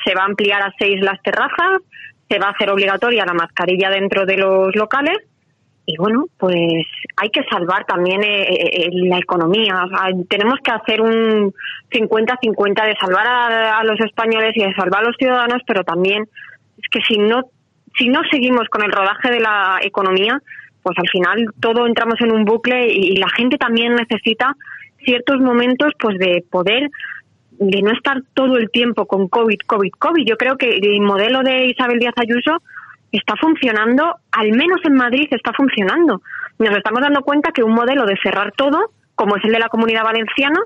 Se 0.05 0.15
va 0.15 0.23
a 0.23 0.27
ampliar 0.27 0.61
a 0.61 0.75
seis 0.79 1.01
las 1.01 1.21
terrazas, 1.23 1.81
se 2.29 2.39
va 2.39 2.49
a 2.49 2.51
hacer 2.51 2.69
obligatoria 2.69 3.25
la 3.25 3.33
mascarilla 3.33 3.89
dentro 3.89 4.27
de 4.27 4.37
los 4.37 4.77
locales 4.77 5.17
y 5.87 5.97
bueno, 5.99 6.27
pues 6.39 6.87
hay 7.17 7.29
que 7.31 7.45
salvar 7.51 7.85
también 7.85 8.23
eh, 8.23 8.43
eh, 8.43 8.89
la 8.93 9.19
economía. 9.19 9.87
Tenemos 10.31 10.59
que 10.65 10.71
hacer 10.71 11.01
un 11.03 11.53
50-50 11.91 12.87
de 12.87 12.97
salvar 12.99 13.27
a, 13.27 13.79
a, 13.79 13.85
los 13.85 14.01
españoles 14.01 14.53
y 14.55 14.65
de 14.65 14.75
salvar 14.75 15.03
a 15.03 15.09
los 15.09 15.17
ciudadanos, 15.17 15.63
pero 15.67 15.85
también 15.85 16.27
es 16.79 16.89
que 16.91 17.01
si 17.07 17.19
no, 17.19 17.43
si 17.99 18.09
no 18.09 18.21
seguimos 18.31 18.69
con 18.71 18.83
el 18.83 18.93
rodaje 18.93 19.31
de 19.31 19.41
la 19.41 19.79
economía, 19.83 20.41
pues 20.83 20.97
al 20.99 21.09
final 21.09 21.47
todo 21.61 21.87
entramos 21.87 22.19
en 22.21 22.33
un 22.33 22.45
bucle 22.45 22.89
y, 22.89 23.13
y 23.13 23.17
la 23.17 23.29
gente 23.29 23.59
también 23.59 23.95
necesita 23.95 24.57
ciertos 25.05 25.39
momentos 25.41 25.93
pues 25.99 26.19
de 26.19 26.45
poder 26.51 26.91
de 27.59 27.83
no 27.83 27.93
estar 27.93 28.23
todo 28.35 28.57
el 28.57 28.71
tiempo 28.71 29.07
con 29.07 29.29
COVID, 29.29 29.59
COVID, 29.67 29.91
COVID. 29.99 30.27
Yo 30.27 30.37
creo 30.37 30.57
que 30.57 30.77
el 30.77 31.01
modelo 31.03 31.43
de 31.43 31.67
Isabel 31.67 31.99
Díaz 31.99 32.15
Ayuso 32.17 32.63
está 33.19 33.35
funcionando, 33.37 34.17
al 34.33 34.51
menos 34.51 34.81
en 34.85 34.95
Madrid 34.95 35.29
está 35.31 35.53
funcionando. 35.53 36.23
Nos 36.59 36.77
estamos 36.77 37.01
dando 37.01 37.23
cuenta 37.23 37.53
que 37.53 37.63
un 37.63 37.73
modelo 37.73 38.07
de 38.07 38.17
cerrar 38.23 38.53
todo, 38.57 38.91
como 39.15 39.37
es 39.37 39.45
el 39.45 39.53
de 39.53 39.59
la 39.59 39.69
comunidad 39.69 40.05
valenciana, 40.05 40.61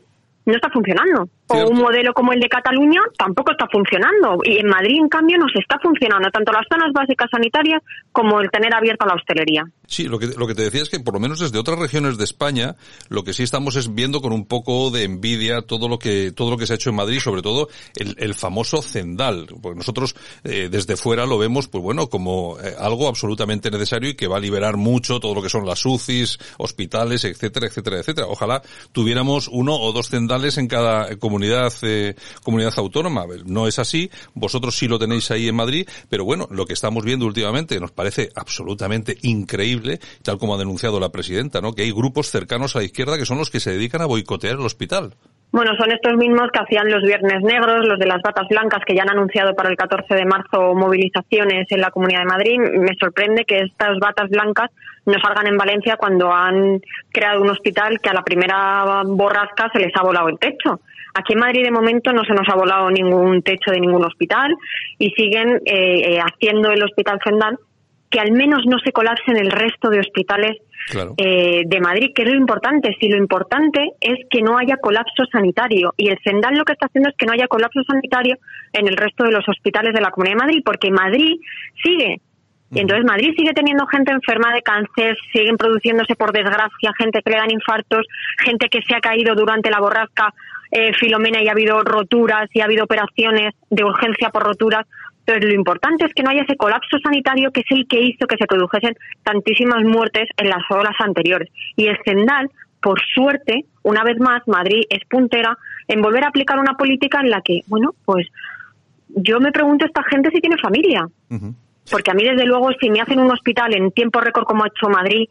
no 0.47 0.55
está 0.55 0.71
funcionando. 0.71 1.29
O 1.49 1.69
un 1.69 1.79
modelo 1.79 2.13
como 2.13 2.33
el 2.33 2.41
de 2.41 2.49
Cataluña 2.49 3.01
tampoco 3.17 3.53
está 3.53 3.67
funcionando. 3.71 4.39
Y 4.45 4.59
en 4.59 4.69
Madrid, 4.69 4.99
en 5.01 5.09
cambio, 5.09 5.39
nos 5.39 5.53
está 5.55 5.79
funcionando 5.79 6.31
tanto 6.31 6.53
las 6.53 6.67
zonas 6.71 6.93
básicas 6.93 7.29
sanitarias 7.31 7.83
como 8.13 8.41
el 8.41 8.51
tener 8.51 8.75
abierta 8.75 9.07
la 9.07 9.15
hostelería. 9.15 9.65
Sí, 9.87 10.05
lo 10.05 10.19
que, 10.19 10.27
lo 10.37 10.47
que 10.47 10.55
te 10.55 10.63
decía 10.63 10.83
es 10.83 10.91
que 10.91 11.01
por 11.01 11.15
lo 11.15 11.21
menos 11.21 11.41
desde 11.41 11.59
otras 11.59 11.79
regiones 11.79 12.19
de 12.19 12.25
España, 12.25 12.77
lo 13.09 13.25
que 13.25 13.33
sí 13.33 13.43
estamos 13.43 13.77
es 13.77 13.95
viendo 13.95 14.21
con 14.21 14.33
un 14.33 14.47
poco 14.47 14.91
de 14.91 15.05
envidia 15.05 15.63
todo 15.63 15.89
lo 15.89 15.99
que, 15.99 16.33
todo 16.33 16.51
lo 16.51 16.59
que 16.59 16.67
se 16.67 16.75
ha 16.75 16.77
hecho 16.77 16.91
en 16.91 16.97
Madrid, 16.97 17.21
sobre 17.21 17.41
todo 17.41 17.69
el, 17.97 18.15
el 18.19 18.35
famoso 18.35 18.83
Zendal. 18.83 19.47
Porque 19.63 19.79
nosotros 19.79 20.15
eh, 20.45 20.69
desde 20.71 20.97
fuera 20.97 21.25
lo 21.25 21.39
vemos, 21.39 21.69
pues 21.69 21.83
bueno, 21.83 22.09
como 22.09 22.59
eh, 22.61 22.75
algo 22.79 23.09
absolutamente 23.09 23.71
necesario 23.71 24.11
y 24.11 24.15
que 24.15 24.27
va 24.27 24.37
a 24.37 24.41
liberar 24.41 24.77
mucho 24.77 25.21
todo 25.21 25.35
lo 25.35 25.43
que 25.43 25.49
son 25.49 25.67
las 25.67 25.85
UCIs, 25.87 26.39
hospitales, 26.59 27.25
etcétera, 27.25 27.69
etcétera, 27.69 27.99
etcétera. 27.99 28.27
Ojalá 28.29 28.63
tuviéramos 28.93 29.49
uno 29.49 29.75
o 29.77 29.93
dos 29.93 30.09
Zendales 30.11 30.59
en 30.59 30.69
cada 30.69 31.17
comunidad, 31.17 31.38
eh, 31.83 32.15
comunidad 32.43 32.73
autónoma. 32.77 33.25
No 33.47 33.67
es 33.67 33.79
así. 33.79 34.11
Vosotros 34.35 34.77
sí 34.77 34.89
lo 34.89 34.99
tenéis 34.99 35.31
ahí 35.31 35.49
en 35.49 35.57
Madrid, 35.57 35.89
pero 36.09 36.25
bueno, 36.25 36.47
lo 36.51 36.67
que 36.67 36.73
estamos 36.73 37.05
viendo 37.05 37.27
últimamente 37.27 37.81
nos 37.81 37.93
parece 37.93 38.31
absolutamente 38.35 39.17
increíble 39.23 39.99
tal 40.23 40.39
como 40.39 40.55
ha 40.55 40.59
denunciado 40.59 41.01
la 41.01 41.11
presidenta, 41.11 41.61
¿no? 41.61 41.73
Que 41.73 41.83
hay 41.83 41.93
grupos 41.93 42.31
cercanos 42.31 42.77
a 42.77 42.81
la 42.81 42.85
izquierda 42.85 43.19
que 43.19 43.27
son 43.27 43.39
los 43.39 43.51
que 43.51 43.61
se 43.61 43.73
dedican 43.73 44.03
a 44.03 44.07
boicotear 44.07 44.55
el 44.55 44.67
hospital. 44.67 45.15
Bueno, 45.51 45.73
son 45.79 45.91
estos 45.91 46.15
mismos 46.17 46.51
que 46.53 46.61
hacían 46.61 46.91
los 46.91 47.03
viernes 47.03 47.43
negros, 47.43 47.87
los 47.87 47.99
de 47.99 48.07
las 48.07 48.21
batas 48.21 48.47
blancas, 48.49 48.83
que 48.87 48.95
ya 48.95 49.03
han 49.03 49.11
anunciado 49.11 49.55
para 49.55 49.71
el 49.71 49.77
14 49.77 50.15
de 50.15 50.27
marzo 50.27 50.75
movilizaciones 50.75 51.67
en 51.71 51.81
la 51.81 51.91
Comunidad 51.91 52.21
de 52.21 52.27
Madrid. 52.27 52.59
Me 52.59 52.95
sorprende 53.01 53.45
que 53.47 53.61
estas 53.61 53.99
batas 53.99 54.29
blancas 54.29 54.71
no 55.07 55.19
salgan 55.19 55.47
en 55.47 55.57
Valencia 55.57 55.97
cuando 55.97 56.31
han 56.31 56.83
creado 57.11 57.41
un 57.41 57.49
hospital 57.49 57.99
que 58.03 58.11
a 58.11 58.15
la 58.15 58.23
primera 58.23 59.03
borrasca 59.07 59.71
se 59.73 59.79
les 59.79 59.97
ha 59.97 60.03
volado 60.03 60.29
el 60.29 60.39
techo. 60.39 60.81
Aquí 61.19 61.33
en 61.33 61.41
Madrid 61.41 61.65
de 61.65 61.73
momento 61.73 62.13
no 62.13 62.23
se 62.25 62.33
nos 62.33 62.49
ha 62.49 62.55
volado 62.55 62.91
ningún 62.91 63.43
techo 63.43 63.73
de 63.73 63.81
ningún 63.81 64.05
hospital 64.05 64.55
y 64.99 65.11
siguen 65.11 65.61
eh, 65.65 66.19
haciendo 66.21 66.71
el 66.71 66.83
hospital 66.83 67.19
Zendal 67.25 67.59
que 68.11 68.21
al 68.21 68.33
menos 68.33 68.63
no 68.67 68.79
se 68.79 68.93
colapsen 68.93 69.37
el 69.37 69.51
resto 69.51 69.91
de 69.91 70.01
hospitales 70.01 70.57
claro. 70.91 71.15
eh, 71.19 71.63
de 71.67 71.81
Madrid, 71.81 72.13
que 72.15 72.23
es 72.23 72.29
lo 72.29 72.37
importante. 72.37 72.97
Si 73.01 73.09
lo 73.09 73.17
importante 73.17 73.91
es 74.01 74.19
que 74.31 74.43
no 74.43 74.57
haya 74.57 74.77
colapso 74.77 75.25
sanitario 75.31 75.93
y 75.97 76.09
el 76.09 76.19
Cendal 76.25 76.57
lo 76.57 76.65
que 76.65 76.73
está 76.73 76.87
haciendo 76.87 77.11
es 77.11 77.17
que 77.17 77.27
no 77.27 77.33
haya 77.33 77.49
colapso 77.49 77.83
sanitario 77.83 78.37
en 78.73 78.89
el 78.89 78.97
resto 78.97 79.25
de 79.25 79.33
los 79.33 79.47
hospitales 79.49 79.93
de 79.93 80.01
la 80.01 80.11
Comunidad 80.11 80.37
de 80.37 80.45
Madrid, 80.47 80.63
porque 80.65 80.91
Madrid 80.91 81.37
sigue. 81.83 82.21
Y 82.71 82.81
entonces 82.81 83.07
Madrid 83.07 83.33
sigue 83.35 83.53
teniendo 83.55 83.87
gente 83.87 84.13
enferma 84.13 84.53
de 84.53 84.61
cáncer, 84.61 85.17
siguen 85.33 85.57
produciéndose 85.57 86.15
por 86.17 86.33
desgracia 86.33 86.93
gente 86.99 87.23
que 87.23 87.31
le 87.31 87.39
dan 87.39 87.51
infartos, 87.51 88.07
gente 88.45 88.69
que 88.69 88.83
se 88.83 88.95
ha 88.95 89.01
caído 89.01 89.35
durante 89.35 89.71
la 89.71 89.81
borrasca 89.81 90.35
eh, 90.71 90.93
Filomena 90.95 91.43
y 91.43 91.49
ha 91.49 91.53
habido 91.53 91.83
roturas 91.83 92.49
y 92.53 92.61
ha 92.61 92.65
habido 92.65 92.85
operaciones 92.85 93.55
de 93.71 93.85
urgencia 93.85 94.31
por 94.31 94.43
roturas. 94.45 94.87
Entonces, 95.27 95.51
lo 95.51 95.55
importante 95.55 96.05
es 96.07 96.15
que 96.15 96.23
no 96.23 96.31
haya 96.31 96.43
ese 96.43 96.57
colapso 96.57 96.99
sanitario 97.03 97.51
que 97.51 97.61
es 97.61 97.67
el 97.71 97.87
que 97.87 98.01
hizo 98.01 98.27
que 98.27 98.37
se 98.37 98.47
produjesen 98.47 98.97
tantísimas 99.23 99.85
muertes 99.85 100.29
en 100.37 100.49
las 100.49 100.63
horas 100.71 100.95
anteriores. 101.01 101.51
Y 101.77 101.87
el 101.87 101.99
Cendal, 102.05 102.51
por 102.81 103.01
suerte, 103.15 103.65
una 103.83 104.05
vez 104.05 104.19
más, 104.19 104.47
Madrid 104.47 104.85
es 104.89 105.01
puntera 105.09 105.57
en 105.87 106.01
volver 106.01 106.25
a 106.25 106.29
aplicar 106.29 106.59
una 106.59 106.75
política 106.75 107.21
en 107.21 107.31
la 107.31 107.43
que, 107.43 107.61
bueno, 107.67 107.95
pues 108.05 108.27
yo 109.09 109.41
me 109.41 109.53
pregunto 109.53 109.85
a 109.85 109.89
esta 109.89 110.03
gente 110.05 110.31
si 110.31 110.41
tiene 110.41 110.57
familia. 110.59 111.07
Uh 111.31 111.35
-huh. 111.35 111.55
Porque 111.91 112.11
a 112.11 112.15
mí, 112.15 112.25
desde 112.25 112.45
luego, 112.45 112.71
si 112.81 112.91
me 112.91 113.01
hacen 113.01 113.19
un 113.19 113.31
hospital 113.31 113.75
en 113.75 113.91
tiempo 113.93 114.21
récord 114.21 114.45
como 114.45 114.65
ha 114.65 114.69
hecho 114.69 114.89
Madrid, 114.89 115.27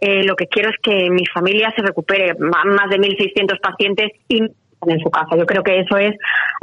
eh, 0.00 0.24
lo 0.24 0.34
que 0.34 0.46
quiero 0.46 0.68
es 0.70 0.76
que 0.82 1.08
mi 1.10 1.24
familia 1.26 1.72
se 1.76 1.82
recupere, 1.82 2.34
más 2.34 2.90
de 2.90 2.98
1.600 2.98 3.60
pacientes 3.60 4.10
y 4.28 4.42
en 4.90 5.00
su 5.00 5.10
casa. 5.10 5.36
Yo 5.36 5.46
creo 5.46 5.62
que 5.62 5.80
eso 5.80 5.96
es 5.96 6.14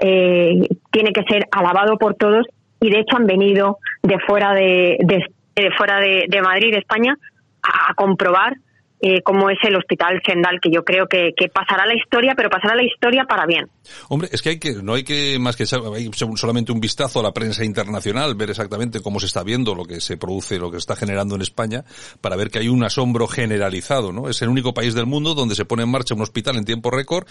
eh, 0.02 0.68
tiene 0.92 1.12
que 1.14 1.24
ser 1.24 1.46
alabado 1.52 1.98
por 1.98 2.16
todos 2.16 2.46
y 2.82 2.90
de 2.90 3.00
hecho 3.00 3.18
han 3.18 3.26
venido 3.26 3.78
de 4.04 4.20
fuera 4.20 4.54
de, 4.54 4.98
de, 5.02 5.72
fuera 5.78 6.00
de, 6.00 6.26
de, 6.28 6.42
Madrid, 6.42 6.74
España, 6.76 7.18
a 7.62 7.94
comprobar 7.94 8.54
eh, 9.02 9.22
cómo 9.24 9.50
es 9.50 9.58
el 9.64 9.76
hospital 9.76 10.22
Sendal, 10.26 10.60
que 10.62 10.70
yo 10.72 10.84
creo 10.84 11.08
que, 11.08 11.34
pasará 11.54 11.86
la 11.86 11.96
historia, 11.96 12.34
pero 12.36 12.50
pasará 12.50 12.76
la 12.76 12.84
historia 12.84 13.24
para 13.24 13.46
bien. 13.46 13.68
Hombre, 14.10 14.30
es 14.32 14.42
que 14.42 14.50
hay 14.50 14.60
que, 14.60 14.74
no 14.84 14.94
hay 14.94 15.04
que 15.04 15.40
más 15.40 15.56
que 15.56 15.64
hay 15.64 16.10
solamente 16.36 16.72
un 16.72 16.82
vistazo 16.82 17.20
a 17.20 17.24
la 17.24 17.32
prensa 17.32 17.64
internacional, 17.64 18.36
ver 18.36 18.50
exactamente 18.50 19.02
cómo 19.02 19.20
se 19.20 19.28
está 19.28 19.44
viendo 19.44 19.74
lo 19.74 19.86
que 19.86 20.02
se 20.02 20.18
produce, 20.18 20.60
lo 20.60 20.70
que 20.70 20.78
está 20.78 20.96
generando 20.96 21.36
en 21.36 21.42
España, 21.42 21.86
para 22.22 22.36
ver 22.36 22.50
que 22.50 22.60
hay 22.60 22.68
un 22.68 22.84
asombro 22.84 23.28
generalizado, 23.28 24.12
¿no? 24.12 24.30
Es 24.30 24.42
el 24.42 24.50
único 24.50 24.74
país 24.74 24.94
del 24.94 25.06
mundo 25.06 25.34
donde 25.34 25.56
se 25.56 25.66
pone 25.66 25.84
en 25.84 25.90
marcha 25.90 26.14
un 26.14 26.22
hospital 26.22 26.58
en 26.58 26.66
tiempo 26.66 26.92
récord 26.92 27.26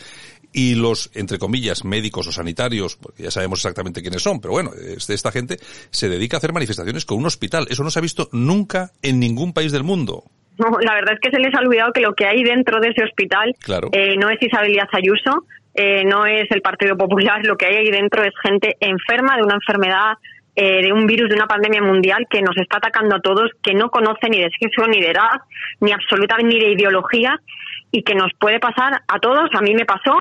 y 0.53 0.75
los, 0.75 1.11
entre 1.15 1.39
comillas, 1.39 1.85
médicos 1.85 2.27
o 2.27 2.33
sanitarios, 2.33 2.97
porque 2.97 3.25
ya 3.25 3.31
sabemos 3.31 3.59
exactamente 3.59 4.01
quiénes 4.01 4.23
son, 4.23 4.41
pero 4.41 4.53
bueno, 4.53 4.71
esta 4.75 5.31
gente 5.31 5.59
se 5.91 6.09
dedica 6.09 6.37
a 6.37 6.39
hacer 6.39 6.53
manifestaciones 6.53 7.05
con 7.05 7.19
un 7.19 7.27
hospital. 7.27 7.67
Eso 7.71 7.85
no 7.85 7.91
se 7.91 7.99
ha 7.99 8.03
visto 8.03 8.29
nunca 8.33 8.93
en 9.03 9.21
ningún 9.21 9.53
país 9.53 9.73
del 9.73 9.85
mundo. 9.85 10.25
No, 10.59 10.79
la 10.81 10.95
verdad 10.95 11.15
es 11.15 11.21
que 11.21 11.31
se 11.31 11.41
les 11.41 11.55
ha 11.55 11.61
olvidado 11.61 11.93
que 11.93 12.01
lo 12.01 12.15
que 12.15 12.27
hay 12.27 12.43
dentro 12.43 12.81
de 12.81 12.89
ese 12.89 13.05
hospital 13.05 13.55
claro. 13.61 13.89
eh, 13.93 14.17
no 14.17 14.29
es 14.29 14.43
Isabel 14.43 14.73
Díaz 14.73 14.89
Ayuso, 14.93 15.45
eh, 15.75 16.05
no 16.05 16.27
es 16.27 16.51
el 16.51 16.61
Partido 16.61 16.97
Popular, 16.97 17.41
lo 17.45 17.57
que 17.57 17.67
hay 17.67 17.77
ahí 17.77 17.91
dentro 17.91 18.25
es 18.25 18.33
gente 18.43 18.77
enferma 18.81 19.37
de 19.37 19.43
una 19.43 19.55
enfermedad, 19.55 20.15
eh, 20.57 20.83
de 20.83 20.93
un 20.93 21.07
virus, 21.07 21.29
de 21.29 21.37
una 21.37 21.47
pandemia 21.47 21.81
mundial 21.81 22.27
que 22.29 22.43
nos 22.43 22.57
está 22.57 22.79
atacando 22.79 23.15
a 23.15 23.21
todos, 23.21 23.53
que 23.63 23.75
no 23.75 23.91
conoce 23.91 24.29
ni 24.29 24.41
de 24.41 24.51
sexo, 24.59 24.89
ni 24.89 25.01
de 25.01 25.13
edad, 25.13 25.41
ni 25.81 25.93
absolutamente 25.93 26.53
ni 26.53 26.61
de 26.61 26.73
ideología 26.73 27.41
y 27.93 28.03
que 28.03 28.17
nos 28.17 28.33
puede 28.41 28.59
pasar 28.59 29.03
a 29.07 29.19
todos, 29.21 29.49
a 29.55 29.61
mí 29.61 29.75
me 29.75 29.85
pasó, 29.85 30.19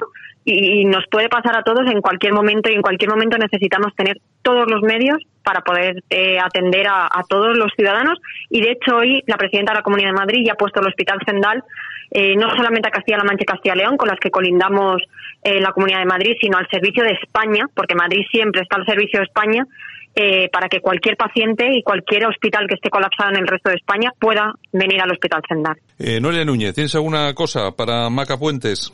y 0.49 0.85
nos 0.85 1.03
puede 1.11 1.27
pasar 1.27 1.57
a 1.57 1.63
todos 1.63 1.91
en 1.91 1.99
cualquier 1.99 2.31
momento 2.31 2.71
y 2.71 2.75
en 2.75 2.81
cualquier 2.81 3.09
momento 3.09 3.37
necesitamos 3.37 3.93
tener 3.95 4.21
todos 4.43 4.65
los 4.71 4.81
medios 4.81 5.17
para 5.47 5.61
poder 5.61 6.03
eh, 6.09 6.37
atender 6.37 6.87
a, 6.87 7.05
a, 7.05 7.23
todos 7.23 7.57
los 7.57 7.71
ciudadanos 7.73 8.19
y 8.49 8.59
de 8.59 8.71
hecho 8.71 8.97
hoy 8.97 9.23
la 9.27 9.37
presidenta 9.37 9.71
de 9.71 9.77
la 9.77 9.81
Comunidad 9.81 10.09
de 10.09 10.19
Madrid 10.19 10.43
ya 10.45 10.51
ha 10.51 10.57
puesto 10.57 10.81
el 10.81 10.87
Hospital 10.87 11.19
Zendal 11.25 11.63
eh, 12.11 12.35
no 12.35 12.49
solamente 12.49 12.89
a 12.89 12.91
Castilla-La 12.91 13.23
Mancha 13.23 13.43
y 13.43 13.45
Castilla-León 13.45 13.95
con 13.95 14.09
las 14.09 14.19
que 14.19 14.29
colindamos 14.29 15.01
eh, 15.41 15.61
la 15.61 15.71
Comunidad 15.71 15.99
de 15.99 16.05
Madrid 16.05 16.35
sino 16.41 16.57
al 16.57 16.67
servicio 16.69 17.01
de 17.01 17.11
España 17.23 17.65
porque 17.73 17.95
Madrid 17.95 18.25
siempre 18.29 18.63
está 18.63 18.75
al 18.75 18.85
servicio 18.85 19.21
de 19.21 19.23
España 19.23 19.63
eh, 20.15 20.49
para 20.51 20.67
que 20.67 20.81
cualquier 20.81 21.15
paciente 21.15 21.65
y 21.71 21.81
cualquier 21.81 22.25
hospital 22.25 22.65
que 22.67 22.75
esté 22.75 22.89
colapsado 22.89 23.29
en 23.29 23.37
el 23.37 23.47
resto 23.47 23.69
de 23.69 23.77
España 23.77 24.11
pueda 24.19 24.51
venir 24.73 24.99
al 24.99 25.11
Hospital 25.13 25.43
Zendal. 25.47 25.77
Eh, 25.97 26.19
Noelia 26.19 26.43
Núñez, 26.43 26.75
¿tienes 26.75 26.93
alguna 26.95 27.33
cosa 27.33 27.71
para 27.71 28.09
Maca 28.09 28.35
Puentes? 28.35 28.91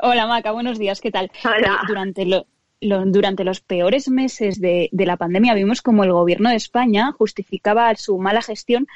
Hola 0.00 0.26
Maca, 0.26 0.50
buenos 0.50 0.76
días, 0.76 1.00
¿qué 1.00 1.12
tal? 1.12 1.30
Hola. 1.44 1.82
Durante, 1.86 2.26
lo, 2.26 2.46
lo, 2.84 3.04
durante 3.06 3.44
los 3.44 3.60
peores 3.60 4.08
meses 4.08 4.60
de, 4.60 4.88
de, 4.92 5.06
la 5.06 5.16
pandemia 5.16 5.54
vimos 5.54 5.82
como 5.82 6.04
el 6.04 6.12
gobierno 6.12 6.50
de 6.50 6.56
España 6.56 7.12
justificaba 7.12 7.94
su 7.96 8.18
mala 8.18 8.42
gestión 8.42 8.86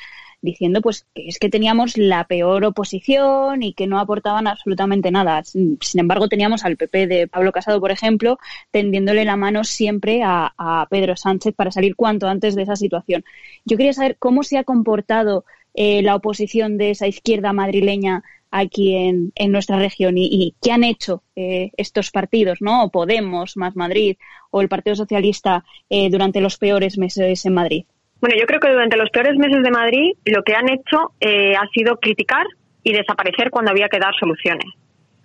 diciendo 0.41 0.81
pues 0.81 1.07
que 1.15 1.29
es 1.29 1.39
que 1.39 1.49
teníamos 1.49 1.97
la 1.97 2.25
peor 2.25 2.65
oposición 2.65 3.63
y 3.63 3.73
que 3.73 3.87
no 3.87 3.99
aportaban 3.99 4.47
absolutamente 4.47 5.11
nada. 5.11 5.43
Sin 5.45 5.79
embargo, 5.95 6.29
teníamos 6.29 6.65
al 6.65 6.77
PP 6.77 7.07
de 7.07 7.27
Pablo 7.29 7.53
Casado, 7.53 7.81
por 7.81 7.91
ejemplo, 7.91 8.39
tendiéndole 8.71 9.25
la 9.25 9.37
mano 9.37 9.65
siempre 9.65 10.23
a, 10.25 10.87
Pedro 10.91 11.17
Sánchez 11.17 11.55
para 11.55 11.71
salir 11.71 11.97
cuanto 11.97 12.29
antes 12.29 12.55
de 12.55 12.63
esa 12.63 12.77
situación. 12.77 13.25
Yo 13.65 13.77
quería 13.77 13.93
saber 13.93 14.17
cómo 14.19 14.43
se 14.43 14.59
ha 14.59 14.65
comportado 14.65 15.45
eh, 15.75 16.03
la 16.03 16.15
oposición 16.15 16.79
de 16.79 16.91
esa 16.91 17.07
izquierda 17.07 17.53
madrileña 17.53 18.23
aquí 18.51 18.97
en, 18.97 19.33
en 19.35 19.53
nuestra 19.53 19.79
región 19.79 20.15
y, 20.17 20.55
qué 20.63 20.73
han 20.73 20.85
hecho 20.85 21.23
eh, 21.37 21.71
estos 21.77 22.11
partidos, 22.11 22.59
¿no? 22.61 22.91
Podemos, 22.91 23.57
Más 23.57 23.77
Madrid 23.77 24.17
o 24.51 24.61
el 24.61 24.69
Partido 24.69 24.97
Socialista 24.97 25.65
eh, 25.91 26.09
durante 26.11 26.41
los 26.41 26.59
peores 26.59 26.99
meses 26.99 27.45
en 27.45 27.55
Madrid. 27.55 27.85
Bueno, 28.21 28.37
yo 28.39 28.47
creo 28.47 28.61
que 28.61 28.71
durante 28.71 28.97
los 28.97 29.11
peores 29.11 29.37
meses 29.37 29.63
de 29.63 29.71
Madrid 29.71 30.13
lo 30.25 30.43
que 30.43 30.55
han 30.55 30.69
hecho 30.69 31.13
eh, 31.21 31.55
ha 31.55 31.69
sido 31.69 31.97
criticar 31.97 32.47
y 32.83 32.93
desaparecer 32.93 33.51
cuando 33.51 33.71
había 33.71 33.89
que 33.89 33.99
dar 33.99 34.15
soluciones. 34.19 34.67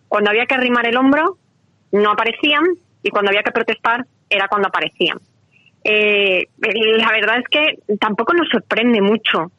Cuando 0.07 0.29
había 0.29 0.45
que 0.45 0.55
arrimar 0.55 0.85
el 0.85 0.97
hombro, 0.97 1.37
no 1.91 2.11
aparecían 2.11 2.63
y 3.01 3.09
cuando 3.09 3.29
había 3.29 3.43
que 3.43 3.51
protestar 3.51 4.05
era 4.29 4.47
cuando 4.47 4.67
aparecían. 4.67 5.17
la 5.83 7.11
verdad 7.11 7.39
es 7.39 7.47
que 7.49 7.97
tampoco 7.97 8.33
nos 8.33 8.49
sorprende 8.49 9.01
mucho 9.01 9.51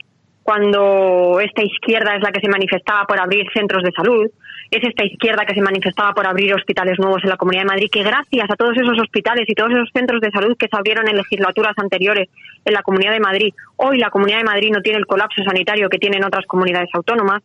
cuando 0.45 1.41
esta 1.41 1.63
izquierda 1.63 2.15
es 2.15 2.23
la 2.23 2.31
que 2.31 2.41
se 2.41 2.51
manifestaba 2.51 3.07
por 3.07 3.19
abrir 3.19 3.47
centros 3.55 3.83
de 3.83 3.91
salud, 3.93 4.31
es 4.71 4.85
esta 4.85 5.03
izquierda 5.03 5.47
que 5.47 5.55
se 5.55 5.63
manifestaba 5.63 6.13
por 6.13 6.27
abrir 6.27 6.55
hospitales 6.55 6.99
nuevos 6.99 7.25
en 7.25 7.31
la 7.31 7.39
Comunidad 7.39 7.63
de 7.63 7.69
Madrid, 7.69 7.89
que 7.91 8.03
gracias 8.03 8.51
a 8.51 8.55
todos 8.55 8.77
esos 8.77 9.01
hospitales 9.01 9.47
y 9.49 9.55
todos 9.55 9.73
esos 9.73 9.89
centros 9.95 10.21
de 10.21 10.31
salud 10.31 10.55
que 10.59 10.69
se 10.69 10.77
abrieron 10.77 11.09
en 11.09 11.17
legislaturas 11.17 11.73
anteriores 11.79 12.29
en 12.63 12.75
la 12.75 12.83
Comunidad 12.83 13.13
de 13.13 13.21
Madrid, 13.21 13.55
hoy 13.77 13.97
la 13.97 14.11
Comunidad 14.11 14.39
de 14.39 14.45
Madrid 14.45 14.71
no 14.71 14.83
tiene 14.83 14.99
el 14.99 15.07
colapso 15.07 15.43
sanitario 15.43 15.89
que 15.89 15.99
tienen 15.99 16.23
otras 16.25 16.45
comunidades 16.45 16.91
autónomas, 16.93 17.43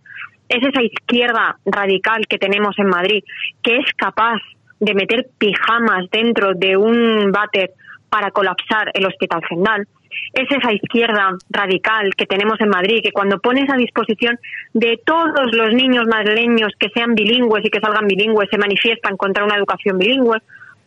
es 0.49 0.61
esa 0.67 0.83
izquierda 0.83 1.57
radical 1.65 2.27
que 2.27 2.37
tenemos 2.37 2.77
en 2.79 2.87
Madrid, 2.87 3.23
que 3.63 3.77
es 3.77 3.85
capaz 3.95 4.41
de 4.81 4.93
meter 4.93 5.27
pijamas 5.37 6.09
dentro 6.11 6.53
de 6.53 6.75
un 6.75 7.31
váter 7.31 7.71
para 8.09 8.31
colapsar 8.31 8.91
el 8.93 9.05
Hospital 9.05 9.41
General 9.47 9.87
es 10.33 10.49
esa 10.49 10.73
izquierda 10.73 11.31
radical 11.49 12.13
que 12.15 12.25
tenemos 12.25 12.59
en 12.61 12.69
Madrid, 12.69 13.01
que 13.03 13.11
cuando 13.11 13.39
pones 13.39 13.69
a 13.69 13.77
disposición 13.77 14.37
de 14.73 14.99
todos 15.05 15.53
los 15.53 15.73
niños 15.73 16.05
madrileños 16.07 16.73
que 16.79 16.89
sean 16.89 17.15
bilingües 17.15 17.65
y 17.65 17.69
que 17.69 17.79
salgan 17.79 18.07
bilingües, 18.07 18.49
se 18.49 18.57
manifiestan 18.57 19.17
contra 19.17 19.43
una 19.43 19.55
educación 19.55 19.97
bilingüe, 19.97 20.37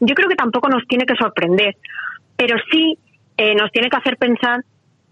yo 0.00 0.14
creo 0.14 0.28
que 0.28 0.36
tampoco 0.36 0.68
nos 0.68 0.86
tiene 0.86 1.06
que 1.06 1.14
sorprender, 1.14 1.76
pero 2.36 2.56
sí 2.70 2.98
eh, 3.36 3.54
nos 3.54 3.70
tiene 3.72 3.88
que 3.88 3.96
hacer 3.96 4.16
pensar 4.16 4.60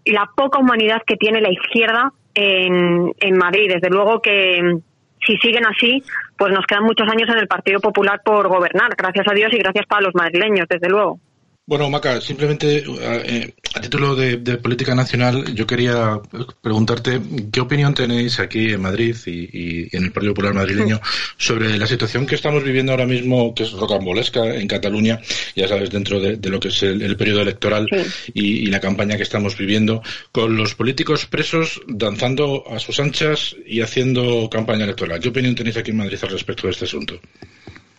la 0.05 0.29
poca 0.35 0.59
humanidad 0.59 1.01
que 1.05 1.15
tiene 1.15 1.41
la 1.41 1.51
izquierda 1.51 2.11
en, 2.33 3.13
en 3.19 3.37
Madrid. 3.37 3.71
Desde 3.73 3.89
luego 3.89 4.21
que 4.21 4.61
mm, 4.61 4.79
si 5.25 5.37
siguen 5.37 5.65
así, 5.65 6.03
pues 6.37 6.51
nos 6.53 6.65
quedan 6.65 6.83
muchos 6.83 7.07
años 7.07 7.29
en 7.29 7.37
el 7.37 7.47
Partido 7.47 7.79
Popular 7.79 8.21
por 8.23 8.47
gobernar, 8.47 8.95
gracias 8.97 9.27
a 9.27 9.33
Dios 9.33 9.53
y 9.53 9.57
gracias 9.57 9.85
para 9.85 10.01
los 10.01 10.15
madrileños, 10.15 10.67
desde 10.67 10.89
luego. 10.89 11.19
Bueno, 11.67 11.89
Maca, 11.89 12.19
simplemente 12.19 12.83
eh, 12.83 13.53
a 13.75 13.79
título 13.79 14.15
de, 14.15 14.37
política 14.57 14.95
nacional, 14.95 15.53
yo 15.53 15.67
quería 15.67 16.19
preguntarte 16.59 17.21
qué 17.51 17.61
opinión 17.61 17.93
tenéis 17.93 18.39
aquí 18.39 18.73
en 18.73 18.81
Madrid 18.81 19.15
y, 19.27 19.95
en 19.95 20.05
el 20.05 20.11
Partido 20.11 20.33
Popular 20.33 20.55
madrileño 20.55 20.99
sobre 21.37 21.77
la 21.77 21.85
situación 21.85 22.25
que 22.25 22.35
estamos 22.35 22.63
viviendo 22.63 22.91
ahora 22.91 23.05
mismo, 23.05 23.53
que 23.53 23.63
es 23.63 23.71
rocambolesca 23.73 24.43
en 24.55 24.67
Cataluña, 24.67 25.21
ya 25.55 25.67
sabes, 25.67 25.91
dentro 25.91 26.19
de, 26.19 26.37
lo 26.49 26.59
que 26.59 26.69
es 26.69 26.83
el, 26.83 27.15
periodo 27.15 27.41
electoral 27.41 27.87
y, 28.33 28.65
la 28.65 28.79
campaña 28.79 29.15
que 29.15 29.23
estamos 29.23 29.55
viviendo, 29.55 30.01
con 30.31 30.57
los 30.57 30.73
políticos 30.75 31.27
presos 31.27 31.79
danzando 31.87 32.63
a 32.69 32.79
sus 32.79 32.99
anchas 32.99 33.55
y 33.65 33.81
haciendo 33.81 34.49
campaña 34.49 34.83
electoral. 34.85 35.19
¿Qué 35.19 35.29
opinión 35.29 35.55
tenéis 35.55 35.77
aquí 35.77 35.91
en 35.91 35.97
Madrid 35.97 36.19
al 36.23 36.29
respecto 36.29 36.67
de 36.67 36.71
este 36.71 36.85
asunto? 36.85 37.19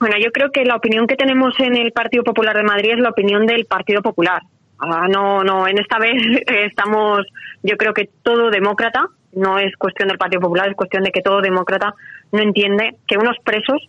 Bueno, 0.02 0.16
yo 0.18 0.32
creo 0.32 0.50
que 0.50 0.64
la 0.64 0.74
opinión 0.74 1.06
que 1.06 1.14
tenemos 1.14 1.54
en 1.60 1.76
el 1.76 1.92
Partido 1.92 2.24
Popular 2.24 2.56
de 2.56 2.64
Madrid 2.64 2.94
es 2.94 2.98
la 2.98 3.10
opinión 3.10 3.46
del 3.46 3.66
Partido 3.66 4.02
Popular. 4.02 4.42
Ah, 4.76 5.06
no, 5.08 5.44
no, 5.44 5.68
en 5.68 5.78
esta 5.78 6.00
vez 6.00 6.20
estamos, 6.48 7.20
yo 7.62 7.76
creo 7.76 7.94
que 7.94 8.08
todo 8.24 8.50
demócrata, 8.50 9.06
no 9.30 9.60
es 9.60 9.76
cuestión 9.76 10.08
del 10.08 10.18
Partido 10.18 10.40
Popular, 10.40 10.68
es 10.68 10.74
cuestión 10.74 11.04
de 11.04 11.12
que 11.12 11.22
todo 11.22 11.40
demócrata 11.40 11.94
no 12.32 12.40
entiende 12.40 12.96
que 13.06 13.16
unos 13.16 13.36
presos, 13.44 13.88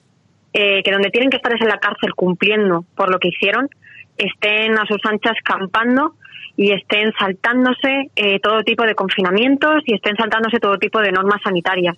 eh, 0.54 0.84
que 0.84 0.92
donde 0.92 1.10
tienen 1.10 1.32
que 1.32 1.38
estar 1.38 1.52
es 1.52 1.62
en 1.62 1.70
la 1.70 1.80
cárcel 1.80 2.14
cumpliendo 2.14 2.86
por 2.96 3.10
lo 3.10 3.18
que 3.18 3.30
hicieron, 3.30 3.68
estén 4.16 4.78
a 4.78 4.86
sus 4.86 5.04
anchas 5.06 5.34
campando 5.44 6.14
y 6.56 6.74
estén 6.74 7.12
saltándose 7.18 8.12
eh, 8.16 8.40
todo 8.40 8.62
tipo 8.62 8.84
de 8.84 8.94
confinamientos 8.94 9.82
y 9.88 9.96
estén 9.96 10.16
saltándose 10.16 10.60
todo 10.60 10.78
tipo 10.78 11.00
de 11.00 11.12
normas 11.12 11.42
sanitarias. 11.44 11.98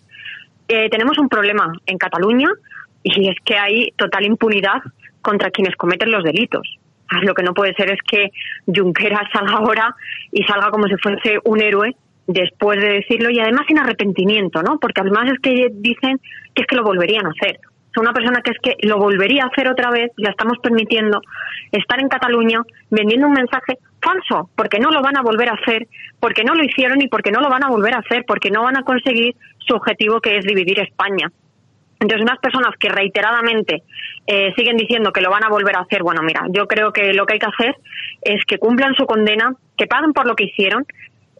Eh, 0.70 0.90
tenemos 0.90 1.18
un 1.18 1.28
problema 1.28 1.74
en 1.86 1.98
Cataluña 1.98 2.48
y 3.06 3.30
es 3.30 3.36
que 3.46 3.56
hay 3.56 3.92
total 3.98 4.26
impunidad 4.26 4.82
contra 5.22 5.52
quienes 5.52 5.76
cometen 5.76 6.12
los 6.12 6.24
delitos. 6.24 6.80
Lo 7.22 7.36
que 7.36 7.44
no 7.44 7.54
puede 7.54 7.76
ser 7.76 7.92
es 7.92 8.00
que 8.02 8.32
Junqueras 8.66 9.30
salga 9.34 9.58
ahora 9.58 9.96
y 10.32 10.44
salga 10.44 10.72
como 10.72 10.88
si 10.88 10.96
fuese 10.98 11.38
un 11.46 11.62
héroe 11.62 11.96
después 12.28 12.82
de 12.82 12.90
decirlo 12.90 13.30
y 13.30 13.40
además 13.40 13.66
sin 13.68 13.78
arrepentimiento, 13.78 14.64
¿no? 14.64 14.80
Porque 14.80 15.02
además 15.02 15.32
es 15.32 15.40
que 15.40 15.68
dicen 15.72 16.20
que 16.54 16.64
es 16.64 16.68
que 16.68 16.76
lo 16.76 16.84
volverían 16.84 17.28
a 17.28 17.30
hacer. 17.30 17.60
Es 17.60 18.02
una 18.02 18.12
persona 18.12 18.42
que 18.42 18.52
es 18.52 18.58
que 18.62 18.88
lo 18.88 18.98
volvería 18.98 19.44
a 19.44 19.48
hacer 19.48 19.70
otra 19.70 19.92
vez, 19.92 20.12
la 20.18 20.32
estamos 20.32 20.58
permitiendo 20.62 21.22
estar 21.72 22.00
en 22.00 22.10
Cataluña 22.10 22.62
vendiendo 22.90 23.28
un 23.28 23.34
mensaje 23.34 23.78
falso, 24.02 24.50
porque 24.56 24.80
no 24.80 24.90
lo 24.90 25.02
van 25.02 25.18
a 25.18 25.22
volver 25.22 25.50
a 25.50 25.54
hacer, 25.54 25.88
porque 26.20 26.44
no 26.44 26.56
lo 26.56 26.64
hicieron 26.64 27.02
y 27.02 27.08
porque 27.08 27.32
no 27.32 27.40
lo 27.40 27.50
van 27.50 27.64
a 27.64 27.70
volver 27.70 27.94
a 27.94 28.00
hacer, 28.00 28.26
porque 28.28 28.50
no 28.50 28.64
van 28.64 28.78
a 28.78 28.84
conseguir 28.84 29.36
su 29.60 29.76
objetivo 29.76 30.20
que 30.20 30.38
es 30.38 30.46
dividir 30.46 30.80
España. 30.80 31.32
Entonces, 32.00 32.22
unas 32.22 32.40
personas 32.40 32.76
que 32.80 32.90
reiteradamente 32.90 33.84
eh, 34.28 34.54
siguen 34.56 34.78
diciendo 34.78 35.12
que 35.12 35.22
lo 35.22 35.32
van 35.32 35.46
a 35.46 35.50
volver 35.50 35.76
a 35.78 35.82
hacer, 35.82 36.04
bueno, 36.04 36.22
mira, 36.24 36.46
yo 36.50 36.68
creo 36.68 36.92
que 36.92 37.14
lo 37.14 37.26
que 37.26 37.34
hay 37.34 37.40
que 37.40 37.48
hacer 37.48 37.76
es 38.22 38.44
que 38.46 38.58
cumplan 38.58 38.96
su 38.96 39.06
condena, 39.06 39.54
que 39.78 39.88
paguen 39.88 40.14
por 40.14 40.28
lo 40.28 40.36
que 40.36 40.46
hicieron 40.46 40.86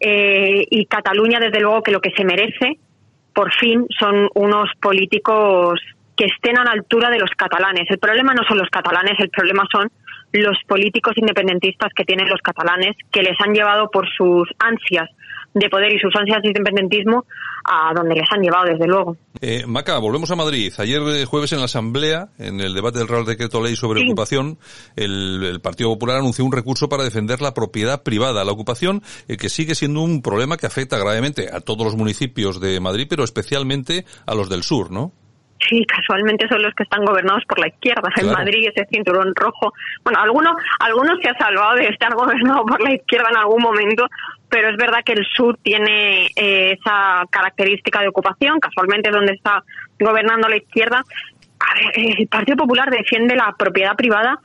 eh, 0.00 0.66
y 0.70 0.86
Cataluña, 0.86 1.38
desde 1.40 1.60
luego, 1.60 1.82
que 1.82 1.92
lo 1.92 2.00
que 2.00 2.12
se 2.16 2.24
merece, 2.24 2.78
por 3.34 3.52
fin, 3.52 3.86
son 3.98 4.28
unos 4.34 4.70
políticos 4.80 5.80
que 6.16 6.24
estén 6.24 6.58
a 6.58 6.64
la 6.64 6.72
altura 6.72 7.10
de 7.10 7.18
los 7.18 7.30
catalanes. 7.30 7.90
El 7.90 7.98
problema 7.98 8.32
no 8.32 8.42
son 8.48 8.58
los 8.58 8.70
catalanes, 8.70 9.18
el 9.18 9.28
problema 9.28 9.64
son 9.70 9.90
los 10.32 10.58
políticos 10.66 11.14
independentistas 11.16 11.92
que 11.94 12.04
tienen 12.04 12.28
los 12.28 12.40
catalanes, 12.40 12.96
que 13.12 13.22
les 13.22 13.38
han 13.40 13.52
llevado 13.52 13.90
por 13.90 14.08
sus 14.08 14.48
ansias 14.58 15.08
de 15.58 15.70
poder 15.70 15.92
y 15.92 15.98
sus 15.98 16.14
ansias 16.14 16.42
de 16.42 16.48
independentismo 16.48 17.24
a 17.64 17.92
donde 17.94 18.14
les 18.14 18.30
han 18.30 18.42
llevado, 18.42 18.66
desde 18.66 18.86
luego. 18.86 19.16
Eh, 19.40 19.64
Maca, 19.66 19.98
volvemos 19.98 20.30
a 20.30 20.36
Madrid. 20.36 20.72
Ayer 20.78 21.00
eh, 21.08 21.24
jueves 21.24 21.52
en 21.52 21.58
la 21.58 21.64
Asamblea, 21.64 22.28
en 22.38 22.60
el 22.60 22.74
debate 22.74 22.98
del 22.98 23.08
Real 23.08 23.24
Decreto 23.24 23.62
Ley 23.62 23.74
sobre 23.74 24.04
ocupación, 24.04 24.58
el, 24.96 25.58
Partido 25.62 25.88
Popular 25.90 26.18
anunció 26.18 26.44
un 26.44 26.52
recurso 26.52 26.88
para 26.88 27.04
defender 27.04 27.40
la 27.40 27.54
propiedad 27.54 28.02
privada. 28.02 28.44
La 28.44 28.52
ocupación, 28.52 29.02
eh, 29.28 29.36
que 29.36 29.48
sigue 29.48 29.74
siendo 29.74 30.02
un 30.02 30.20
problema 30.20 30.58
que 30.58 30.66
afecta 30.66 30.98
gravemente 30.98 31.48
a 31.50 31.60
todos 31.60 31.84
los 31.84 31.96
municipios 31.96 32.60
de 32.60 32.78
Madrid, 32.78 33.06
pero 33.08 33.24
especialmente 33.24 34.04
a 34.26 34.34
los 34.34 34.50
del 34.50 34.62
sur, 34.62 34.90
¿no? 34.90 35.12
Sí, 35.68 35.84
casualmente 35.86 36.46
son 36.48 36.62
los 36.62 36.74
que 36.74 36.82
están 36.82 37.04
gobernados 37.04 37.42
por 37.48 37.58
la 37.58 37.68
izquierda. 37.68 38.08
En 38.16 38.30
Madrid 38.30 38.68
ese 38.68 38.86
cinturón 38.90 39.32
rojo. 39.34 39.72
Bueno, 40.04 40.20
alguno, 40.20 40.54
algunos 40.80 41.18
se 41.22 41.30
ha 41.30 41.38
salvado 41.38 41.76
de 41.76 41.88
estar 41.88 42.14
gobernado 42.14 42.64
por 42.64 42.80
la 42.82 42.94
izquierda 42.94 43.28
en 43.30 43.38
algún 43.38 43.62
momento, 43.62 44.06
pero 44.56 44.70
es 44.70 44.76
verdad 44.78 45.04
que 45.04 45.12
el 45.12 45.26
sur 45.26 45.58
tiene 45.62 46.28
eh, 46.34 46.78
esa 46.80 47.26
característica 47.28 48.00
de 48.00 48.08
ocupación, 48.08 48.58
casualmente 48.58 49.10
donde 49.10 49.34
está 49.34 49.62
gobernando 50.00 50.48
la 50.48 50.56
izquierda. 50.56 51.04
el 51.92 52.26
Partido 52.26 52.56
Popular 52.56 52.88
defiende 52.88 53.36
la 53.36 53.54
propiedad 53.58 53.94
privada, 53.94 54.38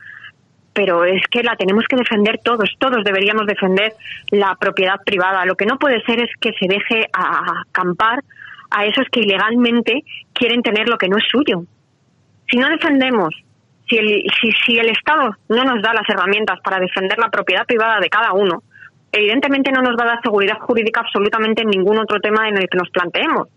pero 0.74 1.06
es 1.06 1.22
que 1.30 1.42
la 1.42 1.56
tenemos 1.56 1.86
que 1.88 1.96
defender 1.96 2.40
todos, 2.44 2.68
todos 2.78 3.02
deberíamos 3.04 3.46
defender 3.46 3.94
la 4.30 4.54
propiedad 4.56 5.00
privada. 5.02 5.46
Lo 5.46 5.54
que 5.54 5.64
no 5.64 5.78
puede 5.78 6.02
ser 6.02 6.20
es 6.22 6.28
que 6.38 6.52
se 6.60 6.68
deje 6.68 7.06
acampar 7.14 8.18
a 8.68 8.84
esos 8.84 9.06
que 9.10 9.20
ilegalmente 9.20 10.04
quieren 10.34 10.60
tener 10.60 10.90
lo 10.90 10.98
que 10.98 11.08
no 11.08 11.16
es 11.16 11.24
suyo. 11.26 11.64
Si 12.50 12.58
no 12.58 12.68
defendemos, 12.68 13.34
si 13.88 13.96
el, 13.96 14.24
si, 14.38 14.52
si 14.66 14.78
el 14.78 14.90
Estado 14.90 15.38
no 15.48 15.64
nos 15.64 15.80
da 15.80 15.94
las 15.94 16.06
herramientas 16.06 16.60
para 16.62 16.78
defender 16.80 17.18
la 17.18 17.30
propiedad 17.30 17.64
privada 17.64 17.98
de 17.98 18.10
cada 18.10 18.34
uno, 18.34 18.62
evidentemente 19.12 19.70
no 19.70 19.82
nos 19.82 19.96
va 19.96 20.04
a 20.04 20.14
dar 20.14 20.22
seguridad 20.22 20.58
jurídica 20.58 21.00
absolutamente 21.00 21.62
en 21.62 21.68
ningún 21.68 21.98
otro 21.98 22.18
tema 22.20 22.48
en 22.48 22.56
el 22.56 22.68
que 22.68 22.78
nos 22.78 22.90
planteemos. 22.90 23.48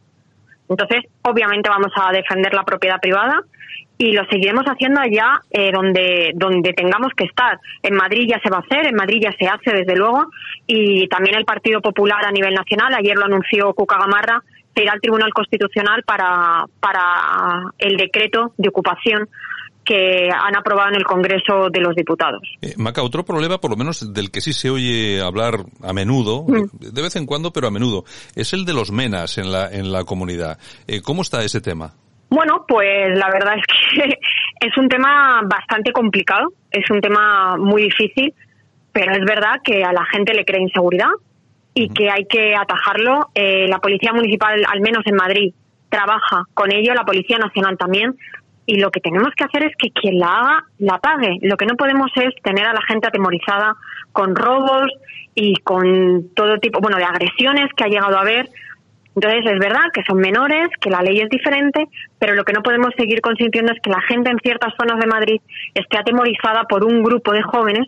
Entonces, 0.69 1.05
obviamente 1.21 1.69
vamos 1.69 1.91
a 1.95 2.11
defender 2.11 2.53
la 2.53 2.63
propiedad 2.63 2.99
privada 2.99 3.41
y 3.97 4.11
lo 4.11 4.25
seguiremos 4.25 4.65
haciendo 4.65 4.99
allá 4.99 5.39
eh, 5.51 5.71
donde, 5.71 6.31
donde 6.35 6.73
tengamos 6.73 7.13
que 7.15 7.25
estar. 7.25 7.59
En 7.81 7.95
Madrid 7.95 8.27
ya 8.29 8.39
se 8.41 8.49
va 8.49 8.57
a 8.57 8.61
hacer, 8.61 8.87
en 8.87 8.95
Madrid 8.95 9.21
ya 9.21 9.31
se 9.31 9.47
hace 9.47 9.71
desde 9.71 9.95
luego 9.95 10.25
y 10.67 11.07
también 11.07 11.37
el 11.37 11.45
Partido 11.45 11.81
Popular 11.81 12.25
a 12.25 12.31
nivel 12.31 12.53
nacional, 12.53 12.93
ayer 12.93 13.15
lo 13.15 13.25
anunció 13.25 13.73
Cuca 13.73 13.97
Gamarra, 13.97 14.41
se 14.75 14.83
irá 14.83 14.91
al 14.91 15.01
Tribunal 15.01 15.33
Constitucional 15.33 16.03
para, 16.03 16.65
para 16.81 17.71
el 17.77 17.95
decreto 17.95 18.53
de 18.57 18.69
ocupación 18.69 19.29
que 19.85 20.29
han 20.29 20.55
aprobado 20.57 20.89
en 20.89 20.95
el 20.95 21.03
Congreso 21.03 21.69
de 21.71 21.79
los 21.79 21.95
Diputados. 21.95 22.41
Eh, 22.61 22.73
Maca, 22.77 23.03
otro 23.03 23.23
problema, 23.23 23.59
por 23.59 23.71
lo 23.71 23.77
menos 23.77 24.13
del 24.13 24.31
que 24.31 24.41
sí 24.41 24.51
se 24.51 24.69
oye 24.69 25.21
hablar 25.21 25.59
a 25.83 25.93
menudo, 25.93 26.43
mm. 26.43 26.93
de 26.93 27.01
vez 27.01 27.15
en 27.15 27.25
cuando, 27.25 27.51
pero 27.51 27.67
a 27.67 27.71
menudo, 27.71 28.03
es 28.35 28.53
el 28.53 28.65
de 28.65 28.73
los 28.73 28.91
menas 28.91 29.37
en 29.37 29.51
la, 29.51 29.71
en 29.71 29.91
la 29.91 30.03
comunidad. 30.03 30.57
Eh, 30.87 31.01
¿Cómo 31.01 31.21
está 31.21 31.43
ese 31.43 31.61
tema? 31.61 31.93
Bueno, 32.29 32.65
pues 32.67 33.17
la 33.17 33.29
verdad 33.29 33.55
es 33.57 33.65
que 33.67 34.19
es 34.67 34.77
un 34.77 34.89
tema 34.89 35.41
bastante 35.45 35.91
complicado, 35.91 36.53
es 36.71 36.89
un 36.89 36.99
tema 36.99 37.55
muy 37.57 37.83
difícil, 37.83 38.33
pero 38.91 39.13
es 39.13 39.23
verdad 39.25 39.61
que 39.63 39.83
a 39.83 39.93
la 39.93 40.05
gente 40.05 40.33
le 40.33 40.43
crea 40.43 40.61
inseguridad, 40.61 41.11
y 41.75 41.89
que 41.89 42.09
hay 42.09 42.25
que 42.25 42.55
atajarlo. 42.55 43.29
Eh, 43.35 43.67
la 43.67 43.79
Policía 43.79 44.13
Municipal, 44.13 44.65
al 44.67 44.79
menos 44.79 45.03
en 45.05 45.15
Madrid, 45.15 45.53
trabaja 45.89 46.45
con 46.53 46.71
ello, 46.71 46.93
la 46.93 47.03
Policía 47.03 47.37
Nacional 47.37 47.77
también, 47.77 48.15
y 48.65 48.79
lo 48.79 48.89
que 48.89 48.99
tenemos 48.99 49.29
que 49.35 49.43
hacer 49.43 49.63
es 49.63 49.75
que 49.77 49.91
quien 49.91 50.19
la 50.19 50.27
haga, 50.27 50.63
la 50.79 50.97
pague. 50.97 51.37
Lo 51.41 51.55
que 51.55 51.65
no 51.65 51.75
podemos 51.75 52.11
es 52.15 52.33
tener 52.41 52.65
a 52.65 52.73
la 52.73 52.81
gente 52.87 53.07
atemorizada 53.07 53.75
con 54.11 54.35
robos 54.35 54.91
y 55.35 55.55
con 55.57 56.33
todo 56.33 56.57
tipo, 56.57 56.79
bueno, 56.79 56.97
de 56.97 57.03
agresiones 57.03 57.69
que 57.75 57.83
ha 57.83 57.87
llegado 57.87 58.17
a 58.17 58.21
haber. 58.21 58.49
Entonces, 59.15 59.45
es 59.45 59.59
verdad 59.59 59.91
que 59.93 60.03
son 60.03 60.17
menores, 60.17 60.67
que 60.81 60.89
la 60.89 61.01
ley 61.01 61.19
es 61.19 61.29
diferente, 61.29 61.87
pero 62.19 62.33
lo 62.33 62.43
que 62.43 62.53
no 62.53 62.63
podemos 62.63 62.89
seguir 62.97 63.21
consintiendo 63.21 63.71
es 63.71 63.79
que 63.81 63.89
la 63.89 64.01
gente 64.01 64.29
en 64.29 64.39
ciertas 64.39 64.73
zonas 64.77 64.99
de 64.99 65.07
Madrid 65.07 65.41
esté 65.73 65.97
atemorizada 65.97 66.63
por 66.63 66.83
un 66.83 67.01
grupo 67.03 67.31
de 67.31 67.43
jóvenes 67.43 67.87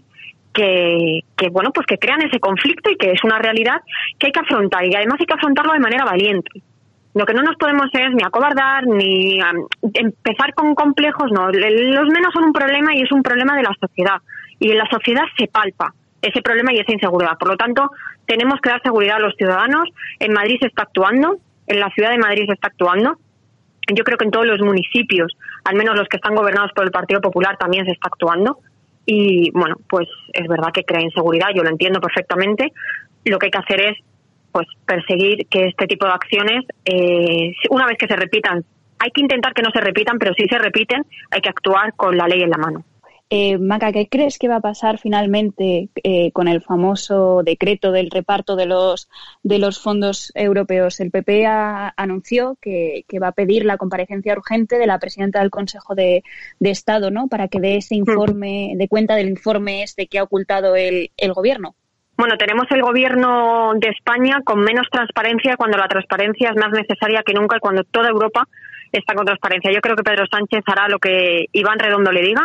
que, 0.53 1.21
que, 1.35 1.49
bueno, 1.49 1.71
pues 1.73 1.85
que 1.85 1.97
crean 1.97 2.21
ese 2.21 2.39
conflicto 2.39 2.89
y 2.89 2.97
que 2.97 3.11
es 3.11 3.23
una 3.23 3.39
realidad 3.39 3.81
que 4.17 4.27
hay 4.27 4.31
que 4.31 4.39
afrontar 4.39 4.85
y 4.85 4.95
además 4.95 5.17
hay 5.19 5.25
que 5.25 5.33
afrontarlo 5.33 5.73
de 5.73 5.79
manera 5.79 6.05
valiente. 6.05 6.61
Lo 7.17 7.25
que 7.25 7.33
no 7.33 7.41
nos 7.41 7.55
podemos 7.55 7.87
es 7.93 8.13
ni 8.13 8.21
acobardar 8.23 8.85
ni 8.85 9.39
empezar 9.93 10.53
con 10.53 10.75
complejos, 10.75 11.31
no. 11.31 11.49
Los 11.49 12.07
menos 12.09 12.31
son 12.31 12.43
un 12.43 12.53
problema 12.53 12.93
y 12.93 13.01
es 13.01 13.11
un 13.11 13.23
problema 13.23 13.55
de 13.55 13.63
la 13.63 13.75
sociedad. 13.79 14.21
Y 14.59 14.69
en 14.69 14.77
la 14.77 14.87
sociedad 14.87 15.23
se 15.35 15.47
palpa 15.47 15.95
ese 16.21 16.43
problema 16.43 16.71
y 16.73 16.77
esa 16.77 16.93
inseguridad. 16.93 17.35
Por 17.39 17.49
lo 17.49 17.57
tanto, 17.57 17.89
tenemos 18.27 18.61
que 18.61 18.69
dar 18.69 18.83
seguridad 18.83 19.15
a 19.15 19.19
los 19.19 19.33
ciudadanos. 19.35 19.89
En 20.19 20.31
Madrid 20.31 20.57
se 20.61 20.67
está 20.67 20.83
actuando, 20.83 21.37
en 21.65 21.79
la 21.79 21.89
ciudad 21.89 22.11
de 22.11 22.19
Madrid 22.19 22.45
se 22.45 22.53
está 22.53 22.67
actuando. 22.67 23.17
Yo 23.91 24.03
creo 24.03 24.19
que 24.19 24.25
en 24.25 24.31
todos 24.31 24.45
los 24.45 24.59
municipios, 24.59 25.35
al 25.63 25.75
menos 25.75 25.95
los 25.95 26.07
que 26.09 26.17
están 26.17 26.35
gobernados 26.35 26.71
por 26.75 26.85
el 26.85 26.91
Partido 26.91 27.19
Popular, 27.19 27.57
también 27.57 27.85
se 27.85 27.93
está 27.93 28.09
actuando. 28.09 28.59
Y 29.07 29.49
bueno, 29.51 29.75
pues 29.89 30.07
es 30.33 30.47
verdad 30.47 30.71
que 30.71 30.83
crea 30.83 31.01
inseguridad, 31.01 31.47
yo 31.55 31.63
lo 31.63 31.69
entiendo 31.69 31.99
perfectamente. 31.99 32.73
Lo 33.25 33.39
que 33.39 33.47
hay 33.47 33.51
que 33.51 33.57
hacer 33.57 33.81
es 33.81 33.97
pues 34.57 34.69
perseguir 34.87 35.45
que 35.49 35.65
este 35.65 35.85
tipo 35.85 36.07
de 36.07 36.13
acciones, 36.13 36.65
eh, 36.83 37.53
una 37.69 37.85
vez 37.85 37.95
que 37.95 38.07
se 38.07 38.15
repitan, 38.15 38.65
hay 38.97 39.11
que 39.11 39.21
intentar 39.21 39.53
que 39.53 39.61
no 39.61 39.69
se 39.69 39.79
repitan, 39.79 40.17
pero 40.17 40.33
si 40.33 40.47
se 40.47 40.57
repiten, 40.57 41.05
hay 41.29 41.41
que 41.41 41.49
actuar 41.49 41.93
con 41.93 42.17
la 42.17 42.27
ley 42.27 42.41
en 42.41 42.49
la 42.49 42.57
mano. 42.57 42.83
Eh, 43.29 43.59
Maca, 43.59 43.91
¿qué 43.91 44.07
crees 44.09 44.39
que 44.39 44.47
va 44.47 44.55
a 44.55 44.61
pasar 44.61 44.97
finalmente 44.97 45.89
eh, 46.01 46.31
con 46.31 46.47
el 46.47 46.63
famoso 46.63 47.43
decreto 47.43 47.91
del 47.91 48.09
reparto 48.09 48.55
de 48.55 48.65
los, 48.65 49.09
de 49.43 49.59
los 49.59 49.79
fondos 49.79 50.31
europeos? 50.33 50.99
El 51.01 51.11
PP 51.11 51.45
anunció 51.45 52.57
que, 52.59 53.05
va 53.21 53.27
a 53.27 53.33
pedir 53.33 53.63
la 53.63 53.77
comparecencia 53.77 54.33
urgente 54.33 54.79
de 54.79 54.87
la 54.87 54.97
presidenta 54.97 55.41
del 55.41 55.51
Consejo 55.51 55.93
de, 55.93 56.23
Estado 56.61 57.11
¿no? 57.11 57.27
para 57.27 57.47
que 57.47 57.59
dé 57.59 57.75
ese 57.75 57.93
mm. 57.93 57.97
informe, 57.99 58.73
de 58.75 58.87
cuenta 58.87 59.13
del 59.13 59.29
informe 59.29 59.83
este 59.83 60.07
que 60.07 60.17
ha 60.17 60.23
ocultado 60.23 60.75
el, 60.75 61.11
el 61.15 61.33
Gobierno. 61.33 61.75
Bueno, 62.17 62.35
tenemos 62.35 62.65
el 62.71 62.81
gobierno 62.81 63.73
de 63.75 63.89
España 63.89 64.41
con 64.43 64.61
menos 64.61 64.87
transparencia 64.91 65.55
cuando 65.55 65.77
la 65.77 65.87
transparencia 65.87 66.49
es 66.49 66.55
más 66.55 66.71
necesaria 66.71 67.21
que 67.23 67.33
nunca 67.33 67.57
y 67.57 67.59
cuando 67.59 67.83
toda 67.83 68.09
Europa 68.09 68.47
está 68.91 69.13
con 69.13 69.25
transparencia. 69.25 69.71
Yo 69.71 69.81
creo 69.81 69.95
que 69.95 70.03
Pedro 70.03 70.25
Sánchez 70.25 70.63
hará 70.65 70.87
lo 70.89 70.97
que 70.97 71.45
Iván 71.51 71.77
Redondo 71.77 72.11
le 72.11 72.23
diga 72.23 72.43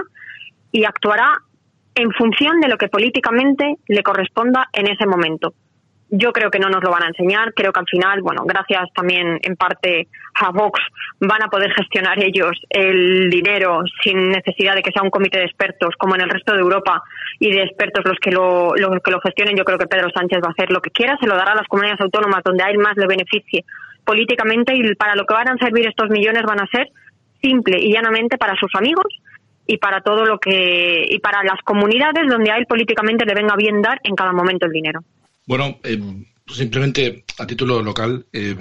y 0.72 0.84
actuará 0.84 1.38
en 1.94 2.10
función 2.12 2.60
de 2.60 2.68
lo 2.68 2.76
que 2.76 2.88
políticamente 2.88 3.76
le 3.88 4.02
corresponda 4.02 4.68
en 4.74 4.88
ese 4.88 5.06
momento. 5.06 5.54
Yo 6.14 6.30
creo 6.30 6.50
que 6.50 6.58
no 6.58 6.68
nos 6.68 6.84
lo 6.84 6.90
van 6.90 7.04
a 7.04 7.08
enseñar. 7.08 7.54
Creo 7.54 7.72
que 7.72 7.80
al 7.80 7.86
final, 7.86 8.20
bueno, 8.20 8.44
gracias 8.44 8.82
también 8.94 9.38
en 9.40 9.56
parte 9.56 10.08
a 10.34 10.50
Vox, 10.50 10.78
van 11.20 11.42
a 11.42 11.48
poder 11.48 11.72
gestionar 11.72 12.22
ellos 12.22 12.52
el 12.68 13.30
dinero 13.30 13.80
sin 14.02 14.28
necesidad 14.28 14.74
de 14.74 14.82
que 14.82 14.92
sea 14.92 15.02
un 15.02 15.08
comité 15.08 15.38
de 15.38 15.46
expertos 15.46 15.94
como 15.98 16.14
en 16.14 16.20
el 16.20 16.28
resto 16.28 16.52
de 16.52 16.60
Europa 16.60 17.02
y 17.38 17.50
de 17.50 17.62
expertos 17.62 18.04
los 18.04 18.18
que 18.18 18.30
lo, 18.30 18.74
los 18.76 19.02
que 19.02 19.10
lo 19.10 19.22
gestionen. 19.22 19.56
Yo 19.56 19.64
creo 19.64 19.78
que 19.78 19.86
Pedro 19.86 20.10
Sánchez 20.14 20.40
va 20.44 20.48
a 20.48 20.52
hacer 20.52 20.70
lo 20.70 20.82
que 20.82 20.90
quiera, 20.90 21.16
se 21.18 21.26
lo 21.26 21.34
dará 21.34 21.52
a 21.52 21.56
las 21.56 21.66
comunidades 21.66 22.02
autónomas 22.02 22.42
donde 22.44 22.62
a 22.62 22.68
él 22.68 22.76
más 22.76 22.94
le 22.98 23.06
beneficie 23.06 23.64
políticamente 24.04 24.76
y 24.76 24.94
para 24.94 25.14
lo 25.14 25.24
que 25.24 25.32
van 25.32 25.48
a 25.48 25.56
servir 25.56 25.88
estos 25.88 26.10
millones 26.10 26.42
van 26.42 26.60
a 26.60 26.66
ser 26.66 26.90
simple 27.40 27.78
y 27.80 27.90
llanamente 27.90 28.36
para 28.36 28.54
sus 28.56 28.70
amigos 28.74 29.06
y 29.66 29.78
para 29.78 30.02
todo 30.02 30.26
lo 30.26 30.38
que 30.38 31.06
y 31.08 31.18
para 31.20 31.42
las 31.42 31.62
comunidades 31.64 32.28
donde 32.28 32.50
a 32.50 32.58
él 32.58 32.66
políticamente 32.66 33.24
le 33.24 33.34
venga 33.34 33.56
bien 33.56 33.80
dar 33.80 33.98
en 34.04 34.14
cada 34.14 34.32
momento 34.32 34.66
el 34.66 34.72
dinero. 34.72 35.00
Bueno, 35.46 35.78
eh, 35.82 35.98
simplemente 36.46 37.24
a 37.38 37.46
título 37.46 37.82
local, 37.82 38.26
eh, 38.32 38.56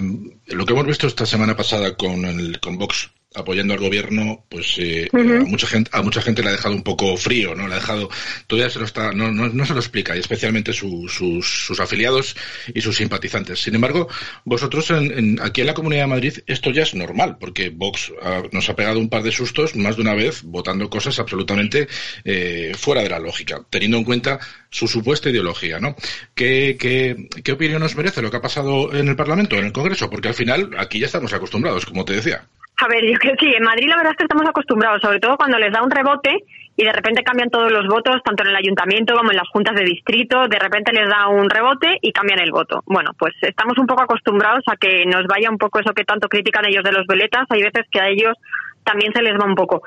lo 0.46 0.66
que 0.66 0.72
hemos 0.72 0.86
visto 0.86 1.06
esta 1.06 1.26
semana 1.26 1.56
pasada 1.56 1.96
con, 1.96 2.24
el, 2.24 2.60
con 2.60 2.78
Vox 2.78 3.10
apoyando 3.34 3.74
al 3.74 3.80
gobierno, 3.80 4.44
pues 4.48 4.76
eh, 4.78 5.08
a 5.12 5.44
mucha 5.44 5.66
gente 5.66 5.90
a 5.92 6.02
mucha 6.02 6.22
gente 6.22 6.42
le 6.42 6.48
ha 6.48 6.52
dejado 6.52 6.74
un 6.74 6.82
poco 6.82 7.16
frío, 7.16 7.54
¿no? 7.54 7.66
Le 7.66 7.74
ha 7.74 7.76
dejado 7.76 8.08
todavía 8.46 8.70
se 8.70 8.78
lo 8.78 8.84
está 8.84 9.12
no, 9.12 9.30
no, 9.30 9.48
no 9.48 9.66
se 9.66 9.74
lo 9.74 9.80
explica 9.80 10.16
y 10.16 10.20
especialmente 10.20 10.72
sus, 10.72 11.12
sus 11.12 11.80
afiliados 11.80 12.36
y 12.74 12.80
sus 12.80 12.96
simpatizantes. 12.96 13.60
Sin 13.60 13.74
embargo, 13.74 14.08
vosotros 14.44 14.90
en, 14.90 15.40
aquí 15.42 15.60
en 15.60 15.66
la 15.66 15.74
Comunidad 15.74 16.02
de 16.02 16.08
Madrid 16.08 16.38
esto 16.46 16.70
ya 16.70 16.82
es 16.82 16.94
normal 16.94 17.36
porque 17.38 17.70
Vox 17.70 18.12
nos 18.52 18.68
ha 18.68 18.76
pegado 18.76 18.98
un 18.98 19.08
par 19.08 19.22
de 19.22 19.32
sustos 19.32 19.76
más 19.76 19.96
de 19.96 20.02
una 20.02 20.14
vez 20.14 20.42
votando 20.42 20.88
cosas 20.88 21.18
absolutamente 21.18 21.88
eh, 22.24 22.72
fuera 22.76 23.02
de 23.02 23.08
la 23.08 23.18
lógica, 23.18 23.60
teniendo 23.70 23.98
en 23.98 24.04
cuenta 24.04 24.38
su 24.70 24.88
supuesta 24.88 25.30
ideología, 25.30 25.78
¿no? 25.78 25.96
¿Qué, 26.34 26.76
qué, 26.78 27.28
¿Qué 27.42 27.52
opinión 27.52 27.80
nos 27.80 27.96
merece 27.96 28.22
lo 28.22 28.30
que 28.30 28.36
ha 28.36 28.42
pasado 28.42 28.94
en 28.94 29.08
el 29.08 29.16
Parlamento, 29.16 29.56
en 29.56 29.66
el 29.66 29.72
Congreso? 29.72 30.10
Porque 30.10 30.28
al 30.28 30.34
final 30.34 30.70
aquí 30.78 30.98
ya 30.98 31.06
estamos 31.06 31.32
acostumbrados, 31.32 31.86
como 31.86 32.04
te 32.04 32.14
decía. 32.14 32.46
A 32.78 32.88
ver, 32.88 33.04
yo 33.04 33.18
creo 33.22 33.36
que 33.36 33.46
sí, 33.46 33.54
en 33.54 33.62
Madrid 33.62 33.88
la 33.88 33.96
verdad 33.96 34.12
es 34.12 34.16
que 34.18 34.24
estamos 34.24 34.48
acostumbrados, 34.48 35.00
sobre 35.00 35.20
todo 35.20 35.36
cuando 35.36 35.56
les 35.56 35.72
da 35.72 35.82
un 35.82 35.90
rebote 35.90 36.42
y 36.76 36.84
de 36.84 36.92
repente 36.92 37.22
cambian 37.22 37.50
todos 37.50 37.70
los 37.70 37.86
votos, 37.86 38.20
tanto 38.24 38.42
en 38.42 38.50
el 38.50 38.56
ayuntamiento 38.56 39.14
como 39.14 39.30
en 39.30 39.36
las 39.36 39.48
juntas 39.48 39.76
de 39.76 39.84
distrito, 39.84 40.48
de 40.48 40.58
repente 40.58 40.92
les 40.92 41.08
da 41.08 41.28
un 41.28 41.48
rebote 41.48 41.98
y 42.02 42.12
cambian 42.12 42.40
el 42.40 42.50
voto. 42.50 42.82
Bueno, 42.84 43.12
pues 43.16 43.32
estamos 43.42 43.78
un 43.78 43.86
poco 43.86 44.02
acostumbrados 44.02 44.64
a 44.66 44.76
que 44.76 45.06
nos 45.06 45.24
vaya 45.26 45.50
un 45.50 45.58
poco 45.58 45.78
eso 45.78 45.94
que 45.94 46.04
tanto 46.04 46.28
critican 46.28 46.64
ellos 46.66 46.82
de 46.82 46.92
los 46.92 47.06
veletas, 47.06 47.46
hay 47.50 47.62
veces 47.62 47.86
que 47.92 48.00
a 48.00 48.08
ellos 48.08 48.34
también 48.82 49.12
se 49.12 49.22
les 49.22 49.34
va 49.34 49.46
un 49.46 49.54
poco. 49.54 49.82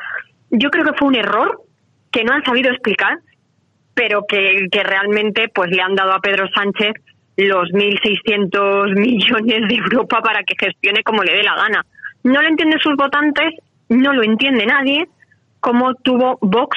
Yo 0.52 0.70
creo 0.70 0.86
que 0.86 0.98
fue 0.98 1.10
un 1.10 1.16
error 1.16 1.60
que 2.12 2.24
no 2.24 2.34
han 2.34 2.46
sabido 2.46 2.72
explicar, 2.72 3.18
pero 3.94 4.24
que, 4.28 4.68
que 4.72 4.84
realmente 4.84 5.50
pues 5.54 5.72
le 5.72 5.82
han 5.82 5.96
dado 5.96 6.14
a 6.14 6.22
Pedro 6.22 6.48
Sánchez 6.56 6.94
los 7.36 7.68
1.600 7.72 8.96
millones 8.96 9.68
de 9.68 9.76
Europa 9.76 10.22
para 10.22 10.44
que 10.44 10.56
gestione 10.58 11.04
como 11.04 11.22
le 11.22 11.34
dé 11.34 11.44
la 11.44 11.56
gana 11.56 11.86
no 12.26 12.42
lo 12.42 12.48
entienden 12.48 12.80
sus 12.80 12.96
votantes, 12.96 13.54
no 13.88 14.12
lo 14.12 14.24
entiende 14.24 14.66
nadie, 14.66 15.08
cómo 15.60 15.94
tuvo 15.94 16.40
Vox 16.42 16.76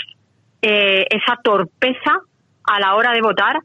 eh, 0.60 1.06
esa 1.08 1.36
torpeza 1.42 2.20
a 2.64 2.80
la 2.80 2.94
hora 2.94 3.12
de 3.12 3.22
votar, 3.22 3.58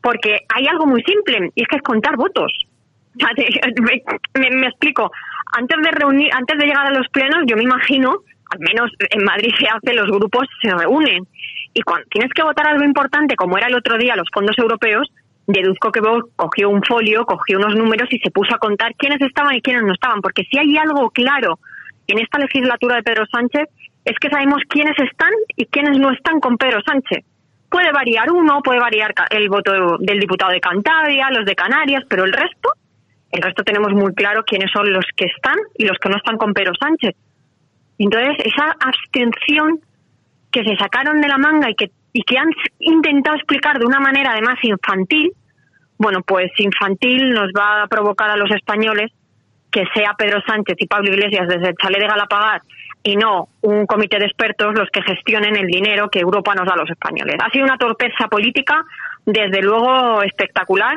porque 0.00 0.40
hay 0.48 0.66
algo 0.66 0.86
muy 0.86 1.02
simple, 1.02 1.50
y 1.54 1.62
es 1.62 1.68
que 1.68 1.76
es 1.76 1.82
contar 1.82 2.16
votos. 2.16 2.50
me, 4.34 4.66
explico. 4.66 5.10
Antes 5.52 5.78
de 5.82 5.90
reunir, 5.90 6.30
antes 6.32 6.58
de 6.58 6.66
llegar 6.66 6.86
a 6.86 6.98
los 6.98 7.06
plenos, 7.08 7.44
yo 7.46 7.56
me 7.56 7.64
imagino, 7.64 8.14
al 8.50 8.58
menos 8.60 8.90
en 8.98 9.24
Madrid 9.24 9.52
se 9.58 9.66
hace, 9.68 9.94
los 9.94 10.10
grupos 10.10 10.46
se 10.62 10.70
reúnen. 10.70 11.26
Y 11.74 11.82
cuando 11.82 12.06
tienes 12.10 12.32
que 12.32 12.42
votar 12.42 12.66
algo 12.66 12.84
importante, 12.84 13.36
como 13.36 13.58
era 13.58 13.66
el 13.66 13.74
otro 13.74 13.98
día 13.98 14.16
los 14.16 14.28
fondos 14.32 14.58
europeos, 14.58 15.06
deduzco 15.46 15.92
que 15.92 16.00
Vox 16.00 16.30
cogió 16.36 16.70
un 16.70 16.82
folio, 16.82 17.24
cogió 17.24 17.58
unos 17.58 17.74
números 17.74 18.08
y 18.10 18.18
se 18.18 18.30
puso 18.30 18.54
a 18.54 18.58
contar 18.58 18.94
quiénes 18.96 19.20
estaban 19.20 19.54
y 19.54 19.62
quiénes 19.62 19.84
no 19.84 19.92
estaban, 19.92 20.20
porque 20.20 20.44
si 20.50 20.58
hay 20.58 20.76
algo 20.76 21.10
claro 21.10 21.58
en 22.06 22.18
esta 22.18 22.38
legislatura 22.38 22.96
de 22.96 23.02
Pedro 23.02 23.26
Sánchez 23.26 23.68
es 24.04 24.16
que 24.20 24.30
sabemos 24.30 24.62
quiénes 24.68 24.96
están 24.98 25.32
y 25.56 25.66
quiénes 25.66 25.98
no 25.98 26.12
están 26.12 26.38
con 26.40 26.56
Pedro 26.56 26.80
Sánchez. 26.86 27.24
Puede 27.68 27.90
variar 27.92 28.30
uno, 28.30 28.60
puede 28.62 28.78
variar 28.78 29.12
el 29.30 29.48
voto 29.48 29.98
del 29.98 30.20
diputado 30.20 30.52
de 30.52 30.60
Cantabria, 30.60 31.28
los 31.30 31.44
de 31.44 31.56
Canarias, 31.56 32.04
pero 32.08 32.24
el 32.24 32.32
resto, 32.32 32.70
el 33.32 33.42
resto 33.42 33.64
tenemos 33.64 33.92
muy 33.92 34.14
claro 34.14 34.44
quiénes 34.44 34.70
son 34.70 34.92
los 34.92 35.04
que 35.16 35.26
están 35.26 35.56
y 35.76 35.84
los 35.84 35.98
que 35.98 36.08
no 36.08 36.16
están 36.16 36.36
con 36.36 36.54
Pedro 36.54 36.72
Sánchez. 36.78 37.16
Entonces, 37.98 38.36
esa 38.44 38.76
abstención 38.78 39.80
que 40.52 40.62
se 40.62 40.76
sacaron 40.76 41.20
de 41.20 41.28
la 41.28 41.38
manga 41.38 41.68
y 41.68 41.74
que 41.74 41.90
y 42.16 42.22
que 42.22 42.38
han 42.38 42.48
intentado 42.78 43.36
explicar 43.36 43.78
de 43.78 43.84
una 43.84 44.00
manera 44.00 44.32
además 44.32 44.56
infantil, 44.62 45.32
bueno, 45.98 46.22
pues 46.26 46.50
infantil 46.56 47.30
nos 47.30 47.50
va 47.50 47.82
a 47.82 47.86
provocar 47.88 48.30
a 48.30 48.36
los 48.38 48.50
españoles 48.52 49.12
que 49.70 49.84
sea 49.94 50.14
Pedro 50.16 50.40
Sánchez 50.46 50.76
y 50.78 50.86
Pablo 50.86 51.10
Iglesias 51.10 51.46
desde 51.46 51.68
el 51.68 51.74
chalet 51.76 52.00
de 52.00 52.06
Galapagar 52.06 52.62
y 53.02 53.16
no 53.16 53.48
un 53.60 53.84
comité 53.84 54.18
de 54.18 54.24
expertos 54.24 54.74
los 54.74 54.88
que 54.88 55.02
gestionen 55.02 55.56
el 55.56 55.66
dinero 55.66 56.08
que 56.08 56.20
Europa 56.20 56.54
nos 56.54 56.64
da 56.64 56.72
a 56.72 56.78
los 56.78 56.88
españoles. 56.88 57.36
Ha 57.38 57.50
sido 57.50 57.66
una 57.66 57.76
torpeza 57.76 58.28
política, 58.30 58.82
desde 59.26 59.60
luego 59.60 60.22
espectacular, 60.22 60.96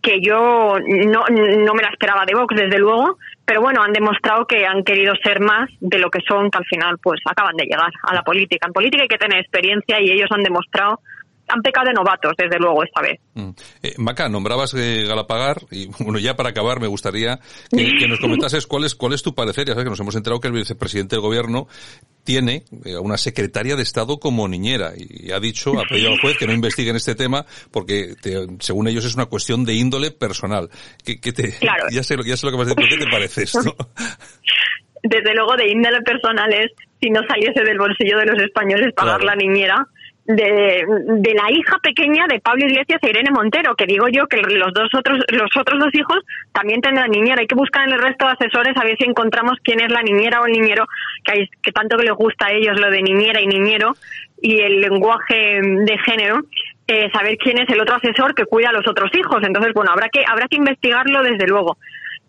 que 0.00 0.22
yo 0.22 0.78
no, 0.80 1.24
no 1.28 1.74
me 1.74 1.82
la 1.82 1.90
esperaba 1.90 2.24
de 2.24 2.34
Vox, 2.34 2.56
desde 2.56 2.78
luego, 2.78 3.18
pero 3.44 3.60
bueno, 3.60 3.82
han 3.82 3.92
demostrado 3.92 4.46
que 4.46 4.66
han 4.66 4.82
querido 4.84 5.14
ser 5.22 5.40
más 5.40 5.68
de 5.80 5.98
lo 5.98 6.10
que 6.10 6.20
son, 6.26 6.50
que 6.50 6.58
al 6.58 6.64
final 6.64 6.98
pues 7.02 7.20
acaban 7.26 7.56
de 7.56 7.64
llegar 7.64 7.90
a 8.02 8.14
la 8.14 8.22
política. 8.22 8.66
En 8.66 8.72
política 8.72 9.02
hay 9.02 9.08
que 9.08 9.18
tener 9.18 9.38
experiencia 9.38 10.00
y 10.00 10.10
ellos 10.10 10.30
han 10.30 10.42
demostrado 10.42 11.00
han 11.48 11.60
pecado 11.62 11.86
de 11.88 11.92
novatos, 11.92 12.32
desde 12.38 12.58
luego, 12.58 12.82
esta 12.84 13.00
vez. 13.02 13.20
Mm. 13.34 13.50
Eh, 13.82 13.94
Maca, 13.98 14.28
nombrabas 14.28 14.74
eh, 14.74 15.04
Galapagar 15.06 15.58
y 15.70 15.86
bueno, 16.00 16.18
ya 16.18 16.34
para 16.36 16.50
acabar 16.50 16.80
me 16.80 16.86
gustaría 16.86 17.38
que, 17.70 17.96
que 17.98 18.08
nos 18.08 18.20
comentases 18.20 18.66
cuál 18.66 18.84
es, 18.84 18.94
cuál 18.94 19.12
es 19.12 19.22
tu 19.22 19.34
parecer. 19.34 19.66
Ya 19.66 19.72
sabes 19.74 19.84
que 19.84 19.90
nos 19.90 20.00
hemos 20.00 20.14
enterado 20.16 20.40
que 20.40 20.48
el 20.48 20.54
vicepresidente 20.54 21.16
del 21.16 21.22
gobierno 21.22 21.68
tiene 22.24 22.64
eh, 22.84 22.96
una 22.96 23.18
secretaria 23.18 23.76
de 23.76 23.82
Estado 23.82 24.18
como 24.18 24.48
niñera 24.48 24.92
y 24.96 25.30
ha 25.32 25.40
dicho, 25.40 25.78
ha 25.78 25.84
pedido 25.86 26.12
al 26.12 26.20
juez 26.20 26.38
que 26.38 26.46
no 26.46 26.52
investiguen 26.54 26.96
este 26.96 27.14
tema 27.14 27.44
porque 27.70 28.14
te- 28.20 28.46
según 28.60 28.88
ellos 28.88 29.04
es 29.04 29.14
una 29.14 29.26
cuestión 29.26 29.64
de 29.64 29.74
índole 29.74 30.10
personal. 30.10 30.70
¿Qué, 31.04 31.20
qué 31.20 31.32
te, 31.32 31.52
Claro. 31.58 31.84
ya, 31.90 32.02
sé, 32.02 32.16
lo- 32.16 32.24
ya 32.24 32.36
sé 32.36 32.46
lo 32.46 32.52
que 32.52 32.58
vas 32.58 32.66
a 32.68 32.70
decir, 32.70 32.88
pero 32.88 32.98
¿qué 32.98 33.04
te 33.04 33.10
parece 33.10 33.42
esto? 33.42 33.60
Desde 35.02 35.34
luego, 35.34 35.54
de 35.56 35.68
índole 35.70 36.00
personal 36.00 36.50
es, 36.54 36.70
si 37.00 37.10
no 37.10 37.20
saliese 37.28 37.62
del 37.62 37.78
bolsillo 37.78 38.16
de 38.18 38.24
los 38.26 38.42
españoles 38.42 38.94
pagar 38.94 39.20
Claro. 39.20 39.26
la 39.26 39.36
niñera 39.36 39.86
de, 40.26 40.84
de 40.86 41.34
la 41.34 41.50
hija 41.50 41.78
pequeña 41.82 42.26
de 42.28 42.40
Pablo 42.40 42.64
Iglesias 42.64 42.98
e 43.02 43.10
Irene 43.10 43.30
Montero, 43.30 43.74
que 43.74 43.86
digo 43.86 44.08
yo 44.08 44.26
que 44.26 44.38
los 44.38 44.72
dos 44.72 44.88
otros 44.94 45.20
los 45.28 45.50
otros 45.58 45.78
dos 45.78 45.94
hijos 45.94 46.18
también 46.52 46.80
tendrán 46.80 47.10
niñera. 47.10 47.40
Hay 47.40 47.46
que 47.46 47.54
buscar 47.54 47.86
en 47.86 47.94
el 47.94 48.02
resto 48.02 48.26
de 48.26 48.32
asesores 48.32 48.76
a 48.76 48.84
ver 48.84 48.96
si 48.96 49.04
encontramos 49.04 49.58
quién 49.62 49.80
es 49.80 49.92
la 49.92 50.02
niñera 50.02 50.40
o 50.40 50.46
el 50.46 50.52
niñero, 50.52 50.86
que, 51.24 51.32
hay, 51.32 51.48
que 51.62 51.72
tanto 51.72 51.96
que 51.96 52.04
les 52.04 52.14
gusta 52.14 52.46
a 52.46 52.52
ellos 52.52 52.80
lo 52.80 52.90
de 52.90 53.02
niñera 53.02 53.40
y 53.40 53.46
niñero 53.46 53.94
y 54.40 54.60
el 54.60 54.80
lenguaje 54.80 55.60
de 55.60 55.98
género. 55.98 56.40
eh, 56.86 57.10
saber 57.12 57.38
quién 57.38 57.58
es 57.58 57.68
el 57.70 57.80
otro 57.80 57.96
asesor 57.96 58.34
que 58.34 58.44
cuida 58.44 58.68
a 58.68 58.72
los 58.72 58.86
otros 58.86 59.10
hijos. 59.14 59.42
Entonces, 59.42 59.72
bueno, 59.74 59.90
habrá 59.92 60.08
que 60.08 60.22
habrá 60.26 60.48
que 60.48 60.56
investigarlo 60.56 61.22
desde 61.22 61.46
luego. 61.46 61.78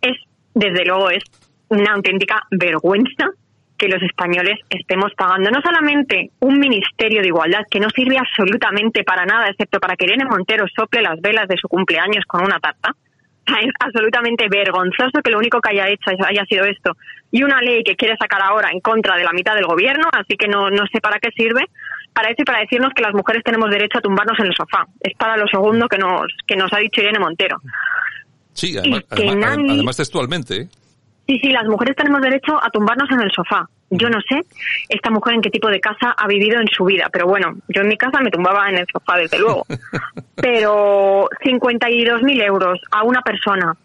Es 0.02 0.18
desde 0.54 0.86
luego 0.86 1.10
es 1.10 1.24
una 1.70 1.94
auténtica 1.94 2.42
vergüenza 2.52 3.32
que 3.78 3.88
los 3.90 4.02
españoles 4.02 4.60
estemos 4.70 5.12
pagando 5.16 5.50
no 5.52 5.62
solamente 5.62 6.32
un 6.40 6.60
ministerio 6.60 7.22
de 7.22 7.28
igualdad 7.28 7.64
que 7.70 7.80
no 7.80 7.90
sirve 7.90 8.18
absolutamente 8.18 9.04
para 9.04 9.26
nada, 9.26 9.50
excepto 9.50 9.80
para 9.80 9.96
que 9.96 10.06
Irene 10.06 10.26
Montero 10.26 10.66
sople 10.76 11.02
las 11.02 11.20
velas 11.22 11.48
de 11.48 11.58
su 11.58 11.68
cumpleaños 11.68 12.24
con 12.26 12.44
una 12.44 12.60
tarta. 12.60 12.92
Es 13.48 13.72
absolutamente 13.80 14.48
vergonzoso 14.50 15.22
que 15.24 15.30
lo 15.30 15.38
único 15.38 15.62
que 15.62 15.70
haya 15.70 15.88
hecho 15.88 16.10
haya 16.28 16.44
sido 16.46 16.66
esto. 16.66 16.98
Y 17.32 17.44
una 17.44 17.62
ley 17.62 17.84
que 17.84 17.96
quiere 17.96 18.16
sacar 18.18 18.42
ahora 18.42 18.70
en 18.72 18.80
contra 18.80 19.16
de 19.18 19.24
la 19.24 19.32
mitad 19.34 19.54
del 19.54 19.66
gobierno, 19.68 20.08
así 20.14 20.36
que 20.36 20.48
no, 20.48 20.70
no 20.72 20.84
sé 20.92 21.00
para 21.00 21.20
qué 21.20 21.30
sirve. 21.36 21.66
Para 22.12 22.30
eso 22.30 22.42
y 22.42 22.46
para 22.46 22.62
decirnos 22.62 22.92
que 22.96 23.04
las 23.04 23.14
mujeres 23.14 23.44
tenemos 23.44 23.70
derecho 23.70 24.00
a 24.00 24.02
tumbarnos 24.02 24.40
en 24.40 24.46
el 24.48 24.56
sofá. 24.56 24.88
Es 25.02 25.16
para 25.18 25.36
lo 25.38 25.46
segundo 25.48 25.88
que 25.88 25.98
nos, 26.00 26.24
que 26.48 26.56
nos 26.56 26.72
ha 26.74 26.78
dicho 26.80 27.02
Irene 27.02 27.20
Montero. 27.20 27.58
Sí, 28.54 28.78
además, 28.78 29.04
Y 29.12 29.16
que 29.16 29.28
además- 29.28 29.58
nadie- 29.58 29.72
además 29.74 29.98
textualmente. 29.98 30.68
Sí, 31.28 31.40
sí, 31.42 31.50
las 31.50 31.66
mujeres 31.66 31.96
tenemos 31.96 32.22
derecho 32.22 32.64
a 32.64 32.70
tumbarnos 32.70 33.10
en 33.12 33.22
el 33.22 33.32
sofá. 33.32 33.68
Yo 33.90 34.10
no 34.10 34.20
sé 34.28 34.42
esta 34.90 35.10
mujer 35.10 35.36
en 35.36 35.42
qué 35.42 35.50
tipo 35.50 35.70
de 35.70 35.80
casa 35.80 36.12
ha 36.18 36.28
vivido 36.28 36.60
en 36.60 36.68
su 36.68 36.86
vida, 36.86 37.10
pero 37.12 37.28
bueno, 37.28 37.56
yo 37.68 37.82
en 37.82 37.88
mi 37.88 37.98
casa 37.98 38.20
me 38.22 38.32
tumbaba 38.32 38.70
en 38.70 38.78
el 38.78 38.86
sofá, 38.92 39.18
desde 39.18 39.40
luego. 39.40 39.66
Pero 40.36 41.30
52.000 41.44 42.44
euros 42.44 42.80
a 42.92 43.04
una 43.04 43.22
persona 43.22 43.76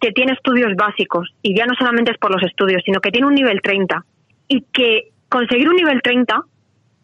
que 0.00 0.12
tiene 0.12 0.32
estudios 0.32 0.74
básicos, 0.76 1.32
y 1.42 1.56
ya 1.56 1.64
no 1.66 1.74
solamente 1.74 2.10
es 2.10 2.18
por 2.18 2.30
los 2.30 2.42
estudios, 2.42 2.82
sino 2.84 3.00
que 3.00 3.10
tiene 3.10 3.26
un 3.26 3.34
nivel 3.34 3.60
30, 3.62 4.04
y 4.48 4.62
que 4.72 5.10
conseguir 5.28 5.68
un 5.68 5.76
nivel 5.76 6.02
30 6.02 6.42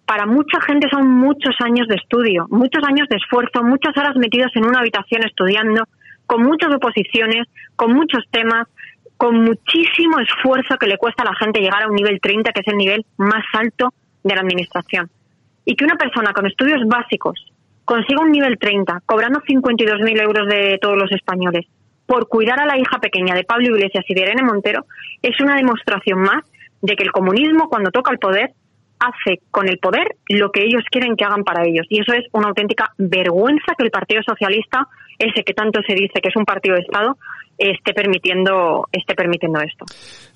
para 0.05 0.27
mucha 0.27 0.61
gente 0.61 0.89
son 0.91 1.09
muchos 1.09 1.55
años 1.61 1.89
de 1.89 1.95
estudio, 1.95 2.47
muchos 2.51 2.83
años 2.85 3.09
de 3.09 3.17
esfuerzo, 3.17 3.63
muchas 3.63 3.97
horas 3.97 4.15
metidos 4.17 4.51
en 4.57 4.67
una 4.67 4.81
habitación 4.81 5.25
estudiando, 5.25 5.85
con 6.27 6.43
muchas 6.43 6.75
oposiciones, 6.75 7.47
con 7.77 7.95
muchos 7.95 8.25
temas, 8.31 8.67
con 9.23 9.37
muchísimo 9.45 10.19
esfuerzo 10.19 10.77
que 10.81 10.89
le 10.89 10.97
cuesta 10.97 11.23
a 11.23 11.27
la 11.27 11.37
gente 11.37 11.61
llegar 11.61 11.85
a 11.85 11.87
un 11.87 11.95
nivel 11.95 12.19
30, 12.21 12.51
que 12.51 12.61
es 12.61 12.67
el 12.67 12.77
nivel 12.77 13.07
más 13.19 13.45
alto 13.53 13.95
de 14.25 14.35
la 14.35 14.41
administración. 14.41 15.09
Y 15.65 15.77
que 15.77 15.85
una 15.85 15.95
persona 15.95 16.33
con 16.33 16.45
estudios 16.45 16.81
básicos 16.89 17.39
consiga 17.85 18.21
un 18.21 18.33
nivel 18.33 18.59
30, 18.59 19.03
cobrando 19.07 19.39
52.000 19.43 20.23
euros 20.23 20.49
de 20.49 20.77
todos 20.83 20.99
los 20.99 21.13
españoles, 21.13 21.67
por 22.05 22.27
cuidar 22.27 22.59
a 22.59 22.67
la 22.67 22.77
hija 22.77 22.99
pequeña 22.99 23.37
de 23.37 23.45
Pablo 23.45 23.77
Iglesias 23.77 24.05
y 24.09 24.13
de 24.13 24.23
Irene 24.23 24.43
Montero, 24.43 24.87
es 25.23 25.41
una 25.41 25.55
demostración 25.55 26.19
más 26.19 26.43
de 26.81 26.97
que 26.97 27.05
el 27.05 27.13
comunismo, 27.13 27.69
cuando 27.69 27.93
toca 27.93 28.11
el 28.11 28.19
poder, 28.19 28.51
hace 28.99 29.41
con 29.53 29.69
el 29.69 29.79
poder 29.79 30.17
lo 30.31 30.51
que 30.51 30.65
ellos 30.65 30.83
quieren 30.91 31.15
que 31.15 31.25
hagan 31.25 31.45
para 31.45 31.65
ellos. 31.65 31.87
Y 31.91 32.01
eso 32.01 32.13
es 32.13 32.25
una 32.33 32.49
auténtica 32.49 32.91
vergüenza 32.99 33.77
que 33.79 33.85
el 33.85 33.93
Partido 33.93 34.21
Socialista, 34.27 34.89
ese 35.17 35.45
que 35.45 35.55
tanto 35.55 35.81
se 35.87 35.95
dice 35.95 36.21
que 36.21 36.29
es 36.29 36.35
un 36.35 36.45
partido 36.45 36.75
de 36.75 36.83
Estado, 36.83 37.17
esté 37.71 37.93
permitiendo, 37.95 38.89
esté 38.93 39.15
permitiendo 39.15 39.61
esto. 39.61 39.85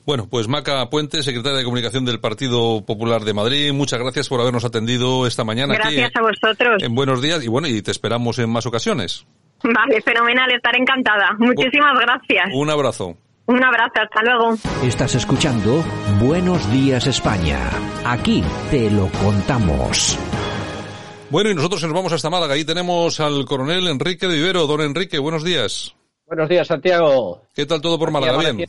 Bueno, 0.04 0.28
pues 0.30 0.46
Maca 0.48 0.88
Puente, 0.88 1.22
secretaria 1.22 1.58
de 1.58 1.64
Comunicación 1.64 2.04
del 2.04 2.20
Partido 2.20 2.84
Popular 2.84 3.22
de 3.22 3.34
Madrid, 3.34 3.72
muchas 3.72 3.98
gracias 3.98 4.28
por 4.28 4.40
habernos 4.40 4.64
atendido 4.64 5.26
esta 5.26 5.42
mañana 5.44 5.74
Gracias 5.74 6.10
aquí 6.10 6.18
a 6.18 6.22
vosotros. 6.22 6.82
en 6.82 6.94
Buenos 6.94 7.20
Días 7.20 7.44
y 7.44 7.48
bueno, 7.48 7.66
y 7.66 7.82
te 7.82 7.90
esperamos 7.90 8.38
en 8.38 8.50
más 8.50 8.66
ocasiones. 8.66 9.26
Vale, 9.62 10.00
fenomenal, 10.02 10.50
estaré 10.52 10.78
encantada. 10.78 11.34
Muchísimas 11.38 11.98
gracias. 11.98 12.44
Un 12.54 12.70
abrazo. 12.70 13.16
Un 13.46 13.62
abrazo, 13.64 13.92
hasta 14.02 14.22
luego. 14.22 14.56
Estás 14.84 15.14
escuchando 15.14 15.84
Buenos 16.20 16.70
Días 16.72 17.06
España. 17.06 17.58
Aquí 18.04 18.42
te 18.70 18.90
lo 18.90 19.08
contamos. 19.22 20.18
Bueno, 21.30 21.50
y 21.50 21.54
nosotros 21.54 21.82
nos 21.82 21.92
vamos 21.92 22.12
hasta 22.12 22.30
Málaga. 22.30 22.54
Ahí 22.54 22.64
tenemos 22.64 23.18
al 23.20 23.44
coronel 23.44 23.88
Enrique 23.88 24.26
de 24.26 24.36
Vivero. 24.36 24.66
Don 24.66 24.80
Enrique, 24.80 25.18
buenos 25.18 25.42
días. 25.42 25.96
Buenos 26.26 26.48
días, 26.48 26.66
Santiago. 26.66 27.42
¿Qué 27.54 27.66
tal 27.66 27.80
todo 27.80 27.98
por 27.98 28.10
Málaga? 28.10 28.38
Bien. 28.52 28.68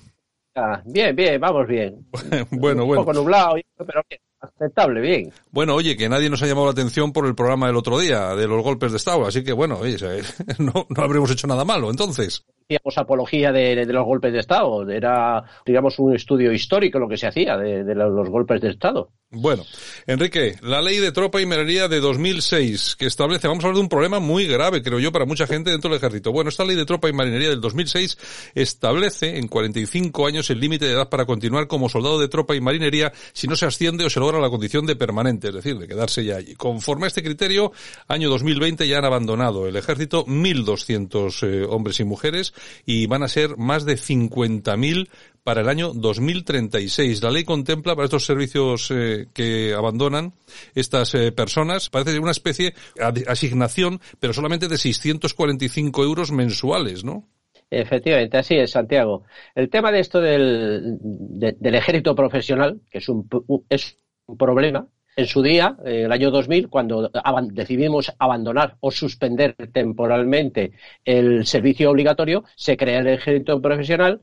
Bien, 0.86 1.16
bien, 1.16 1.40
vamos 1.40 1.68
bien. 1.68 2.06
Bueno, 2.52 2.84
Un 2.84 2.88
bueno. 2.88 3.02
poco 3.06 3.14
nublado, 3.14 3.56
pero 3.78 4.02
bien, 4.10 4.22
aceptable, 4.40 5.02
bien. 5.02 5.32
Bueno, 5.52 5.76
oye, 5.76 5.96
que 5.96 6.10
nadie 6.10 6.30
nos 6.30 6.42
ha 6.42 6.48
llamado 6.48 6.68
la 6.68 6.72
atención 6.72 7.12
por 7.14 7.26
el 7.26 7.36
programa 7.36 7.68
del 7.68 7.76
otro 7.76 8.00
día, 8.00 8.36
de 8.36 8.48
los 8.48 8.64
golpes 8.64 8.92
de 8.92 8.98
Estado, 8.98 9.26
así 9.26 9.44
que 9.44 9.54
bueno, 9.54 9.78
oye, 9.80 9.98
no, 10.60 10.86
no 10.90 11.04
habremos 11.04 11.32
hecho 11.32 11.48
nada 11.48 11.64
malo, 11.66 11.90
entonces. 11.90 12.46
Hacíamos 12.70 12.98
apología 12.98 13.54
de, 13.54 13.86
los 13.86 14.06
golpes 14.06 14.34
de 14.34 14.40
Estado. 14.40 14.90
Era, 14.90 15.42
digamos, 15.66 15.98
un 16.00 16.14
estudio 16.14 16.52
histórico 16.52 17.00
lo 17.00 17.08
que 17.08 17.16
se 17.16 17.26
hacía 17.26 17.56
de, 17.56 17.96
los 17.96 18.30
golpes 18.30 18.60
de 18.60 18.72
Estado. 18.72 19.10
Bueno, 19.30 19.66
Enrique, 20.06 20.56
la 20.62 20.82
ley 20.82 21.00
de 21.00 21.12
tropa 21.12 21.42
y 21.42 21.46
minería 21.46 21.90
de 21.90 22.00
2006, 22.00 22.96
que 22.98 23.06
establece, 23.06 23.48
vamos 23.50 23.64
a 23.64 23.68
hablar 23.68 23.76
de 23.76 23.82
un 23.82 23.90
problema 23.90 24.20
muy 24.20 24.48
grave, 24.48 24.82
creo 24.82 25.00
yo, 25.00 25.12
para 25.12 25.26
mucha 25.26 25.48
gente 25.48 25.70
dentro 25.70 25.90
del 25.90 25.98
ejército. 25.98 26.32
Bueno, 26.32 26.50
esta 26.50 26.64
ley 26.64 26.78
de 26.78 26.86
tropa 26.86 27.10
y 27.10 27.14
marinería 27.14 27.50
del 27.50 27.60
2006 27.60 28.52
establece 28.56 29.38
en 29.38 29.50
45 29.50 30.28
años 30.28 30.50
el 30.50 30.62
límite 30.62 30.86
de 30.86 30.94
edad 30.94 31.10
para 31.10 31.26
continuar 31.26 31.68
como 31.68 31.90
soldado 31.90 32.20
de 32.20 32.30
tropa 32.30 32.56
y 32.56 32.62
marinería 32.62 33.12
si 33.34 33.48
no 33.48 33.58
se 33.58 33.66
asciende 33.66 34.06
o 34.06 34.10
se 34.10 34.22
logra 34.22 34.40
la 34.40 34.50
condición 34.50 34.86
de 34.86 34.96
permanente, 34.96 35.50
es 35.50 35.56
decir, 35.56 35.78
de 35.78 35.88
quedarse 35.88 36.24
ya 36.24 36.38
allí. 36.38 36.56
Conforme 36.56 37.06
a 37.06 37.08
este 37.08 37.22
criterio, 37.22 37.74
año 38.08 38.30
2020 38.30 38.88
ya 38.88 39.00
han 39.00 39.06
abandonado 39.06 39.68
el 39.68 39.76
ejército 39.76 40.26
1.200 40.26 41.48
eh, 41.48 41.66
hombres 41.70 42.00
y 42.00 42.06
mujeres 42.06 42.54
y 42.86 43.08
van 43.08 43.24
a 43.24 43.28
ser 43.28 43.58
más 43.58 43.86
de 43.86 43.96
50.000 43.98 45.10
para 45.44 45.62
el 45.62 45.70
año 45.70 45.94
2036. 45.94 47.24
La 47.24 47.32
ley 47.32 47.44
contempla 47.46 47.96
para 47.96 48.06
estos 48.06 48.26
servicios 48.26 48.92
eh, 48.92 49.28
que 49.34 49.74
abandonan 49.74 50.34
estas 50.76 51.16
eh, 51.16 51.32
personas, 51.32 51.90
parece 51.90 52.20
una 52.20 52.32
especie 52.32 52.74
de 53.14 53.24
asignación, 53.28 54.02
pero 54.20 54.34
solamente 54.34 54.68
de 54.68 54.78
645 54.78 56.04
euros 56.04 56.32
mensuales, 56.32 57.04
¿no? 57.04 57.28
Efectivamente, 57.70 58.38
así 58.38 58.56
es, 58.56 58.72
Santiago. 58.72 59.24
El 59.54 59.70
tema 59.70 59.92
de 59.92 60.00
esto 60.00 60.22
del, 60.22 60.98
de- 61.02 61.56
del 61.60 61.76
ejército 61.76 62.16
profesional, 62.16 62.82
que 62.90 63.00
es 63.00 63.10
un, 63.10 63.28
es 63.70 63.98
un 64.26 64.38
problema, 64.38 64.88
en 65.18 65.26
su 65.26 65.42
día, 65.42 65.76
en 65.84 66.06
el 66.06 66.12
año 66.12 66.32
2000, 66.32 66.70
cuando 66.70 67.10
decidimos 67.52 68.14
abandonar 68.20 68.78
o 68.80 68.92
suspender 68.92 69.56
temporalmente 69.74 70.74
el 71.04 71.46
servicio 71.46 71.90
obligatorio, 71.92 72.46
se 72.56 72.78
crea 72.78 73.00
el 73.00 73.08
ejército 73.08 73.62
profesional 73.62 74.22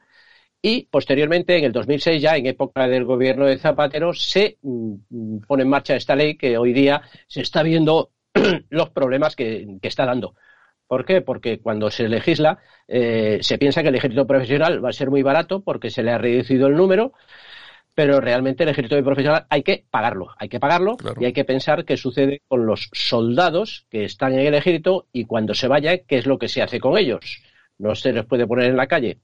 y 0.62 0.86
posteriormente, 0.86 1.58
en 1.58 1.64
el 1.64 1.72
2006, 1.72 2.22
ya 2.22 2.36
en 2.36 2.46
época 2.46 2.88
del 2.88 3.04
gobierno 3.04 3.44
de 3.44 3.58
Zapatero, 3.58 4.14
se 4.14 4.58
mm, 4.62 5.40
pone 5.48 5.64
en 5.64 5.68
marcha 5.68 5.96
esta 5.96 6.16
ley 6.16 6.36
que 6.38 6.56
hoy 6.56 6.72
día 6.72 7.02
se 7.26 7.42
está 7.42 7.62
viendo 7.62 8.12
los 8.70 8.90
problemas 8.90 9.36
que, 9.36 9.66
que 9.82 9.88
está 9.88 10.06
dando. 10.06 10.34
¿Por 10.86 11.04
qué? 11.04 11.22
Porque 11.22 11.60
cuando 11.60 11.90
se 11.90 12.08
legisla 12.08 12.58
eh, 12.88 13.38
se 13.40 13.58
piensa 13.58 13.82
que 13.82 13.88
el 13.88 13.94
ejército 13.94 14.26
profesional 14.26 14.84
va 14.84 14.90
a 14.90 14.92
ser 14.92 15.10
muy 15.10 15.22
barato 15.22 15.62
porque 15.62 15.90
se 15.90 16.02
le 16.02 16.12
ha 16.12 16.18
reducido 16.18 16.66
el 16.66 16.74
número, 16.76 17.12
pero 17.94 18.20
realmente 18.20 18.64
el 18.64 18.70
ejército 18.70 19.02
profesional 19.04 19.46
hay 19.48 19.62
que 19.62 19.84
pagarlo, 19.90 20.28
hay 20.38 20.48
que 20.48 20.58
pagarlo 20.58 20.96
y 21.20 21.26
hay 21.26 21.32
que 21.32 21.44
pensar 21.44 21.84
qué 21.84 21.96
sucede 21.96 22.42
con 22.48 22.66
los 22.66 22.90
soldados 22.92 23.86
que 23.88 24.04
están 24.04 24.32
en 24.34 24.46
el 24.46 24.54
ejército 24.54 25.06
y 25.12 25.24
cuando 25.24 25.54
se 25.54 25.68
vaya, 25.68 25.98
qué 25.98 26.18
es 26.18 26.26
lo 26.26 26.38
que 26.38 26.48
se 26.48 26.62
hace 26.62 26.80
con 26.80 26.98
ellos. 26.98 27.42
No 27.78 27.94
se 27.94 28.12
les 28.12 28.24
puede 28.24 28.46
poner 28.46 28.70
en 28.70 28.76
la 28.76 28.86
calle. 28.86 29.18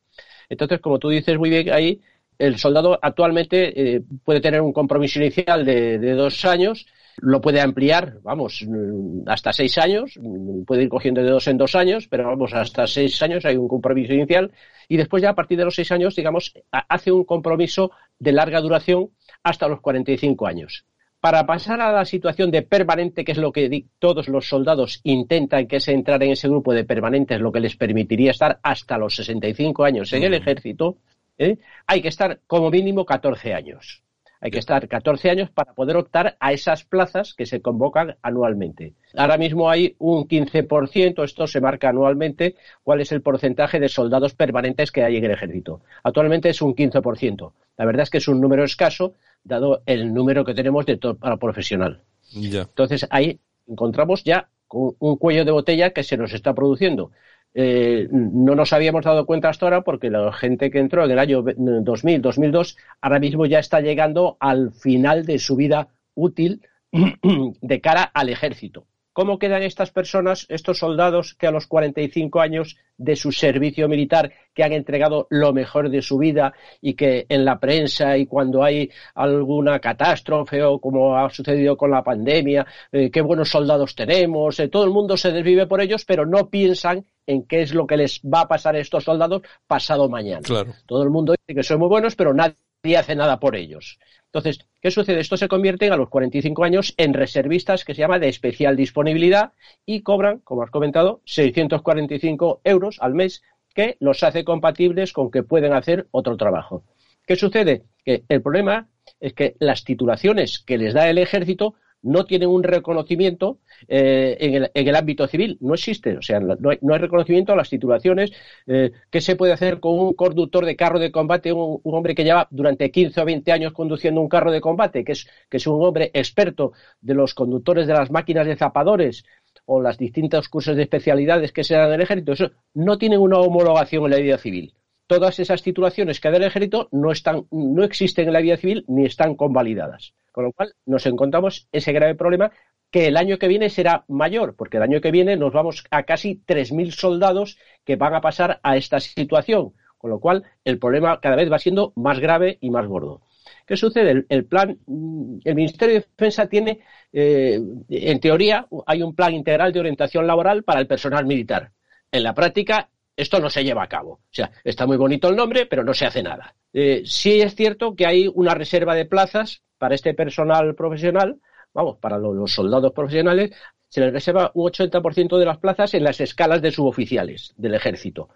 Entonces, 0.49 0.81
como 0.81 0.99
tú 0.99 1.09
dices 1.09 1.37
muy 1.39 1.51
bien 1.51 1.73
ahí, 1.73 2.01
el 2.39 2.59
soldado 2.59 2.99
actualmente 3.03 3.97
eh, 3.97 4.03
puede 4.25 4.41
tener 4.41 4.61
un 4.61 4.73
compromiso 4.73 5.21
inicial 5.21 5.65
de, 5.65 5.99
de 5.99 6.13
dos 6.13 6.45
años, 6.45 6.87
lo 7.23 7.41
puede 7.41 7.61
ampliar, 7.61 8.19
vamos, 8.23 8.65
mm, 8.67 9.29
hasta 9.29 9.53
seis 9.53 9.77
años, 9.79 10.19
mm, 10.21 10.63
puede 10.65 10.83
ir 10.85 10.89
cogiendo 10.89 11.23
de 11.23 11.31
dos 11.31 11.47
en 11.49 11.59
dos 11.59 11.75
años, 11.75 12.07
pero 12.09 12.25
vamos, 12.27 12.53
hasta 12.55 12.87
seis 12.87 13.21
años 13.23 13.45
hay 13.45 13.57
un 13.57 13.69
compromiso 13.69 14.13
inicial 14.13 14.51
y 14.89 14.97
después 14.97 15.23
ya 15.23 15.31
a 15.31 15.35
partir 15.35 15.59
de 15.59 15.65
los 15.65 15.75
seis 15.75 15.91
años, 15.93 16.17
digamos, 16.17 16.53
ha- 16.73 16.87
hace 16.89 17.13
un 17.13 17.25
compromiso 17.25 17.91
de 18.19 18.33
larga 18.33 18.61
duración 18.61 19.11
hasta 19.43 19.69
los 19.69 19.81
45 19.81 20.47
años. 20.47 20.85
para 21.23 21.45
pasar 21.45 21.83
a 21.83 21.93
la 21.93 22.07
situación 22.07 22.51
de 22.51 22.63
permanente, 22.63 23.27
que 23.27 23.33
es 23.33 23.37
lo 23.37 23.53
que 23.53 23.85
todos 23.99 24.27
los 24.29 24.49
soldados 24.49 25.01
intentan, 25.05 25.67
que 25.67 25.77
es 25.77 25.87
entrar 25.89 26.23
en 26.23 26.31
ese 26.31 26.49
grupo 26.49 26.73
de 26.73 26.85
permanentes, 26.85 27.39
lo 27.43 27.53
que 27.53 27.61
les 27.61 27.77
permitiría 27.77 28.31
estar 28.31 28.59
hasta 28.63 28.97
los 28.97 29.17
65 29.17 29.85
años 29.85 30.11
en 30.15 30.23
el 30.23 30.33
ejército, 30.33 30.97
¿eh? 31.37 31.59
hay 31.87 32.01
que 32.01 32.09
estar 32.09 32.41
como 32.47 32.71
mínimo 32.71 33.05
14 33.05 33.53
años. 33.53 34.03
Hay 34.41 34.51
que 34.51 34.59
estar 34.59 34.89
14 34.89 35.31
años 35.31 35.51
para 35.51 35.75
poder 35.75 35.97
optar 35.97 36.37
a 36.41 36.53
esas 36.53 36.85
plazas 36.85 37.35
que 37.35 37.45
se 37.45 37.61
convocan 37.61 38.17
anualmente. 38.23 38.95
Ahora 39.15 39.37
mismo 39.37 39.69
hay 39.69 39.97
un 39.99 40.27
15%, 40.27 41.23
esto 41.25 41.47
se 41.47 41.61
marca 41.61 41.91
anualmente, 41.91 42.57
cuál 42.83 43.03
es 43.03 43.13
el 43.13 43.21
porcentaje 43.21 43.79
de 43.79 43.89
soldados 43.89 44.35
permanentes 44.35 44.93
que 44.93 45.05
hay 45.05 45.17
en 45.17 45.25
el 45.25 45.33
ejército. 45.33 45.83
Actualmente 46.03 46.49
es 46.49 46.63
un 46.63 46.75
15%. 46.75 47.53
La 47.77 47.85
verdad 47.85 48.05
es 48.05 48.11
que 48.11 48.19
es 48.19 48.29
un 48.29 48.41
número 48.41 48.65
escaso, 48.65 49.15
dado 49.45 49.83
el 49.85 50.15
número 50.15 50.45
que 50.45 50.55
tenemos 50.55 50.87
de 50.87 50.97
todo 50.97 51.17
para 51.17 51.37
profesional. 51.37 52.01
Entonces 52.35 53.07
ahí 53.11 53.41
encontramos 53.67 54.25
ya 54.25 54.49
un 54.73 55.17
cuello 55.17 55.45
de 55.45 55.51
botella 55.51 55.91
que 55.91 56.03
se 56.03 56.17
nos 56.17 56.33
está 56.33 56.55
produciendo. 56.55 57.11
Eh, 57.55 58.09
no 58.11 58.55
nos 58.55 58.73
habíamos 58.73 59.05
dado 59.05 59.27
cuenta 59.27 59.49
hasta 59.49 59.67
ahora 59.67 59.83
porque 59.83 60.09
la 60.09 60.33
gente 60.33 60.71
que 60.71 60.79
entró 60.79 61.05
en 61.05 61.11
el 61.11 61.19
año 61.19 61.43
2000, 61.43 62.23
2002, 62.23 62.77
ahora 63.01 63.19
mismo 63.19 63.47
ya 63.47 63.59
está 63.59 63.81
llegando 63.81 64.37
al 64.41 64.73
final 64.73 65.27
de 65.27 65.39
su 65.39 65.57
vida 65.57 65.89
útil 66.15 66.63
de 67.61 67.81
cara 67.81 68.03
al 68.03 68.29
ejército. 68.29 68.87
¿Cómo 69.13 69.39
quedan 69.39 69.63
estas 69.63 69.91
personas, 69.91 70.47
estos 70.49 70.79
soldados 70.79 71.35
que 71.35 71.49
a 71.49 71.51
los 71.51 71.67
45 71.67 72.41
años 72.41 72.77
de 72.97 73.17
su 73.17 73.33
servicio 73.33 73.89
militar, 73.89 74.33
que 74.55 74.63
han 74.63 74.73
entregado 74.73 75.27
lo 75.31 75.53
mejor 75.53 75.91
de 75.91 76.01
su 76.01 76.19
vida 76.19 76.53
y 76.81 76.95
que 76.95 77.27
en 77.29 77.45
la 77.45 77.59
prensa 77.59 78.17
y 78.17 78.27
cuando 78.27 78.63
hay 78.63 78.91
alguna 79.15 79.81
catástrofe 79.81 80.63
o 80.63 80.79
como 80.79 81.17
ha 81.17 81.29
sucedido 81.31 81.77
con 81.77 81.91
la 81.91 82.05
pandemia, 82.05 82.67
eh, 82.93 83.11
qué 83.11 83.21
buenos 83.21 83.49
soldados 83.49 83.95
tenemos, 83.97 84.61
eh, 84.61 84.69
todo 84.69 84.85
el 84.85 84.91
mundo 84.91 85.17
se 85.17 85.33
desvive 85.33 85.67
por 85.67 85.81
ellos, 85.81 86.05
pero 86.05 86.25
no 86.25 86.49
piensan 86.49 87.05
en 87.27 87.45
qué 87.45 87.63
es 87.63 87.75
lo 87.75 87.87
que 87.87 87.97
les 87.97 88.21
va 88.21 88.43
a 88.43 88.49
pasar 88.49 88.77
a 88.77 88.81
estos 88.81 89.05
soldados 89.05 89.43
pasado 89.67 90.09
mañana. 90.09 90.43
Todo 90.87 91.03
el 91.03 91.11
mundo 91.11 91.33
dice 91.33 91.57
que 91.57 91.63
son 91.63 91.79
muy 91.79 91.89
buenos, 91.89 92.15
pero 92.15 92.35
nadie 92.35 92.57
hace 92.97 93.15
nada 93.15 93.39
por 93.41 93.57
ellos. 93.57 93.99
Entonces, 94.27 94.61
¿qué 94.81 94.91
sucede? 94.91 95.21
Esto 95.21 95.37
se 95.37 95.49
convierte 95.49 95.91
a 95.91 95.97
los 95.97 96.09
45 96.09 96.65
años 96.65 96.95
en 96.97 97.13
reservistas 97.15 97.85
que 97.85 97.95
se 97.95 98.01
llama 98.01 98.19
de 98.19 98.29
especial 98.29 98.77
disponibilidad 98.77 99.53
y 99.85 100.03
cobran, 100.03 100.39
como 100.39 100.63
has 100.63 100.71
comentado, 100.71 101.21
645 101.27 102.61
euros 102.65 102.97
al 103.01 103.15
mes 103.15 103.43
que 103.75 103.97
los 104.01 104.23
hace 104.23 104.45
compatibles 104.45 105.13
con 105.13 105.31
que 105.31 105.43
pueden 105.43 105.73
hacer 105.73 106.07
otro 106.11 106.37
trabajo. 106.37 106.85
¿Qué 107.27 107.37
sucede? 107.37 107.85
Que 108.05 108.25
el 108.29 108.41
problema 108.41 108.89
es 109.21 109.35
que 109.35 109.57
las 109.59 109.85
titulaciones 109.85 110.59
que 110.59 110.79
les 110.79 110.95
da 110.95 111.09
el 111.11 111.19
ejército 111.19 111.75
no 112.03 112.25
tienen 112.25 112.49
un 112.49 112.63
reconocimiento 112.63 113.59
eh, 113.89 114.71
en, 114.75 114.87
el, 114.89 114.97
ámbito 114.97 115.27
civil. 115.27 115.59
No 115.61 115.75
existe. 115.75 116.17
O 116.17 116.23
sea, 116.23 116.41
no 116.41 116.71
hay, 116.71 116.99
reconocimiento 116.99 117.53
a 117.53 117.57
las 117.57 117.69
titulaciones. 117.69 118.33
Eh, 118.67 118.93
¿Qué 119.11 119.21
se 119.21 119.37
puede 119.37 119.53
hacer 119.53 119.81
con 119.81 119.99
un 119.99 120.15
conductor 120.15 120.65
de 120.65 120.77
carro 120.77 120.99
de 120.99 121.11
combate, 121.11 121.53
un, 121.53 121.81
hombre 121.85 122.15
que 122.15 122.25
lleva 122.25 122.49
durante 122.51 122.91
15 122.91 123.21
o 123.21 123.25
20 123.25 123.53
años 123.53 123.73
conduciendo 123.73 124.21
un 124.21 124.29
carro 124.29 124.53
de 124.53 124.61
combate, 124.61 125.05
que 125.05 125.13
es, 125.13 125.29
que 125.49 125.59
es 125.59 125.67
un 125.67 125.83
hombre 125.83 126.11
experto 126.15 126.73
de 127.01 127.15
los 127.15 127.35
conductores 127.35 127.87
de 127.87 127.95
las 127.95 128.11
máquinas 128.11 128.47
de 128.47 128.57
zapadores 128.57 129.25
o 129.67 129.81
las 129.81 129.99
distintos 129.99 130.49
cursos 130.49 130.77
de 130.77 130.83
especialidades 130.83 131.53
que 131.53 131.65
se 131.65 131.75
dan 131.75 131.89
en 131.89 131.95
el 131.95 132.01
ejército? 132.03 132.33
Eso 132.33 132.51
no 132.75 132.99
tienen 132.99 133.21
una 133.21 133.39
homologación 133.39 134.05
en 134.05 134.11
la 134.11 134.19
vida 134.19 134.39
civil 134.39 134.75
todas 135.07 135.41
esas 135.41 135.61
titulaciones 135.65 136.21
que 136.21 136.31
da 136.31 136.37
el 136.37 136.45
ejército 136.45 136.89
no, 136.93 137.11
están, 137.11 137.45
no 137.51 137.83
existen 137.83 138.29
en 138.29 138.33
la 138.33 138.41
vida 138.41 138.57
civil 138.57 138.85
ni 138.87 139.07
están 139.07 139.35
convalidadas. 139.35 140.15
Con 140.41 140.47
lo 140.47 140.53
cual 140.53 140.73
nos 140.87 141.05
encontramos 141.05 141.69
ese 141.71 141.93
grave 141.93 142.15
problema 142.15 142.51
que 142.91 143.09
el 143.09 143.19
año 143.19 143.39
que 143.39 143.47
viene 143.47 143.69
será 143.69 144.07
mayor, 144.09 144.57
porque 144.57 144.79
el 144.79 144.83
año 144.83 145.03
que 145.03 145.11
viene 145.11 145.37
nos 145.37 145.53
vamos 145.53 145.85
a 145.91 146.05
casi 146.05 146.43
3.000 146.47 146.93
soldados 146.93 147.59
que 147.85 147.97
van 147.97 148.15
a 148.15 148.23
pasar 148.23 148.59
a 148.63 148.79
esta 148.79 149.01
situación, 149.01 149.75
con 149.99 150.09
lo 150.09 150.19
cual 150.19 150.45
el 150.65 150.79
problema 150.79 151.21
cada 151.21 151.37
vez 151.37 151.53
va 151.53 151.59
siendo 151.59 151.93
más 151.95 152.21
grave 152.21 152.57
y 152.63 152.71
más 152.71 152.87
gordo. 152.87 153.21
¿Qué 153.67 153.77
sucede? 153.77 154.25
El, 154.31 154.47
plan, 154.47 154.79
mm, 154.87 155.41
el 155.45 155.55
Ministerio 155.55 155.97
de 155.97 156.07
Defensa 156.09 156.47
tiene, 156.47 156.81
eh, 157.13 157.61
en 157.91 158.21
teoría, 158.21 158.67
hay 158.87 159.03
un 159.03 159.15
plan 159.15 159.35
integral 159.35 159.75
de 159.75 159.81
orientación 159.81 160.27
laboral 160.27 160.65
para 160.65 160.81
el 160.81 160.87
personal 160.87 161.27
militar. 161.27 161.71
En 162.11 162.23
la 162.23 162.33
práctica, 162.33 162.89
esto 163.15 163.41
no 163.41 163.51
se 163.51 163.63
lleva 163.63 163.83
a 163.83 163.89
cabo. 163.89 164.13
O 164.13 164.33
sea, 164.33 164.51
está 164.65 164.87
muy 164.87 164.97
bonito 164.97 165.29
el 165.29 165.37
nombre, 165.37 165.67
pero 165.67 165.85
no 165.85 165.93
se 165.93 166.07
hace 166.07 166.23
nada. 166.23 166.55
Eh, 166.73 167.03
sí 167.05 167.43
es 167.43 167.55
cierto 167.55 167.95
que 167.95 168.07
hay 168.07 168.27
una 168.33 168.55
reserva 168.55 168.95
de 168.95 169.05
plazas 169.05 169.63
para 169.81 169.95
este 169.95 170.13
personal 170.13 170.75
profesional, 170.75 171.41
vamos, 171.73 171.97
para 171.97 172.19
los 172.19 172.53
soldados 172.53 172.93
profesionales, 172.93 173.51
se 173.89 174.03
les 174.03 174.13
reserva 174.13 174.51
un 174.53 174.71
80% 174.71 175.39
de 175.39 175.47
las 175.47 175.57
plazas 175.57 175.95
en 175.95 176.05
las 176.05 176.21
escalas 176.21 176.61
de 176.61 176.71
suboficiales 176.71 177.55
del 177.57 177.75
ejército. 177.75 178.29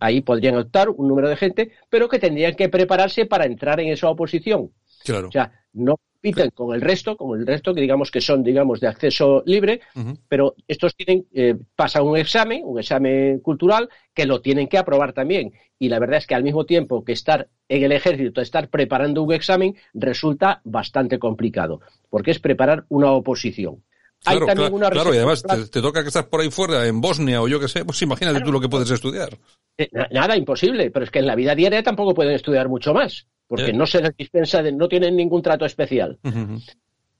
Ahí 0.00 0.22
podrían 0.22 0.56
optar 0.56 0.88
un 0.88 1.06
número 1.06 1.28
de 1.28 1.36
gente, 1.36 1.72
pero 1.90 2.08
que 2.08 2.18
tendrían 2.18 2.54
que 2.54 2.70
prepararse 2.70 3.26
para 3.26 3.44
entrar 3.44 3.78
en 3.78 3.88
esa 3.88 4.08
oposición. 4.08 4.72
Claro. 5.04 5.28
O 5.28 5.30
sea, 5.30 5.52
no 5.74 5.96
compiten 6.26 6.50
con 6.50 6.74
el 6.74 6.80
resto, 6.80 7.16
con 7.16 7.38
el 7.38 7.46
resto 7.46 7.74
que 7.74 7.80
digamos 7.80 8.10
que 8.10 8.20
son, 8.20 8.42
digamos, 8.42 8.80
de 8.80 8.88
acceso 8.88 9.42
libre, 9.46 9.80
pero 10.28 10.54
estos 10.66 10.94
tienen, 10.94 11.26
eh, 11.32 11.56
pasan 11.74 12.04
un 12.04 12.16
examen, 12.16 12.62
un 12.64 12.78
examen 12.78 13.40
cultural, 13.40 13.88
que 14.14 14.26
lo 14.26 14.40
tienen 14.40 14.68
que 14.68 14.78
aprobar 14.78 15.12
también. 15.12 15.52
Y 15.78 15.88
la 15.88 15.98
verdad 15.98 16.18
es 16.18 16.26
que 16.26 16.34
al 16.34 16.42
mismo 16.42 16.64
tiempo 16.64 17.04
que 17.04 17.12
estar 17.12 17.48
en 17.68 17.84
el 17.84 17.92
ejército, 17.92 18.40
estar 18.40 18.68
preparando 18.68 19.22
un 19.22 19.32
examen, 19.32 19.76
resulta 19.94 20.60
bastante 20.64 21.18
complicado, 21.18 21.80
porque 22.10 22.30
es 22.30 22.38
preparar 22.38 22.84
una 22.88 23.12
oposición. 23.12 23.82
Claro, 24.22 24.40
Hay 24.40 24.46
también 24.46 24.72
una 24.72 24.90
claro, 24.90 25.12
y 25.12 25.18
además 25.18 25.42
te, 25.42 25.82
toca 25.82 26.02
que 26.02 26.08
estás 26.08 26.24
por 26.24 26.40
ahí 26.40 26.50
fuera, 26.50 26.86
en 26.86 27.00
Bosnia 27.00 27.42
o 27.42 27.48
yo 27.48 27.60
qué 27.60 27.68
sé, 27.68 27.84
pues 27.84 28.00
imagínate 28.02 28.40
tú 28.40 28.50
lo 28.50 28.60
que 28.60 28.68
puedes 28.68 28.90
estudiar. 28.90 29.38
Eh, 29.76 29.88
nada, 30.10 30.36
imposible, 30.36 30.90
pero 30.90 31.04
es 31.04 31.10
que 31.10 31.18
en 31.18 31.26
la 31.26 31.34
vida 31.34 31.54
diaria 31.54 31.82
tampoco 31.82 32.14
pueden 32.14 32.34
estudiar 32.34 32.68
mucho 32.68 32.94
más 32.94 33.26
porque 33.46 33.72
no 33.72 33.86
se 33.86 34.00
les 34.00 34.16
dispensa, 34.16 34.62
no 34.62 34.88
tienen 34.88 35.16
ningún 35.16 35.42
trato 35.42 35.64
especial. 35.64 36.18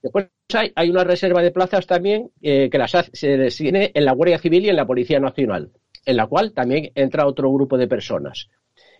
Después 0.02 0.28
hay, 0.54 0.90
una 0.90 1.04
reserva 1.04 1.42
de 1.42 1.50
plazas 1.50 1.86
también 1.86 2.30
eh, 2.40 2.68
que 2.70 2.78
las 2.78 2.92
se 3.12 3.48
tiene 3.48 3.90
en 3.94 4.04
la 4.04 4.12
Guardia 4.12 4.38
Civil 4.38 4.64
y 4.64 4.68
en 4.68 4.76
la 4.76 4.86
Policía 4.86 5.20
Nacional, 5.20 5.72
en 6.04 6.16
la 6.16 6.26
cual 6.26 6.52
también 6.52 6.92
entra 6.94 7.26
otro 7.26 7.52
grupo 7.52 7.76
de 7.78 7.88
personas. 7.88 8.48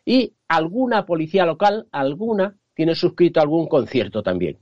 Y 0.05 0.35
alguna 0.49 1.05
policía 1.07 1.47
local, 1.47 1.89
alguna, 1.91 2.57
tiene 2.75 2.95
suscrito 2.95 3.41
algún 3.41 3.67
concierto 3.67 4.23
también. 4.23 4.59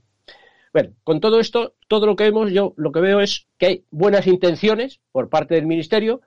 Bueno, 0.73 0.93
con 1.03 1.19
todo 1.19 1.39
esto, 1.39 1.75
todo 1.87 2.05
lo 2.05 2.15
que 2.15 2.25
vemos, 2.25 2.51
yo 2.51 2.73
lo 2.77 2.91
que 2.91 2.99
veo 2.99 3.21
es 3.21 3.47
que 3.57 3.65
hay 3.65 3.85
buenas 3.91 4.27
intenciones 4.27 4.99
por 5.11 5.29
parte 5.29 5.55
del 5.55 5.67
Ministerio, 5.67 6.21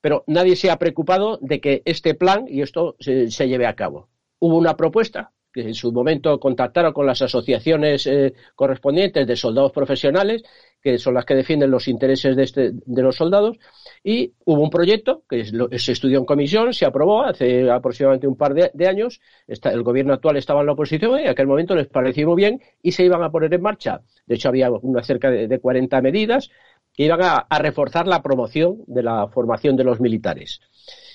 pero 0.00 0.24
nadie 0.26 0.56
se 0.56 0.70
ha 0.70 0.78
preocupado 0.78 1.38
de 1.40 1.60
que 1.60 1.82
este 1.84 2.14
plan 2.14 2.46
y 2.48 2.62
esto 2.62 2.96
se 2.98 3.48
lleve 3.48 3.66
a 3.66 3.76
cabo. 3.76 4.08
Hubo 4.40 4.56
una 4.56 4.76
propuesta 4.76 5.32
que 5.54 5.60
en 5.60 5.74
su 5.74 5.92
momento 5.92 6.40
contactaron 6.40 6.92
con 6.92 7.06
las 7.06 7.22
asociaciones 7.22 8.08
eh, 8.08 8.34
correspondientes 8.56 9.24
de 9.24 9.36
soldados 9.36 9.70
profesionales, 9.70 10.42
que 10.82 10.98
son 10.98 11.14
las 11.14 11.24
que 11.24 11.36
defienden 11.36 11.70
los 11.70 11.86
intereses 11.86 12.34
de, 12.34 12.42
este, 12.42 12.70
de 12.74 13.02
los 13.02 13.14
soldados, 13.14 13.56
y 14.02 14.32
hubo 14.44 14.60
un 14.60 14.68
proyecto 14.68 15.22
que 15.28 15.44
se 15.78 15.92
estudió 15.92 16.18
en 16.18 16.24
comisión, 16.24 16.74
se 16.74 16.84
aprobó 16.84 17.22
hace 17.22 17.70
aproximadamente 17.70 18.26
un 18.26 18.36
par 18.36 18.52
de, 18.52 18.88
años, 18.88 19.20
el 19.46 19.82
gobierno 19.84 20.12
actual 20.12 20.36
estaba 20.36 20.60
en 20.60 20.66
la 20.66 20.72
oposición 20.72 21.20
y 21.20 21.22
en 21.22 21.28
aquel 21.28 21.46
momento 21.46 21.76
les 21.76 21.86
pareció 21.86 22.26
muy 22.26 22.36
bien 22.36 22.60
y 22.82 22.90
se 22.90 23.04
iban 23.04 23.22
a 23.22 23.30
poner 23.30 23.54
en 23.54 23.62
marcha. 23.62 24.02
De 24.26 24.34
hecho, 24.34 24.48
había 24.48 24.70
una 24.72 25.04
cerca 25.04 25.30
de, 25.30 25.46
de 25.46 25.60
40 25.60 26.02
medidas 26.02 26.50
que 26.92 27.04
iban 27.04 27.22
a, 27.22 27.36
a 27.36 27.58
reforzar 27.60 28.08
la 28.08 28.22
promoción 28.22 28.78
de 28.88 29.04
la 29.04 29.28
formación 29.28 29.76
de 29.76 29.84
los 29.84 30.00
militares. 30.00 30.60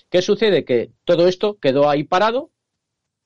¿Qué 0.09 0.21
sucede? 0.21 0.63
Que 0.63 0.91
todo 1.03 1.27
esto 1.27 1.59
quedó 1.59 1.89
ahí 1.89 2.05
parado, 2.05 2.51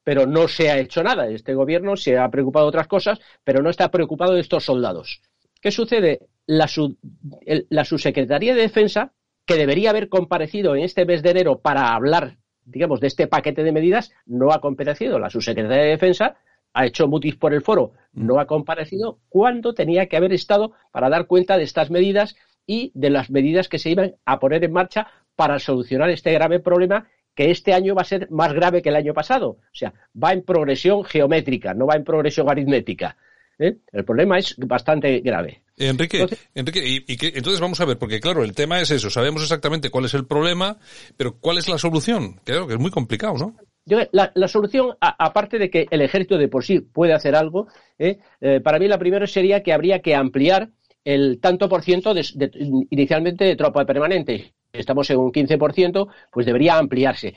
pero 0.03 0.25
no 0.25 0.47
se 0.47 0.69
ha 0.69 0.77
hecho 0.77 1.03
nada. 1.03 1.27
Este 1.27 1.53
gobierno 1.53 1.95
se 1.95 2.17
ha 2.17 2.29
preocupado 2.29 2.65
de 2.65 2.69
otras 2.69 2.87
cosas, 2.87 3.19
pero 3.43 3.61
no 3.61 3.69
está 3.69 3.89
preocupado 3.89 4.33
de 4.33 4.41
estos 4.41 4.65
soldados. 4.65 5.21
¿Qué 5.61 5.71
sucede? 5.71 6.19
La, 6.45 6.67
subsecretaría 6.67 8.53
de 8.53 8.61
Defensa, 8.61 9.13
que 9.45 9.55
debería 9.55 9.91
haber 9.91 10.09
comparecido 10.09 10.75
en 10.75 10.83
este 10.83 11.05
mes 11.05 11.23
de 11.23 11.31
enero 11.31 11.59
para 11.59 11.93
hablar, 11.93 12.37
digamos, 12.65 12.99
de 12.99 13.07
este 13.07 13.27
paquete 13.27 13.63
de 13.63 13.71
medidas, 13.71 14.11
no 14.25 14.51
ha 14.51 14.59
comparecido. 14.59 15.19
La 15.19 15.29
subsecretaría 15.29 15.83
de 15.83 15.89
Defensa 15.89 16.35
ha 16.73 16.85
hecho 16.85 17.07
mutis 17.07 17.35
por 17.35 17.53
el 17.53 17.61
foro, 17.61 17.93
no 18.11 18.39
ha 18.39 18.47
comparecido 18.47 19.19
cuando 19.29 19.73
tenía 19.73 20.07
que 20.07 20.17
haber 20.17 20.33
estado 20.33 20.73
para 20.91 21.09
dar 21.09 21.27
cuenta 21.27 21.57
de 21.57 21.63
estas 21.63 21.91
medidas 21.91 22.35
y 22.65 22.91
de 22.95 23.09
las 23.09 23.29
medidas 23.29 23.69
que 23.69 23.79
se 23.79 23.91
iban 23.91 24.15
a 24.25 24.39
poner 24.39 24.63
en 24.63 24.73
marcha 24.73 25.07
para 25.35 25.59
solucionar 25.59 26.09
este 26.09 26.31
grave 26.31 26.59
problema 26.59 27.07
que 27.35 27.51
este 27.51 27.73
año 27.73 27.95
va 27.95 28.01
a 28.03 28.05
ser 28.05 28.29
más 28.31 28.53
grave 28.53 28.81
que 28.81 28.89
el 28.89 28.95
año 28.95 29.13
pasado. 29.13 29.47
O 29.49 29.59
sea, 29.73 29.93
va 30.21 30.33
en 30.33 30.43
progresión 30.43 31.03
geométrica, 31.03 31.73
no 31.73 31.85
va 31.87 31.95
en 31.95 32.03
progresión 32.03 32.49
aritmética. 32.49 33.17
¿eh? 33.59 33.77
El 33.91 34.05
problema 34.05 34.37
es 34.37 34.55
bastante 34.57 35.19
grave. 35.19 35.61
Enrique, 35.77 36.17
entonces, 36.21 36.49
Enrique 36.53 36.81
y, 36.85 37.03
entonces 37.35 37.59
vamos 37.59 37.79
a 37.81 37.85
ver, 37.85 37.97
porque 37.97 38.19
claro, 38.19 38.43
el 38.43 38.53
tema 38.53 38.79
es 38.79 38.91
eso, 38.91 39.09
sabemos 39.09 39.41
exactamente 39.41 39.89
cuál 39.89 40.05
es 40.05 40.13
el 40.13 40.25
problema, 40.27 40.77
pero 41.17 41.39
cuál 41.39 41.57
es 41.57 41.67
la 41.67 41.79
solución. 41.79 42.39
Creo 42.43 42.67
que 42.67 42.73
es 42.75 42.79
muy 42.79 42.91
complicado, 42.91 43.33
¿no? 43.37 43.55
yo, 43.85 43.97
la, 44.11 44.31
la 44.35 44.47
solución, 44.47 44.91
a- 45.01 45.25
aparte 45.25 45.57
de 45.57 45.69
que 45.71 45.87
el 45.89 46.01
ejército 46.01 46.37
de 46.37 46.47
por 46.47 46.63
sí 46.63 46.79
puede 46.79 47.13
hacer 47.13 47.35
algo, 47.35 47.67
¿eh? 47.97 48.19
Eh, 48.39 48.59
para 48.61 48.77
mí 48.79 48.87
la 48.87 48.99
primera 48.99 49.25
sería 49.27 49.63
que 49.63 49.73
habría 49.73 49.99
que 49.99 50.13
ampliar 50.15 50.69
el 51.03 51.39
tanto 51.41 51.67
por 51.67 51.81
ciento 51.83 52.13
de- 52.13 52.25
de- 52.35 52.51
inicialmente 52.91 53.43
de 53.43 53.55
tropa 53.55 53.83
permanente. 53.85 54.53
Estamos 54.73 55.07
en 55.11 55.19
un 55.19 55.31
15%, 55.31 56.07
pues 56.31 56.47
debería 56.47 56.79
ampliarse. 56.79 57.35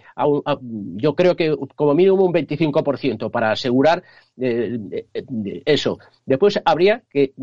Yo 0.95 1.15
creo 1.15 1.37
que 1.37 1.55
como 1.75 1.93
mínimo 1.95 2.25
un 2.25 2.33
25% 2.33 3.31
para 3.31 3.51
asegurar 3.53 4.03
eh, 4.39 4.79
eh, 4.91 5.07
eh, 5.13 5.63
eso. 5.67 5.99
Después 6.25 6.59
habría 6.65 7.03
que, 7.11 7.35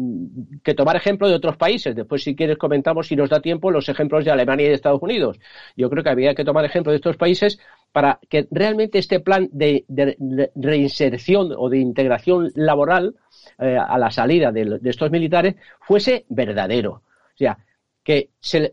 tomar 0.75 0.95
ejemplo 0.95 1.27
de 1.29 1.35
otros 1.35 1.57
países. 1.57 1.95
Después, 1.95 2.23
si 2.23 2.35
quieres, 2.35 2.57
comentamos, 2.57 3.05
si 3.07 3.15
nos 3.15 3.29
da 3.29 3.39
tiempo, 3.39 3.69
los 3.69 3.87
ejemplos 3.87 4.25
de 4.25 4.31
Alemania 4.31 4.65
y 4.65 4.69
de 4.69 4.73
Estados 4.75 4.99
Unidos. 5.03 5.39
Yo 5.77 5.91
creo 5.91 6.03
que 6.03 6.09
habría 6.09 6.33
que 6.33 6.43
tomar 6.43 6.65
ejemplo 6.65 6.91
de 6.91 6.95
estos 6.95 7.15
países 7.15 7.59
para 7.91 8.19
que 8.27 8.47
realmente 8.49 8.97
este 8.97 9.19
plan 9.19 9.47
de, 9.51 9.85
de- 9.87 10.17
reinserción 10.55 11.53
o 11.55 11.69
de 11.69 11.77
integración 11.77 12.51
laboral 12.55 13.13
a 13.59 13.99
la 13.99 14.09
salida 14.09 14.51
de, 14.51 14.79
de 14.79 14.89
estos 14.89 15.11
militares 15.11 15.53
fuese 15.81 16.25
verdadero. 16.29 16.93
O 16.93 17.37
sea, 17.37 17.59
que, 18.03 18.31
se- 18.39 18.71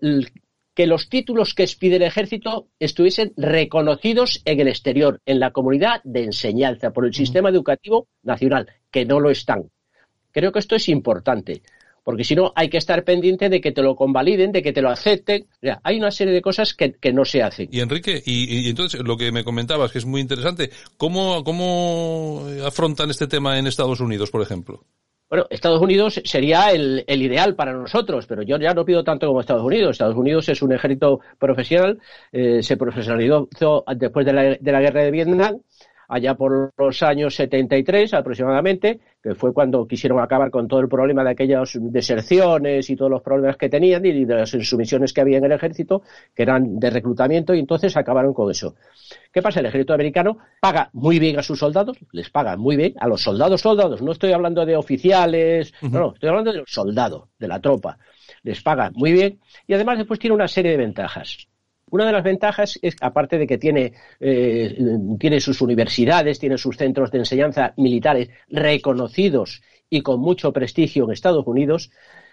que 0.81 0.87
los 0.87 1.11
títulos 1.11 1.53
que 1.53 1.65
expide 1.65 1.97
el 1.97 2.03
ejército 2.05 2.69
estuviesen 2.79 3.35
reconocidos 3.37 4.41
en 4.47 4.61
el 4.61 4.69
exterior, 4.69 5.21
en 5.27 5.39
la 5.39 5.51
comunidad 5.51 6.01
de 6.05 6.25
enseñanza, 6.25 6.91
por 6.91 7.05
el 7.05 7.13
sistema 7.13 7.51
educativo 7.51 8.09
nacional, 8.23 8.67
que 8.91 9.05
no 9.05 9.21
lo 9.21 9.29
están. 9.29 9.71
Creo 10.33 10.53
que 10.53 10.59
esto 10.59 10.77
es 10.77 10.89
importante, 10.89 11.61
porque 12.03 12.25
si 12.25 12.35
no 12.35 12.55
hay 12.57 12.71
que 12.71 12.79
estar 12.79 13.05
pendiente 13.05 13.51
de 13.51 13.61
que 13.61 13.73
te 13.73 13.83
lo 13.83 13.95
convaliden, 13.95 14.53
de 14.53 14.63
que 14.63 14.73
te 14.73 14.81
lo 14.81 14.89
acepten. 14.89 15.43
O 15.43 15.59
sea, 15.61 15.83
hay 15.85 15.99
una 15.99 16.11
serie 16.11 16.33
de 16.33 16.41
cosas 16.41 16.73
que, 16.73 16.95
que 16.95 17.13
no 17.13 17.27
se 17.27 17.43
hacen. 17.43 17.69
Y 17.71 17.81
Enrique, 17.81 18.23
y, 18.25 18.65
y 18.65 18.71
entonces 18.71 19.03
lo 19.05 19.19
que 19.19 19.33
me 19.33 19.45
comentabas, 19.45 19.93
que 19.93 19.99
es 19.99 20.07
muy 20.07 20.23
interesante, 20.23 20.71
¿cómo, 20.97 21.45
¿cómo 21.45 22.47
afrontan 22.65 23.11
este 23.11 23.27
tema 23.27 23.59
en 23.59 23.67
Estados 23.67 24.01
Unidos, 24.01 24.31
por 24.31 24.41
ejemplo? 24.41 24.87
Bueno, 25.31 25.47
Estados 25.49 25.81
Unidos 25.81 26.21
sería 26.25 26.73
el, 26.73 27.05
el 27.07 27.23
ideal 27.23 27.55
para 27.55 27.73
nosotros, 27.73 28.27
pero 28.27 28.43
yo 28.43 28.59
ya 28.59 28.75
no 28.75 28.85
pido 28.85 29.05
tanto 29.05 29.29
como 29.29 29.41
Estados 29.41 29.63
Unidos. 29.63 29.93
Estados 29.93 30.17
Unidos 30.17 30.49
es 30.49 30.61
un 30.61 30.73
ejército 30.73 31.21
profesional, 31.39 32.01
eh, 32.33 32.65
se 32.65 32.77
profesionalizó 32.77 33.49
después 33.97 34.27
de 34.27 34.33
la, 34.33 34.43
de 34.43 34.73
la 34.73 34.81
guerra 34.81 35.05
de 35.05 35.13
Vietnam, 35.13 35.61
allá 36.09 36.35
por 36.35 36.73
los 36.77 37.03
años 37.05 37.37
73 37.37 38.13
aproximadamente, 38.13 38.99
que 39.23 39.35
fue 39.35 39.53
cuando 39.53 39.87
quisieron 39.87 40.21
acabar 40.21 40.51
con 40.51 40.67
todo 40.67 40.81
el 40.81 40.89
problema 40.89 41.23
de 41.23 41.31
aquellas 41.31 41.79
deserciones 41.81 42.89
y 42.89 42.97
todos 42.97 43.11
los 43.11 43.23
problemas 43.23 43.57
que 43.57 43.69
tenían 43.69 44.05
y 44.07 44.25
de 44.25 44.35
las 44.35 44.55
insumisiones 44.55 45.13
que 45.13 45.21
había 45.21 45.39
en 45.39 45.45
el 45.45 45.53
ejército, 45.53 46.03
que 46.35 46.43
eran 46.43 46.79
de 46.79 46.91
reclutamiento, 46.91 47.55
y 47.55 47.59
entonces 47.59 47.97
acabaron 47.97 48.33
con 48.33 48.51
eso. 48.51 48.75
¿Qué 49.33 49.43
pasa? 49.43 49.61
El 49.61 49.67
ejército 49.67 49.93
americano 49.93 50.39
paga 50.61 50.89
muy 50.93 51.19
bien 51.19 51.39
a 51.39 51.43
sus 51.43 51.59
soldados, 51.59 51.99
les 52.13 52.31
paga 52.31 52.57
muy 52.57 52.77
bien 52.77 52.95
a 52.99 53.09
los 53.09 53.23
soldados, 53.23 53.61
soldados, 53.61 54.01
no 54.01 54.13
estoy 54.13 54.33
hablando 54.33 54.65
de 54.65 54.77
oficiales, 54.77 55.75
no, 55.83 55.89
no, 55.91 56.13
estoy 56.15 56.29
hablando 56.29 56.53
de 56.53 56.59
los 56.59 56.71
soldados, 56.71 57.29
de 57.39 57.49
la 57.49 57.61
tropa. 57.61 57.99
Les 58.43 58.63
paga 58.63 58.91
muy 58.95 59.13
bien 59.13 59.41
y 59.67 59.75
además 59.75 59.99
después 59.99 60.19
tiene 60.19 60.35
una 60.35 60.49
serie 60.49 60.71
de 60.71 60.79
ventajas. 60.79 61.50
Una 61.91 62.07
de 62.07 62.13
las 62.13 62.25
ventajas 62.25 62.79
es, 62.83 62.97
aparte 63.01 63.39
de 63.39 63.47
que 63.47 63.59
tiene, 63.59 63.93
eh, 64.21 64.79
tiene 65.19 65.41
sus 65.41 65.61
universidades, 65.61 66.39
tiene 66.39 66.57
sus 66.57 66.77
centros 66.77 67.11
de 67.11 67.19
enseñanza 67.19 67.75
militares 67.77 68.31
reconocidos 68.49 69.63
y 69.89 70.03
con 70.03 70.21
mucho 70.21 70.53
prestigio 70.53 71.05
en 71.05 71.11
Estados 71.11 71.47
Unidos, 71.47 71.91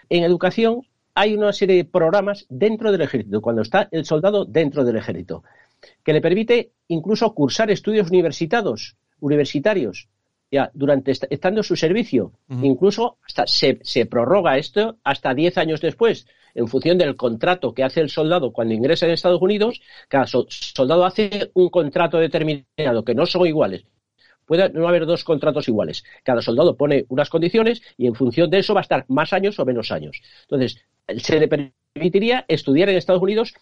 en 0.08 0.22
educación 0.22 0.82
hay 1.14 1.34
una 1.34 1.52
serie 1.52 1.76
de 1.76 1.84
programas 1.84 2.46
dentro 2.48 2.92
del 2.92 3.00
ejército, 3.00 3.40
cuando 3.40 3.62
está 3.62 3.88
el 3.90 4.04
soldado 4.04 4.44
dentro 4.44 4.84
del 4.84 4.96
ejército, 4.96 5.42
que 6.04 6.12
le 6.12 6.20
permite 6.20 6.70
incluso 6.86 7.34
cursar 7.34 7.70
estudios 7.72 8.08
universitarios, 8.10 8.96
universitarios 9.20 10.08
ya 10.50 10.70
durante 10.74 11.10
est 11.10 11.24
estando 11.30 11.60
en 11.60 11.64
su 11.64 11.76
servicio. 11.76 12.32
Incluso 12.48 13.18
hasta 13.26 13.46
se, 13.46 13.78
se 13.82 14.06
prorroga 14.06 14.58
esto 14.58 14.98
hasta 15.04 15.34
10 15.34 15.58
años 15.58 15.80
después, 15.80 16.26
en 16.54 16.68
función 16.68 16.98
del 16.98 17.16
contrato 17.16 17.74
que 17.74 17.84
hace 17.84 18.00
el 18.00 18.08
soldado 18.10 18.52
cuando 18.52 18.74
ingresa 18.74 19.06
en 19.06 19.12
Estados 19.12 19.42
Unidos. 19.42 19.80
Cada 20.08 20.26
so- 20.26 20.46
soldado 20.48 21.04
hace 21.04 21.50
un 21.54 21.68
contrato 21.68 22.18
determinado, 22.18 23.04
que 23.04 23.14
no 23.14 23.26
son 23.26 23.46
iguales. 23.46 23.84
Puede 24.46 24.70
no 24.70 24.88
haber 24.88 25.04
dos 25.04 25.24
contratos 25.24 25.68
iguales. 25.68 26.04
Cada 26.24 26.40
soldado 26.40 26.76
pone 26.76 27.04
unas 27.10 27.28
condiciones 27.28 27.82
y 27.98 28.06
en 28.06 28.14
función 28.14 28.48
de 28.48 28.60
eso 28.60 28.72
va 28.72 28.80
a 28.80 28.82
estar 28.82 29.04
más 29.08 29.32
años 29.34 29.58
o 29.58 29.66
menos 29.66 29.92
años. 29.92 30.22
Entonces, 30.42 30.82
se 31.18 31.38
le 31.38 31.48
permitiría 31.48 32.46
estudiar 32.48 32.88
en 32.88 32.96
Estados 32.96 33.22
Unidos 33.22 33.54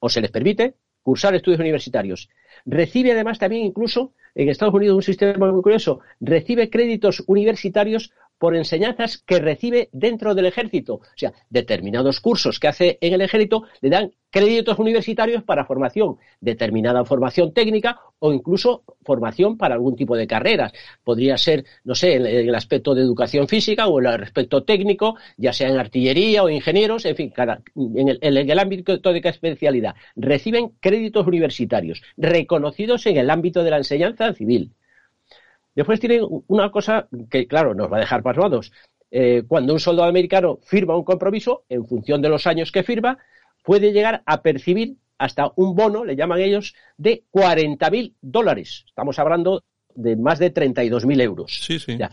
o 0.00 0.10
se 0.10 0.20
les 0.20 0.30
permite 0.30 0.74
cursar 1.06 1.36
estudios 1.36 1.60
universitarios. 1.60 2.28
Recibe 2.64 3.12
además 3.12 3.38
también 3.38 3.64
incluso 3.64 4.12
en 4.34 4.48
Estados 4.48 4.74
Unidos 4.74 4.96
un 4.96 5.02
sistema 5.02 5.52
muy 5.52 5.62
curioso, 5.62 6.00
recibe 6.18 6.68
créditos 6.68 7.22
universitarios 7.28 8.12
por 8.38 8.56
enseñanzas 8.56 9.18
que 9.18 9.38
recibe 9.38 9.88
dentro 9.92 10.34
del 10.34 10.46
ejército. 10.46 10.94
O 10.94 11.02
sea, 11.16 11.32
determinados 11.50 12.20
cursos 12.20 12.58
que 12.58 12.68
hace 12.68 12.98
en 13.00 13.14
el 13.14 13.20
ejército 13.20 13.64
le 13.80 13.90
dan 13.90 14.12
créditos 14.30 14.78
universitarios 14.78 15.42
para 15.44 15.64
formación, 15.64 16.16
determinada 16.40 17.04
formación 17.04 17.54
técnica 17.54 18.00
o 18.18 18.32
incluso 18.32 18.84
formación 19.02 19.56
para 19.56 19.74
algún 19.74 19.96
tipo 19.96 20.16
de 20.16 20.26
carreras. 20.26 20.72
Podría 21.04 21.38
ser, 21.38 21.64
no 21.84 21.94
sé, 21.94 22.14
en 22.14 22.26
el 22.26 22.54
aspecto 22.54 22.94
de 22.94 23.02
educación 23.02 23.48
física 23.48 23.86
o 23.86 23.98
en 23.98 24.06
el 24.06 24.22
aspecto 24.22 24.64
técnico, 24.64 25.16
ya 25.36 25.52
sea 25.52 25.68
en 25.68 25.78
artillería 25.78 26.42
o 26.42 26.50
ingenieros, 26.50 27.06
en 27.06 27.16
fin, 27.16 27.30
cada, 27.30 27.62
en, 27.74 28.08
el, 28.08 28.18
en 28.20 28.50
el 28.50 28.58
ámbito 28.58 28.92
de 28.96 29.20
cada 29.20 29.30
especialidad. 29.30 29.94
Reciben 30.16 30.72
créditos 30.80 31.26
universitarios 31.26 32.02
reconocidos 32.16 33.06
en 33.06 33.16
el 33.16 33.30
ámbito 33.30 33.64
de 33.64 33.70
la 33.70 33.78
enseñanza 33.78 34.34
civil. 34.34 34.72
Después 35.76 36.00
tienen 36.00 36.22
una 36.48 36.70
cosa 36.72 37.06
que, 37.30 37.46
claro, 37.46 37.74
nos 37.74 37.92
va 37.92 37.98
a 37.98 38.00
dejar 38.00 38.22
pasmados. 38.22 38.72
Eh, 39.10 39.44
cuando 39.46 39.72
un 39.72 39.78
soldado 39.80 40.08
americano 40.08 40.58
firma 40.64 40.96
un 40.96 41.04
compromiso, 41.04 41.64
en 41.68 41.86
función 41.86 42.20
de 42.20 42.28
los 42.28 42.46
años 42.46 42.72
que 42.72 42.82
firma, 42.82 43.18
puede 43.62 43.92
llegar 43.92 44.22
a 44.26 44.42
percibir 44.42 44.96
hasta 45.18 45.52
un 45.56 45.74
bono, 45.76 46.04
le 46.04 46.16
llaman 46.16 46.40
ellos, 46.40 46.74
de 46.96 47.24
40.000 47.30 48.14
dólares. 48.20 48.84
Estamos 48.88 49.18
hablando 49.18 49.62
de 49.94 50.16
más 50.16 50.38
de 50.38 50.50
32.000 50.50 51.20
euros. 51.20 51.52
Sí, 51.64 51.78
sí. 51.78 51.96
Ya. 51.96 52.10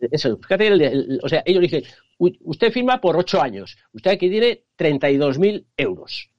Eso, 0.00 0.38
fíjate, 0.38 0.68
el- 0.68 0.80
el- 0.80 1.20
o 1.22 1.28
sea, 1.28 1.42
ellos 1.44 1.60
dicen, 1.62 1.82
"Uy, 2.18 2.38
usted 2.44 2.72
firma 2.72 3.00
por 3.00 3.16
ocho 3.16 3.40
años, 3.42 3.76
usted 3.92 4.12
aquí 4.12 4.30
tiene 4.30 4.62
32.000 4.76 5.66
euros. 5.76 6.30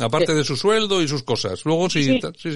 Aparte 0.00 0.34
de 0.34 0.44
su 0.44 0.56
sueldo 0.56 1.02
y 1.02 1.08
sus 1.08 1.22
cosas. 1.22 1.64
Luego 1.64 1.90
sí, 1.90 2.02
Sí, 2.36 2.50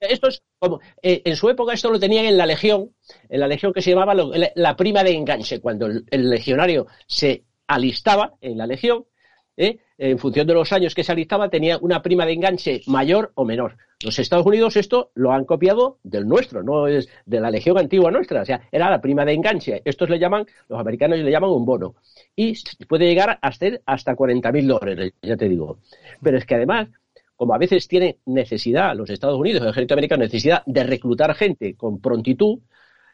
esto 0.00 0.28
es 0.28 0.42
como, 0.58 0.80
eh, 1.02 1.20
en 1.24 1.36
su 1.36 1.48
época 1.50 1.74
esto 1.74 1.90
lo 1.90 2.00
tenían 2.00 2.24
en 2.24 2.36
la 2.38 2.46
legión, 2.46 2.94
en 3.28 3.40
la 3.40 3.46
legión 3.46 3.72
que 3.72 3.82
se 3.82 3.90
llamaba 3.90 4.14
lo- 4.14 4.32
la, 4.34 4.50
la 4.54 4.74
prima 4.76 5.04
de 5.04 5.12
enganche, 5.12 5.60
cuando 5.60 5.86
el, 5.86 6.04
el 6.10 6.30
legionario 6.30 6.86
se 7.06 7.44
alistaba 7.66 8.34
en 8.40 8.56
la 8.58 8.66
legión, 8.66 9.04
¿eh? 9.56 9.78
En 10.10 10.18
función 10.18 10.48
de 10.48 10.54
los 10.54 10.72
años 10.72 10.96
que 10.96 11.04
se 11.04 11.12
alistaba, 11.12 11.48
tenía 11.48 11.78
una 11.78 12.02
prima 12.02 12.26
de 12.26 12.32
enganche 12.32 12.80
mayor 12.88 13.30
o 13.36 13.44
menor. 13.44 13.76
Los 14.02 14.18
Estados 14.18 14.44
Unidos 14.44 14.76
esto 14.76 15.12
lo 15.14 15.30
han 15.30 15.44
copiado 15.44 16.00
del 16.02 16.26
nuestro, 16.26 16.64
no 16.64 16.88
es 16.88 17.08
de 17.24 17.38
la 17.38 17.52
legión 17.52 17.78
antigua 17.78 18.10
nuestra, 18.10 18.42
o 18.42 18.44
sea, 18.44 18.62
era 18.72 18.90
la 18.90 19.00
prima 19.00 19.24
de 19.24 19.34
enganche. 19.34 19.80
Estos 19.84 20.10
le 20.10 20.18
llaman, 20.18 20.44
los 20.68 20.80
americanos 20.80 21.20
le 21.20 21.30
llaman 21.30 21.50
un 21.50 21.64
bono. 21.64 21.94
Y 22.34 22.54
puede 22.88 23.06
llegar 23.06 23.38
a 23.40 23.52
ser 23.52 23.80
hasta 23.86 24.16
40.000 24.16 24.66
dólares, 24.66 25.12
ya 25.22 25.36
te 25.36 25.48
digo. 25.48 25.78
Pero 26.20 26.36
es 26.36 26.46
que 26.46 26.56
además, 26.56 26.88
como 27.36 27.54
a 27.54 27.58
veces 27.58 27.86
tiene 27.86 28.18
necesidad, 28.26 28.96
los 28.96 29.08
Estados 29.08 29.38
Unidos, 29.38 29.62
el 29.62 29.68
ejército 29.68 29.94
americano, 29.94 30.24
necesidad 30.24 30.64
de 30.66 30.82
reclutar 30.82 31.32
gente 31.36 31.76
con 31.76 32.00
prontitud, 32.00 32.58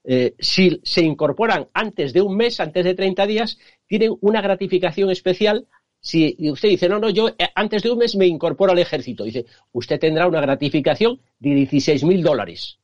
eh, 0.05 0.35
si 0.39 0.81
se 0.85 1.03
incorporan 1.03 1.69
antes 1.75 2.15
de 2.15 2.23
un 2.23 2.35
mes, 2.35 2.61
antes 2.61 2.83
de 2.83 2.95
30 2.95 3.27
días, 3.27 3.59
tienen 3.87 4.17
una 4.23 4.41
gratificación 4.41 5.11
especial. 5.11 5.67
Si 6.01 6.37
usted 6.51 6.69
dice, 6.69 6.89
no, 6.89 6.99
no, 6.99 7.11
yo 7.11 7.29
eh, 7.29 7.49
antes 7.55 7.83
de 7.83 7.91
un 7.91 7.99
mes 7.99 8.15
me 8.17 8.27
incorporo 8.27 8.73
al 8.73 8.79
ejército, 8.79 9.25
dice, 9.25 9.47
usted 9.73 9.99
tendrá 9.99 10.27
una 10.27 10.41
gratificación 10.41 11.21
de 11.39 11.55
16 11.55 12.05
mil 12.05 12.23
dólares. 12.23 12.79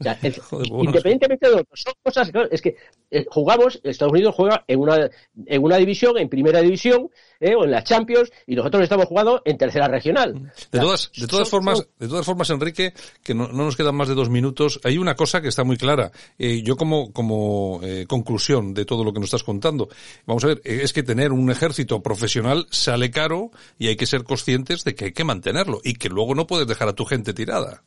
O 0.00 0.02
sea, 0.02 0.18
es- 0.22 0.38
Joder, 0.50 0.68
bueno, 0.70 0.84
independientemente 0.90 1.48
de 1.48 1.56
lo 1.56 1.64
que 1.64 1.70
son 1.76 1.92
cosas, 2.02 2.30
claro, 2.30 2.48
es 2.50 2.60
que 2.60 2.76
eh, 3.12 3.24
jugamos, 3.30 3.80
Estados 3.84 4.12
Unidos 4.12 4.34
juega 4.34 4.64
en 4.66 4.80
una, 4.80 5.08
en 5.46 5.62
una 5.62 5.76
división, 5.76 6.18
en 6.18 6.28
primera 6.28 6.60
división, 6.60 7.08
eh, 7.38 7.54
o 7.54 7.64
en 7.64 7.70
la 7.70 7.84
Champions, 7.84 8.30
y 8.46 8.56
nosotros 8.56 8.82
estamos 8.82 9.06
jugando 9.06 9.40
en 9.44 9.56
tercera 9.56 9.86
regional. 9.86 10.52
De 10.72 10.80
todas, 10.80 11.12
de 11.16 11.26
todas 11.28 11.48
formas, 11.48 11.86
de 11.98 12.08
todas 12.08 12.26
formas, 12.26 12.50
Enrique, 12.50 12.92
que 13.22 13.34
no, 13.34 13.46
no 13.48 13.64
nos 13.64 13.76
quedan 13.76 13.94
más 13.94 14.08
de 14.08 14.14
dos 14.14 14.30
minutos, 14.30 14.80
hay 14.82 14.98
una 14.98 15.14
cosa 15.14 15.40
que 15.40 15.48
está 15.48 15.62
muy 15.62 15.76
clara. 15.76 16.10
Eh, 16.38 16.62
yo 16.62 16.76
como, 16.76 17.12
como 17.12 17.78
eh, 17.84 18.04
conclusión 18.08 18.74
de 18.74 18.84
todo 18.84 19.04
lo 19.04 19.12
que 19.12 19.20
nos 19.20 19.28
estás 19.28 19.44
contando, 19.44 19.88
vamos 20.26 20.42
a 20.44 20.48
ver, 20.48 20.60
es 20.64 20.92
que 20.92 21.04
tener 21.04 21.30
un 21.30 21.50
ejército 21.52 22.02
profesional 22.02 22.66
sale 22.70 23.12
caro 23.12 23.52
y 23.78 23.86
hay 23.88 23.96
que 23.96 24.06
ser 24.06 24.24
conscientes 24.24 24.82
de 24.82 24.96
que 24.96 25.04
hay 25.06 25.12
que 25.12 25.22
mantenerlo 25.24 25.80
y 25.84 25.94
que 25.94 26.08
luego 26.08 26.34
no 26.34 26.48
puedes 26.48 26.66
dejar 26.66 26.88
a 26.88 26.94
tu 26.94 27.04
gente 27.04 27.32
tirada. 27.32 27.84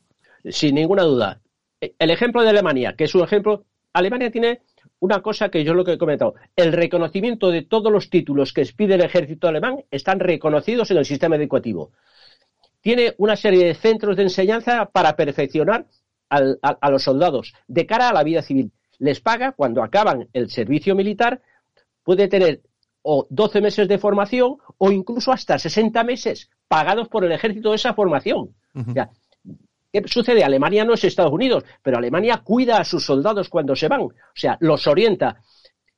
sin 0.49 0.75
ninguna 0.75 1.03
duda. 1.03 1.41
El 1.81 2.09
ejemplo 2.09 2.43
de 2.43 2.49
Alemania, 2.49 2.93
que 2.97 3.03
es 3.05 3.15
un 3.15 3.23
ejemplo, 3.23 3.63
Alemania 3.93 4.31
tiene 4.31 4.61
una 4.99 5.21
cosa 5.21 5.49
que 5.49 5.63
yo 5.63 5.73
lo 5.73 5.83
que 5.85 5.93
he 5.93 5.97
comentado, 5.97 6.35
el 6.55 6.73
reconocimiento 6.73 7.49
de 7.51 7.61
todos 7.61 7.91
los 7.91 8.09
títulos 8.09 8.51
que 8.53 8.61
expide 8.61 8.95
el 8.95 9.03
ejército 9.03 9.47
alemán 9.47 9.83
están 9.91 10.19
reconocidos 10.19 10.89
en 10.91 10.97
el 10.97 11.05
sistema 11.05 11.35
educativo. 11.35 11.91
Tiene 12.81 13.13
una 13.17 13.35
serie 13.35 13.65
de 13.65 13.75
centros 13.75 14.15
de 14.15 14.23
enseñanza 14.23 14.85
para 14.85 15.15
perfeccionar 15.15 15.85
al- 16.29 16.57
a, 16.61 16.69
a 16.81 16.89
los 16.89 17.03
soldados 17.03 17.53
de 17.67 17.85
cara 17.85 18.09
a 18.09 18.13
la 18.13 18.23
vida 18.23 18.41
civil. 18.41 18.71
Les 18.99 19.19
paga 19.19 19.51
cuando 19.51 19.83
acaban 19.83 20.27
el 20.33 20.49
servicio 20.49 20.95
militar, 20.95 21.41
puede 22.03 22.27
tener 22.27 22.61
o 23.03 23.27
12 23.29 23.61
meses 23.61 23.87
de 23.87 23.99
formación 23.99 24.57
o 24.77 24.91
incluso 24.91 25.31
hasta 25.31 25.59
60 25.59 26.03
meses 26.03 26.49
pagados 26.67 27.07
por 27.07 27.23
el 27.23 27.31
ejército 27.31 27.69
de 27.69 27.75
esa 27.75 27.93
formación. 27.93 28.55
O 28.89 28.93
sea, 28.93 29.09
¿Qué 29.91 30.03
sucede? 30.05 30.43
Alemania 30.43 30.83
no 30.83 30.93
es 30.93 31.03
Estados 31.03 31.31
Unidos, 31.31 31.63
pero 31.81 31.97
Alemania 31.97 32.41
cuida 32.43 32.77
a 32.77 32.83
sus 32.83 33.05
soldados 33.05 33.49
cuando 33.49 33.75
se 33.75 33.87
van, 33.87 34.01
o 34.01 34.11
sea, 34.35 34.57
los 34.59 34.85
orienta. 34.87 35.41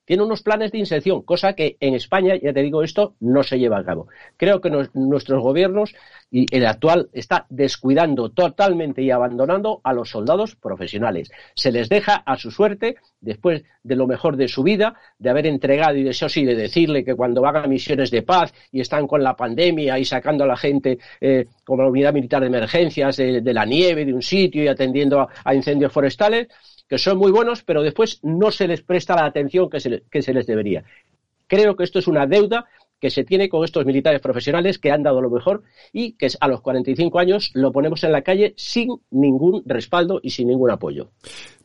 Tiene 0.10 0.24
unos 0.24 0.42
planes 0.42 0.72
de 0.72 0.80
inserción, 0.80 1.22
cosa 1.22 1.54
que 1.54 1.78
en 1.80 1.94
España, 1.94 2.34
ya 2.42 2.52
te 2.52 2.64
digo 2.64 2.82
esto, 2.82 3.14
no 3.20 3.44
se 3.44 3.60
lleva 3.60 3.78
a 3.78 3.86
cabo. 3.86 4.08
Creo 4.38 4.60
que 4.60 4.72
nuestros 4.96 5.44
gobiernos 5.44 5.94
y 6.32 6.48
el 6.50 6.66
actual 6.66 7.10
está 7.14 7.46
descuidando 7.50 8.30
totalmente 8.30 9.04
y 9.04 9.12
abandonando 9.12 9.82
a 9.84 9.94
los 9.94 10.10
soldados 10.10 10.56
profesionales. 10.56 11.30
Se 11.54 11.72
les 11.72 11.90
deja 11.90 12.16
a 12.16 12.38
su 12.38 12.50
suerte 12.50 12.96
después 13.22 13.64
de 13.84 13.96
lo 13.96 14.08
mejor 14.08 14.36
de 14.36 14.48
su 14.48 14.64
vida, 14.64 14.96
de 15.20 15.30
haber 15.30 15.46
entregado 15.46 15.96
y 15.96 16.02
de 16.02 16.10
eso 16.10 16.28
sí, 16.28 16.44
de 16.44 16.56
decirle 16.56 17.06
que 17.06 17.14
cuando 17.14 17.42
van 17.42 17.58
a 17.58 17.68
misiones 17.68 18.10
de 18.10 18.24
paz 18.24 18.52
y 18.72 18.82
están 18.82 19.06
con 19.06 19.22
la 19.22 19.36
pandemia 19.36 20.00
y 20.00 20.06
sacando 20.06 20.44
a 20.44 20.48
la 20.48 20.58
gente 20.58 20.98
eh, 21.22 21.46
como 21.64 21.84
la 21.84 21.90
unidad 21.90 22.14
militar 22.14 22.42
de 22.42 22.48
emergencias 22.48 23.16
de, 23.18 23.42
de 23.42 23.54
la 23.54 23.64
nieve 23.64 24.06
de 24.06 24.14
un 24.16 24.24
sitio 24.24 24.64
y 24.64 24.70
atendiendo 24.70 25.30
a 25.44 25.54
incendios 25.54 25.94
forestales, 25.94 26.48
que 26.90 26.98
son 26.98 27.18
muy 27.18 27.32
buenos, 27.32 27.64
pero 27.64 27.84
después 27.84 28.20
no 28.24 28.52
se 28.52 28.68
les 28.68 28.82
presta 28.82 29.16
la 29.16 29.26
atención 29.26 29.70
que 29.70 29.80
se, 29.80 30.04
que 30.12 30.22
se 30.22 30.34
les 30.34 30.48
debería. 30.48 30.84
Creo 31.48 31.76
que 31.76 31.84
esto 31.84 32.00
es 32.00 32.08
una 32.08 32.26
deuda 32.26 32.66
que 33.00 33.10
se 33.10 33.24
tiene 33.24 33.48
con 33.48 33.64
estos 33.64 33.86
militares 33.86 34.20
profesionales 34.20 34.78
que 34.78 34.92
han 34.92 35.04
dado 35.04 35.22
lo 35.22 35.30
mejor 35.30 35.64
y 35.94 36.14
que 36.14 36.28
a 36.40 36.48
los 36.48 36.62
45 36.62 37.20
años 37.20 37.52
lo 37.54 37.72
ponemos 37.72 38.04
en 38.04 38.12
la 38.12 38.24
calle 38.24 38.54
sin 38.58 38.90
ningún 39.12 39.64
respaldo 39.66 40.20
y 40.22 40.32
sin 40.32 40.50
ningún 40.50 40.72
apoyo. 40.72 41.12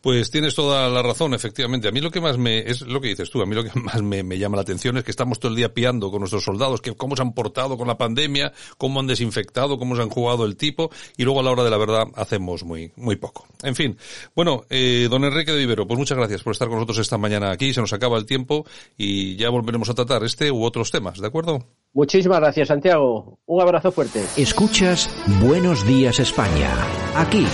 Pues 0.05 0.31
tienes 0.31 0.55
toda 0.55 0.87
la 0.91 1.03
razón, 1.03 1.33
efectivamente. 1.33 1.89
A 1.89 1.91
mí 1.91 2.03
lo 2.03 2.11
que 2.11 2.21
más 2.21 2.37
me, 2.37 2.59
es 2.59 2.83
lo 2.83 3.01
que 3.01 3.09
dices 3.09 3.31
tú, 3.31 3.41
a 3.41 3.47
mí 3.47 3.55
lo 3.55 3.65
que 3.65 3.71
más 3.81 4.03
me, 4.03 4.23
me 4.23 4.37
llama 4.37 4.57
la 4.57 4.61
atención 4.61 4.99
es 4.99 5.03
que 5.03 5.11
estamos 5.11 5.41
todo 5.41 5.49
el 5.51 5.57
día 5.57 5.73
piando 5.73 6.11
con 6.11 6.21
nuestros 6.21 6.45
soldados, 6.45 6.83
que 6.83 6.93
cómo 6.95 7.17
se 7.17 7.23
han 7.23 7.33
portado 7.33 7.79
con 7.79 7.89
la 7.89 7.97
pandemia, 7.97 8.53
cómo 8.77 9.01
han 9.01 9.07
desinfectado, 9.07 9.79
cómo 9.79 9.97
se 9.97 10.03
han 10.03 10.11
jugado 10.11 10.45
el 10.45 10.59
tipo, 10.59 10.91
y 11.17 11.25
luego 11.25 11.41
a 11.41 11.43
la 11.43 11.53
hora 11.53 11.65
de 11.65 11.71
la 11.71 11.79
verdad 11.79 12.05
hacemos 12.17 12.65
muy, 12.65 12.93
muy 12.97 13.17
poco. 13.17 13.47
En 13.63 13.75
fin. 13.75 13.97
Bueno, 14.37 14.65
eh, 14.69 15.09
don 15.09 15.25
Enrique 15.25 15.53
de 15.53 15.59
Vivero, 15.61 15.87
pues 15.87 15.99
muchas 15.99 16.19
gracias 16.19 16.43
por 16.43 16.53
estar 16.53 16.69
con 16.69 16.77
nosotros 16.77 16.99
esta 16.99 17.17
mañana 17.17 17.51
aquí, 17.51 17.73
se 17.73 17.81
nos 17.81 17.95
acaba 17.95 18.19
el 18.19 18.27
tiempo 18.27 18.67
y 18.99 19.37
ya 19.37 19.49
volveremos 19.49 19.89
a 19.89 19.95
tratar 19.95 20.23
este 20.23 20.53
u 20.53 20.65
otros 20.65 20.91
temas, 20.91 21.19
¿de 21.19 21.29
acuerdo? 21.29 21.65
Muchísimas 21.95 22.41
gracias, 22.41 22.69
Santiago. 22.69 23.39
Un 23.47 23.63
abrazo 23.63 23.91
fuerte. 23.91 24.23
Escuchas 24.37 25.09
Buenos 25.41 25.87
Días 25.87 26.21
España. 26.21 26.77
Aquí 27.17 27.47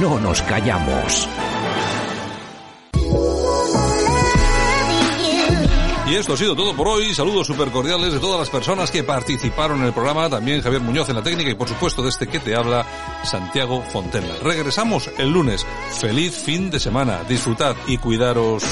no 0.00 0.20
nos 0.20 0.42
callamos. 0.42 1.28
Y 6.10 6.14
esto 6.14 6.32
ha 6.32 6.36
sido 6.38 6.56
todo 6.56 6.74
por 6.74 6.88
hoy. 6.88 7.12
Saludos 7.12 7.46
súper 7.46 7.70
cordiales 7.70 8.14
de 8.14 8.18
todas 8.18 8.40
las 8.40 8.48
personas 8.48 8.90
que 8.90 9.04
participaron 9.04 9.80
en 9.80 9.86
el 9.86 9.92
programa. 9.92 10.30
También 10.30 10.62
Javier 10.62 10.80
Muñoz 10.80 11.08
en 11.10 11.16
la 11.16 11.22
técnica 11.22 11.50
y 11.50 11.54
por 11.54 11.68
supuesto 11.68 12.02
de 12.02 12.08
este 12.08 12.26
que 12.26 12.40
te 12.40 12.56
habla, 12.56 12.86
Santiago 13.24 13.82
Fontella. 13.82 14.34
Regresamos 14.42 15.10
el 15.18 15.30
lunes. 15.30 15.66
Feliz 16.00 16.34
fin 16.34 16.70
de 16.70 16.80
semana. 16.80 17.24
Disfrutad 17.28 17.76
y 17.86 17.98
cuidaros. 17.98 18.64